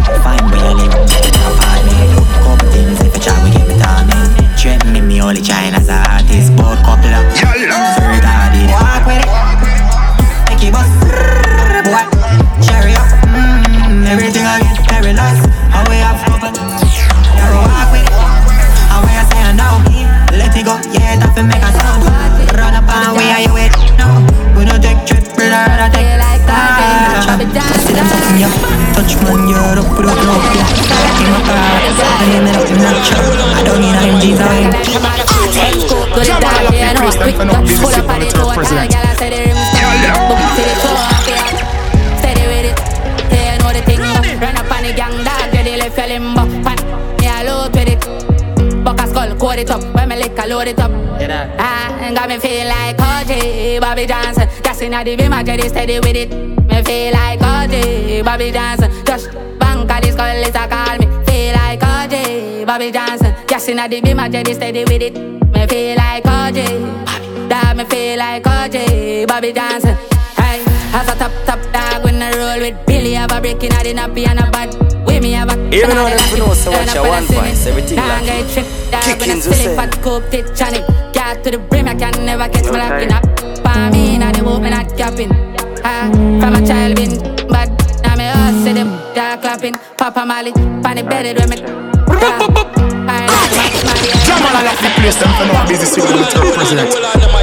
[29.04, 32.56] you Touch man you're up Put up no fear In my car I name it
[32.56, 32.96] up in that
[33.52, 34.72] I don't need a MG's or him
[36.14, 39.02] Go to the dog, yeah, no, quick, pull up on the toe, tell the girl
[39.02, 40.30] I said the rims down.
[40.30, 40.93] Boom, to the toe, off the
[49.54, 50.90] coat it up, when me lick, I load it up.
[51.58, 54.48] Ah, got me feel like OJ, Bobby Johnson.
[54.62, 56.30] Gas in the beam, I jetty steady with it.
[56.30, 58.90] Me feel like OJ, Bobby Johnson.
[59.04, 61.06] Just bank at the skull, it's a call me.
[61.26, 63.34] Feel like OJ, Bobby Johnson.
[63.46, 65.14] Gas in the beam, I jetty steady with it.
[65.14, 69.96] Me feel like OJ, that me feel like OJ, Bobby Johnson.
[70.36, 73.86] Hey, as a top top dog when I roll with Billy, have a breaking out
[73.86, 74.74] in a piano bad.
[75.06, 78.24] We me have a Even though them know so watch your one voice, everything like
[78.24, 79.76] get trick dog when I Kickings, spill we it say.
[79.76, 80.80] fat coke tit Johnny.
[81.12, 83.24] Got to the brim, I can never catch me locking up.
[83.64, 85.30] For me, now the boat me not capping.
[85.84, 86.08] Ah,
[86.40, 87.18] from a child been
[87.48, 87.68] bad,
[88.02, 90.52] now me us say them jaw clapping, Papa Molly,
[90.82, 91.56] pan the bed when me.
[94.24, 96.88] Jamal, I love the place, them for no busy city with your president.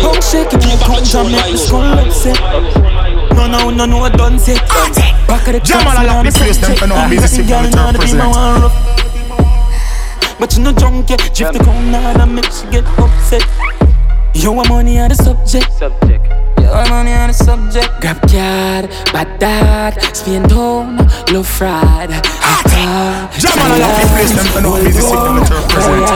[0.01, 2.37] Don't shake it, you come and make me skull upset.
[3.35, 4.55] No, no, no, no, don't say.
[5.27, 7.93] Back of the Jamal, I love the place, them for no busy city with your
[7.93, 9.10] president.
[10.41, 13.45] But you no drunk yet, drift the crown and make she get upset.
[14.33, 15.71] You want money on the subject.
[15.73, 16.25] Subject.
[16.57, 17.87] You want money on the subject.
[18.01, 20.97] Grab card, bad dad, spin down,
[21.31, 22.09] low fried.
[23.37, 26.09] Jamal, I love the place, them for no busy city with your president.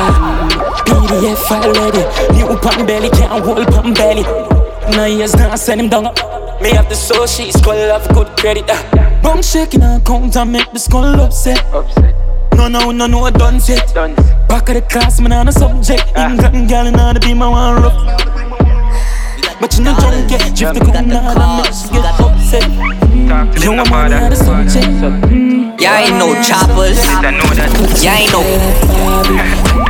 [0.89, 2.01] PDF file ready.
[2.33, 4.23] New pan belly, can't hold pan belly.
[4.97, 6.05] No years now, send him down.
[6.63, 8.65] Me have the soul, she's skull have good credit.
[8.67, 9.21] Uh.
[9.21, 11.63] Bum shaking her count and make the skull upset.
[11.75, 12.24] upset.
[12.55, 13.93] No, no, no, no, I done set.
[14.47, 16.03] Back of the class, man, on a subject.
[16.15, 16.31] Ah.
[16.31, 17.99] England girl, and I'll be my one rough.
[19.59, 22.63] But you know, drunk yet, drift the cool now, and make she get upset.
[23.61, 24.87] You want money on the subject.
[25.81, 26.97] Yeah, ain't no choppers.
[28.03, 28.41] Yeah, ain't no.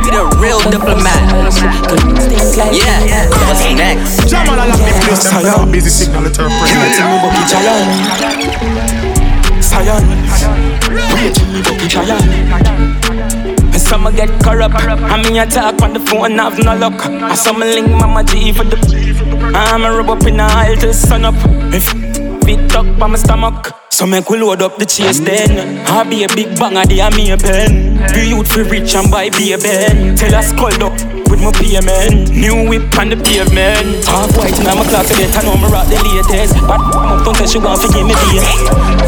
[0.02, 1.22] Be the real diplomat.
[2.56, 4.28] Yeah, what's next?
[4.28, 6.96] Jamal, I love the place, them for no busy signal with your president.
[9.62, 10.65] Science.
[10.96, 11.56] Wait, and
[13.74, 14.74] If some get corrupt.
[14.76, 17.06] I mean, I talk on the phone, I've no luck.
[17.06, 18.76] I some link Mama G for the.
[19.54, 21.34] I'm a rub up in the aisle till sun up.
[21.72, 21.84] If
[22.44, 23.85] fit up on my stomach.
[23.96, 25.80] So make we load up the chase then.
[25.88, 27.96] I be a big banger, they are me a pen.
[28.12, 30.14] Be youth for rich and buy be a ben.
[30.14, 30.92] Tell us called up
[31.32, 34.04] with my PMN New whip on the pavement.
[34.04, 36.60] Half white and I'm a clock today I know me rock the latest.
[36.68, 38.36] But my don't tell she want to give me the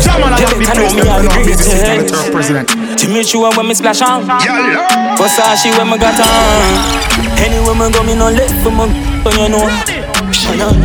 [0.01, 2.73] Jamal, I love the place, them for no busy signal with your president.
[2.73, 4.25] To make sure when me splash on.
[4.25, 6.73] Versace when me got on.
[7.37, 8.89] Anywhere me go me no left for my
[9.37, 9.69] you know?
[10.33, 10.81] Shayan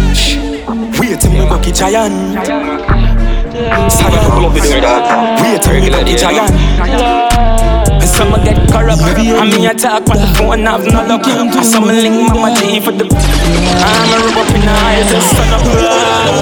[1.00, 2.36] Wait till me bucky giant
[3.54, 4.50] Zion
[5.42, 6.50] Wait till me bucky giant
[8.04, 11.26] some get corrupt I mean I talk on the phone, I've no luck.
[11.26, 15.24] I some link mama G for the I'm a rub up in the eyes and
[15.24, 16.34] son of blood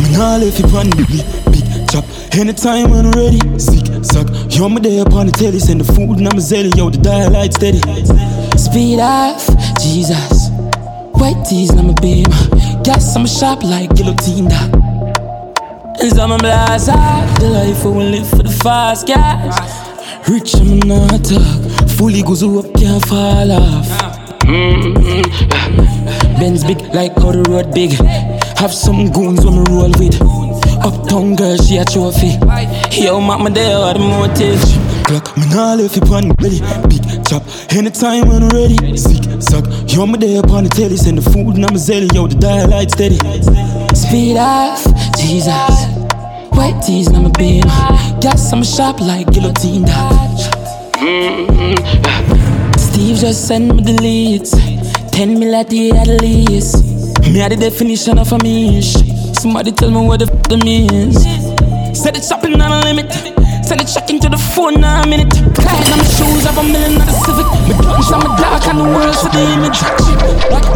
[0.00, 2.04] Me nah left you on the big, big chop
[2.36, 4.28] Anytime when I'm ready, sick, suck.
[4.50, 6.76] You're my day upon the telly, send the food and I'm a zelly.
[6.76, 7.78] Yo, the dial light steady.
[8.58, 9.46] Speed off,
[9.80, 10.50] Jesus.
[11.14, 12.26] White tees and I'm a beam
[12.82, 15.13] Gas, I'm a sharp like guillotine that
[16.00, 20.28] and some blast out the life we live for the fast cash.
[20.28, 23.88] Rich I'm not talk, fully goes up can't fall off.
[24.44, 25.22] Mm-hmm.
[26.38, 27.92] Benz big like how the road big.
[28.58, 30.20] Have some goons when me roll with.
[30.84, 32.38] Uptown girl she a trophy.
[32.90, 34.83] Yo mama there are the motive.
[35.04, 36.60] Clock me nah left it on belly.
[36.88, 37.42] Big chop
[37.76, 38.96] anytime when I'm ready.
[38.96, 39.64] Sick suck.
[39.86, 40.96] Yo me there upon the telly.
[40.96, 42.12] Send the food and I'm a zelly.
[42.14, 43.18] Yo the dial light steady.
[43.94, 44.82] Speed off,
[45.18, 45.76] Jesus.
[46.56, 47.64] White tees I'm a beam.
[48.20, 50.44] Gas I'm sharp like guillotine dodge.
[52.80, 54.52] Steve just sent me the leads.
[55.10, 56.80] Ten mil a day at least.
[57.28, 58.94] Me had the definition of a mish.
[59.38, 61.22] Somebody tell me what the f them means.
[61.92, 63.33] Said it's shopping on a limit.
[63.64, 65.32] Send it check into the phone now a minute.
[65.32, 67.48] Client on my shoes, have a million on the Civic.
[67.64, 69.80] My dungeon, I'm a dark and the world for the image.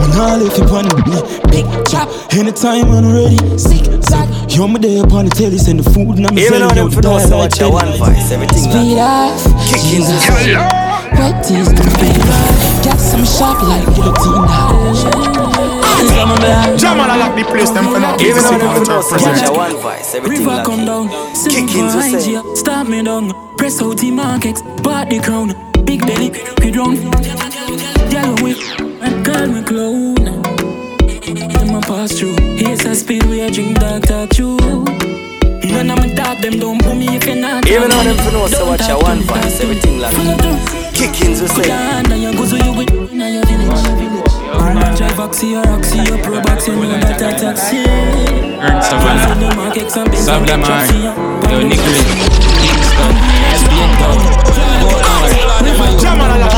[0.00, 1.20] Me nah left you on me,
[1.52, 2.08] big chop.
[2.32, 4.56] Anytime when I'm ready, sick, sick.
[4.56, 7.02] You're my day upon the telly, send the food and I'm Even though them for
[7.02, 12.77] so much a one voice, everything Speed off, Kicking White tees, my baby.
[12.88, 14.48] Got some sharp like guillotine.
[16.78, 18.12] Jamal, I love the place, them for now.
[18.12, 19.56] no busy signal with your president.
[19.56, 21.08] one voice, everything River come down,
[21.44, 22.30] Kicking to say.
[22.30, 23.28] you, stop me down.
[23.58, 25.48] Press out the markets, part the crown.
[25.84, 26.30] Big belly,
[26.62, 26.96] we drown.
[28.10, 30.14] Yellow whip, and girl me clown.
[30.14, 32.36] Them a pass through.
[32.56, 34.56] Here's a speed we a drink dark talk through.
[34.56, 37.68] None of my dog them don't put me if you're not.
[37.68, 41.62] Even though them for no so much a one voice, everything like Kickings we say.
[44.98, 47.86] Drive oxy or oxy or pro box, you know that a taxi.
[48.58, 49.38] Earn Savannah.
[50.18, 50.90] Savannah.
[51.46, 52.02] Yo, Nickelin.
[52.58, 53.14] Kingston.
[53.54, 54.18] SBN Town.
[56.02, 56.57] Jamal, I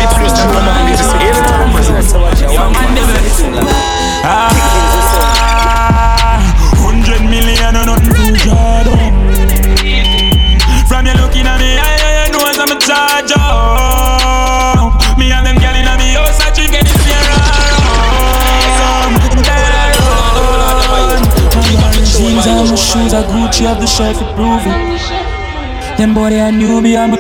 [22.43, 25.99] Jeans and my shoes I Gucci, have the shirt to prove it.
[25.99, 27.19] Them boy they are newbie, I'm a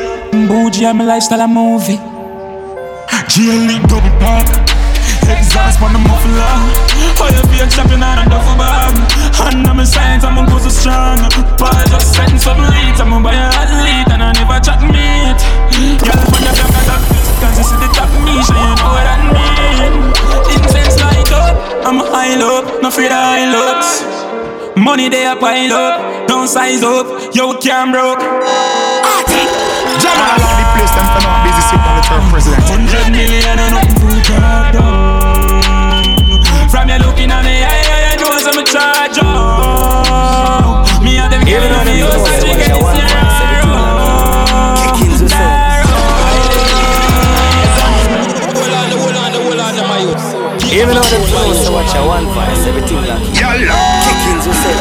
[0.49, 2.01] bougie, I'm a lifestyle, a movie.
[3.31, 4.49] GLE double park.
[5.31, 6.43] Exhaust on the muffler.
[7.15, 8.97] How you feel chopping on a duffel bag?
[9.45, 11.23] And I'm a science, I'm a go so strong.
[11.55, 15.39] Paul just send some leads, I'm a buy a athlete, and I never chat meet.
[16.03, 16.91] Girl, when you come at
[17.39, 19.93] cause you see the top me, so you know what I mean.
[20.59, 21.55] Intense light up,
[21.87, 24.20] I'm a high up, no afraid of high looks.
[24.81, 28.19] Money they a pile up, don't size up, yo can't broke.
[30.01, 32.65] Jamal, the place them for not busy, sit on the term president.
[32.65, 36.41] Hundred million and nothing to talk down.
[36.73, 41.05] From you looking at me, I, I, I know I'm a charge up.
[41.05, 42.81] Me and them giving on the house, I think it's
[50.73, 54.00] Even though them close to watch a one voice, everything like
[54.31, 54.75] Kickings you say,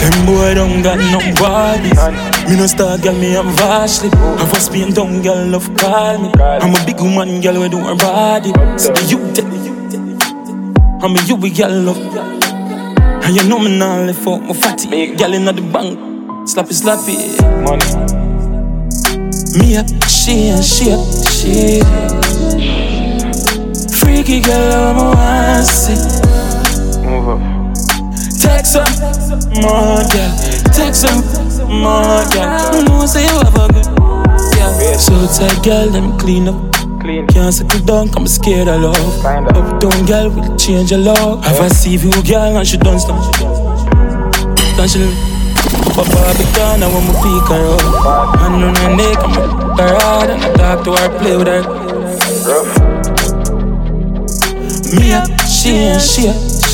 [0.00, 2.00] Them boy don't got no bodies.
[2.48, 4.08] Me no star girl, me am vastly.
[4.38, 6.32] Have a Spain down girl, love call me.
[6.40, 8.52] I'm a big woman girl, we do her body.
[8.78, 9.44] So the you take
[11.02, 11.98] I'm a you we girl love.
[13.24, 15.14] And you know me now left out my fatty.
[15.14, 15.98] Girl inna the bank,
[16.48, 17.16] slappy slappy.
[17.62, 17.84] Money.
[19.58, 21.82] Me up, she and she up, she.
[23.98, 26.21] Freaky girl, I'm a see.
[27.12, 27.40] Move up.
[28.40, 28.88] Text her,
[29.60, 30.32] more girl.
[30.72, 31.12] Text her,
[31.68, 32.72] more girl.
[32.72, 33.84] You know say you have a good,
[34.56, 34.96] yeah.
[34.96, 36.56] So tight, girl, let me clean up.
[37.02, 37.26] Clean.
[37.26, 39.26] Can't settle down, I'm scared of love.
[39.26, 41.44] Up down, girl, will change your love.
[41.44, 43.38] Have I see you, girl, and she done stuff.
[44.78, 45.04] Then she
[45.92, 47.82] Papa Barbican, I want me pick her up.
[48.40, 51.46] Hand on her neck, I'm a her hard and I talk to her, play with
[51.46, 51.62] her.
[52.48, 52.72] Rough.
[54.98, 56.36] Me up, she and she up,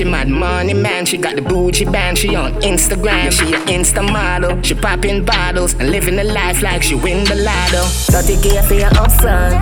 [0.00, 1.04] she mad money man.
[1.04, 3.30] She got the bougie band, she on Instagram.
[3.30, 4.62] She a Insta model.
[4.62, 7.84] She popping bottles and living the life like she win the lotto.
[8.08, 9.60] Dirty care for your upfront.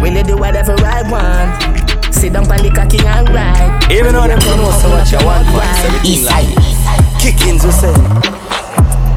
[0.00, 2.14] Will you do whatever I want?
[2.14, 3.90] Sit down on the cocky and ride.
[3.90, 6.46] Even though them close to watch a one voice, everything like
[7.18, 7.96] Kickings you say.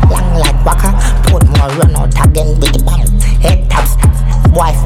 [0.10, 0.98] Long like waka,
[1.30, 3.06] put more run out again with the bang.
[3.46, 3.94] Head taps,
[4.58, 4.82] wife,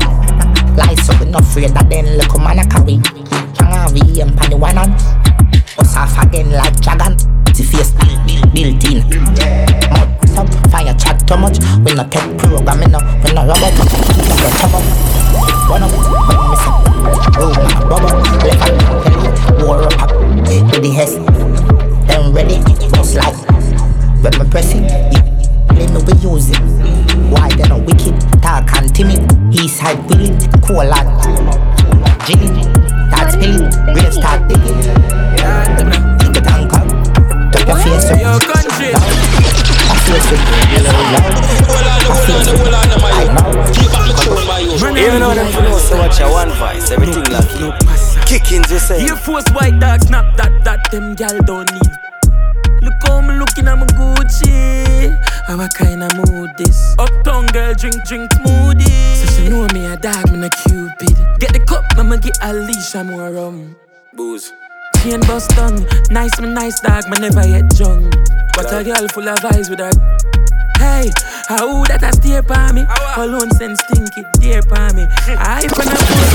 [0.76, 2.68] lie so we not afraid that then look man a
[68.84, 69.92] a girl full of eyes with her.
[70.78, 71.12] Hey,
[71.48, 72.84] how that a stare pa me?
[73.16, 75.08] Alone send stinky, dear pa me.
[75.40, 76.28] I from a fool,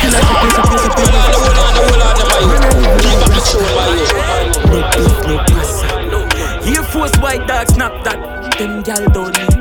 [0.00, 1.52] Still a piece of piece of piece of
[6.64, 8.18] Air Force white dog snap that.
[8.58, 9.58] Them gal don't need.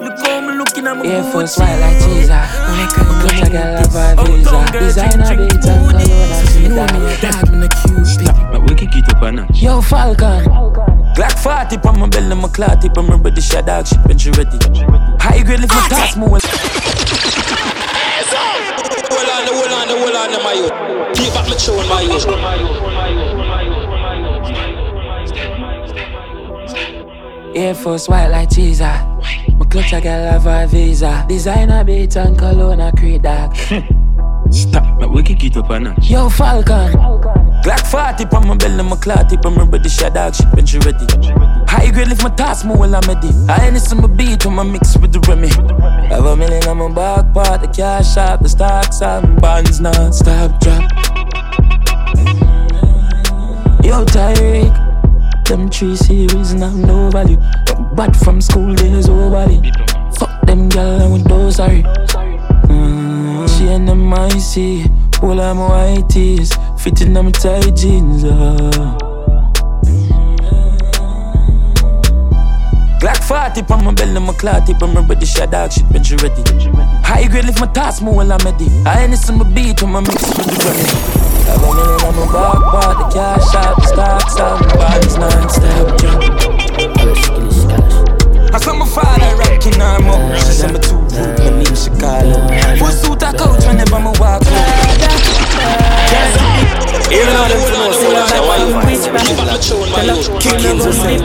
[0.00, 1.32] Look how I'm looking at my Air Gucci.
[1.32, 2.28] Force white like cheese.
[2.28, 4.64] My clutch a gal have a visa.
[4.72, 7.44] Designer beats and cologne and sweet Know me a dog.
[7.44, 8.06] dog, me a cute
[8.84, 9.56] Stop, but we can keep up on that.
[9.56, 10.44] Yo, Falcon.
[11.14, 14.30] Glock 40 on my belly, my clot tip, I'm ready, shot dog shit when she
[14.30, 14.58] ready.
[15.20, 16.28] High grade lift my task more.
[16.28, 16.42] Hold
[19.30, 20.72] on, hold on, hold on, my youth.
[21.16, 22.26] Keep back my tune, my youth.
[27.56, 28.80] Air Force white like cheese.
[28.80, 31.24] My clutch a gal have a visa.
[31.28, 33.54] Designer beats and cologne a creed dog.
[34.50, 36.04] Stop, but we can keep up on that.
[36.04, 37.43] Yo, Falcon.
[37.64, 40.78] Glock 40 on my belly, my clot tip, I'm ready, shot dog shit when she
[40.80, 41.06] ready.
[41.66, 43.30] High grade lift my task more while I'm ready.
[43.48, 45.48] I ain't some beat when I mix with the Remy.
[46.08, 50.60] Have a million on my back part, the cash out, the stocks and bonds non-stop
[50.60, 50.90] drop.
[53.82, 54.84] Yo, Tyreek.
[55.46, 57.38] Them three series and have no value.
[57.94, 59.72] But from school days, oh body.
[60.18, 61.82] Fuck them gal and with those sorry.
[61.82, 64.84] Mm, she and them icy.
[65.22, 66.50] All of my white tees.
[66.84, 68.24] Fitting them tight jeans.
[68.24, 68.70] Uh.
[73.00, 76.14] Glock 40 on my belly, my clot tip, I'm ready, shot dog shit when she
[76.16, 76.42] ready.
[77.02, 78.68] High grade lift my task more while I'm ready.
[78.84, 80.84] I ain't some beat when I mix with the running.
[81.48, 85.16] Have a million on my back part, the cash out, the stocks out, the bonds
[85.16, 86.20] non-stop drop.
[88.52, 90.36] I saw my father rocking arm up.
[90.36, 92.44] She said me too rude, my name Chicago.
[92.76, 94.42] Full suit a coach whenever me walk
[97.14, 97.92] though them know
[99.62, 99.86] so
[100.26, 101.18] to keep to say.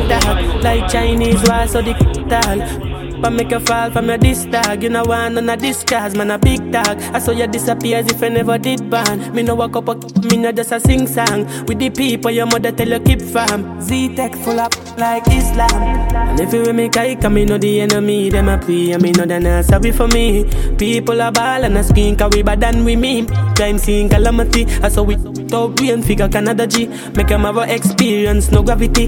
[0.62, 1.94] Like Chinese wall, so the
[2.30, 3.00] tall.
[3.22, 4.82] But make you fall from your this dog.
[4.82, 7.02] You know want none of this cause man a big dog.
[7.14, 9.34] I saw you disappear as if I never did ban.
[9.36, 9.96] Me no walk up, a,
[10.30, 11.46] me no just a sing song.
[11.66, 13.82] With the people your mother tell you keep fam.
[13.82, 15.84] Z-Tech full up like Islam.
[16.30, 18.30] And if you with me kike, me know the enemy.
[18.30, 20.46] Them a pray, and me know they not sorry for me.
[20.78, 23.28] People are ball and a skin, cause we bad than we mean.
[23.56, 24.66] Crime scene calamity.
[24.82, 25.16] I saw we
[25.50, 26.88] top and figure Canada G.
[27.16, 29.06] Make them have a experience, no gravity.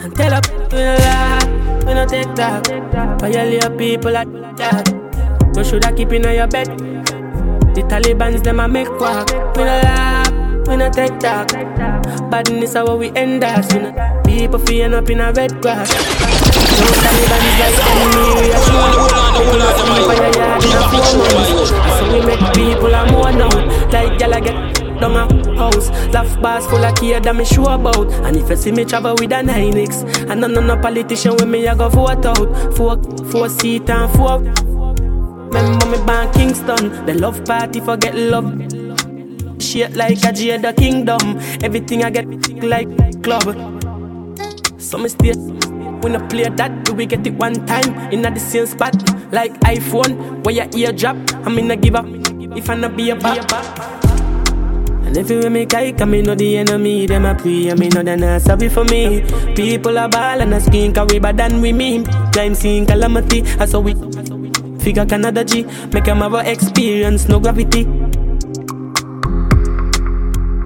[0.00, 2.66] And tell up, we no lie, we no take talk.
[3.20, 4.88] Violate people like that.
[5.56, 6.66] You shoulda keep in your bed.
[7.74, 9.30] The Taliban's them a make walk.
[9.56, 11.48] We no lie, we no take talk.
[12.30, 13.68] Badness how we end us.
[14.24, 16.51] People feeling up in a red grass.
[16.62, 18.52] A.
[21.98, 23.48] So we make people a more now.
[23.90, 25.90] Like gyal a get down a house.
[26.12, 28.10] Laugh bars full of care that me sure about.
[28.24, 31.66] And if you see me travel with a 9X, and none no politician with me,
[31.68, 32.76] I go vote out.
[32.76, 34.38] Four, four seat and four.
[34.38, 37.06] Remember me born Kingston.
[37.06, 38.50] The love party forget love.
[39.60, 41.38] Shit like a Jada Kingdom.
[41.62, 42.26] Everything I get
[42.62, 42.88] like
[43.22, 43.42] club.
[44.78, 45.61] So me stay.
[46.02, 48.94] When I play that, do we get it one time in the same spot?
[49.32, 51.16] Like iPhone, where your ear drop.
[51.46, 52.06] I'm in a give up
[52.56, 53.48] if I not be a back.
[55.04, 57.88] And if you me kike, I me know the enemy, them a pray, I me
[57.90, 59.22] know they not sorry for me.
[59.54, 62.04] People are ball and a skin, cause we bad than we mean.
[62.32, 63.94] Crime scene calamity, I saw we
[64.80, 67.82] figure Canada G, make them have a experience, no gravity.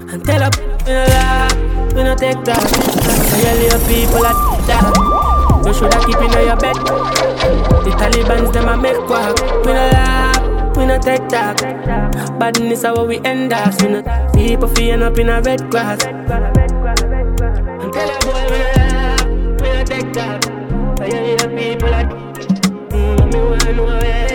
[0.09, 1.66] And tell up, we no lie,
[1.97, 2.61] we no take that.
[3.41, 4.37] Violate people at
[4.69, 4.93] that.
[5.65, 6.75] You shoulda keep in your bed.
[7.83, 9.39] The Taliban's them a make walk.
[9.65, 11.59] We no lie, we no take that.
[12.39, 13.81] Badness how we end up.
[13.81, 14.03] We no
[14.33, 16.03] people feeling up in a red grass.
[16.05, 16.27] And
[17.93, 19.25] tell a boy we no lie,
[19.61, 20.45] we no take that.
[20.99, 22.07] Violate people at.
[22.91, 24.26] Mm, me wanna know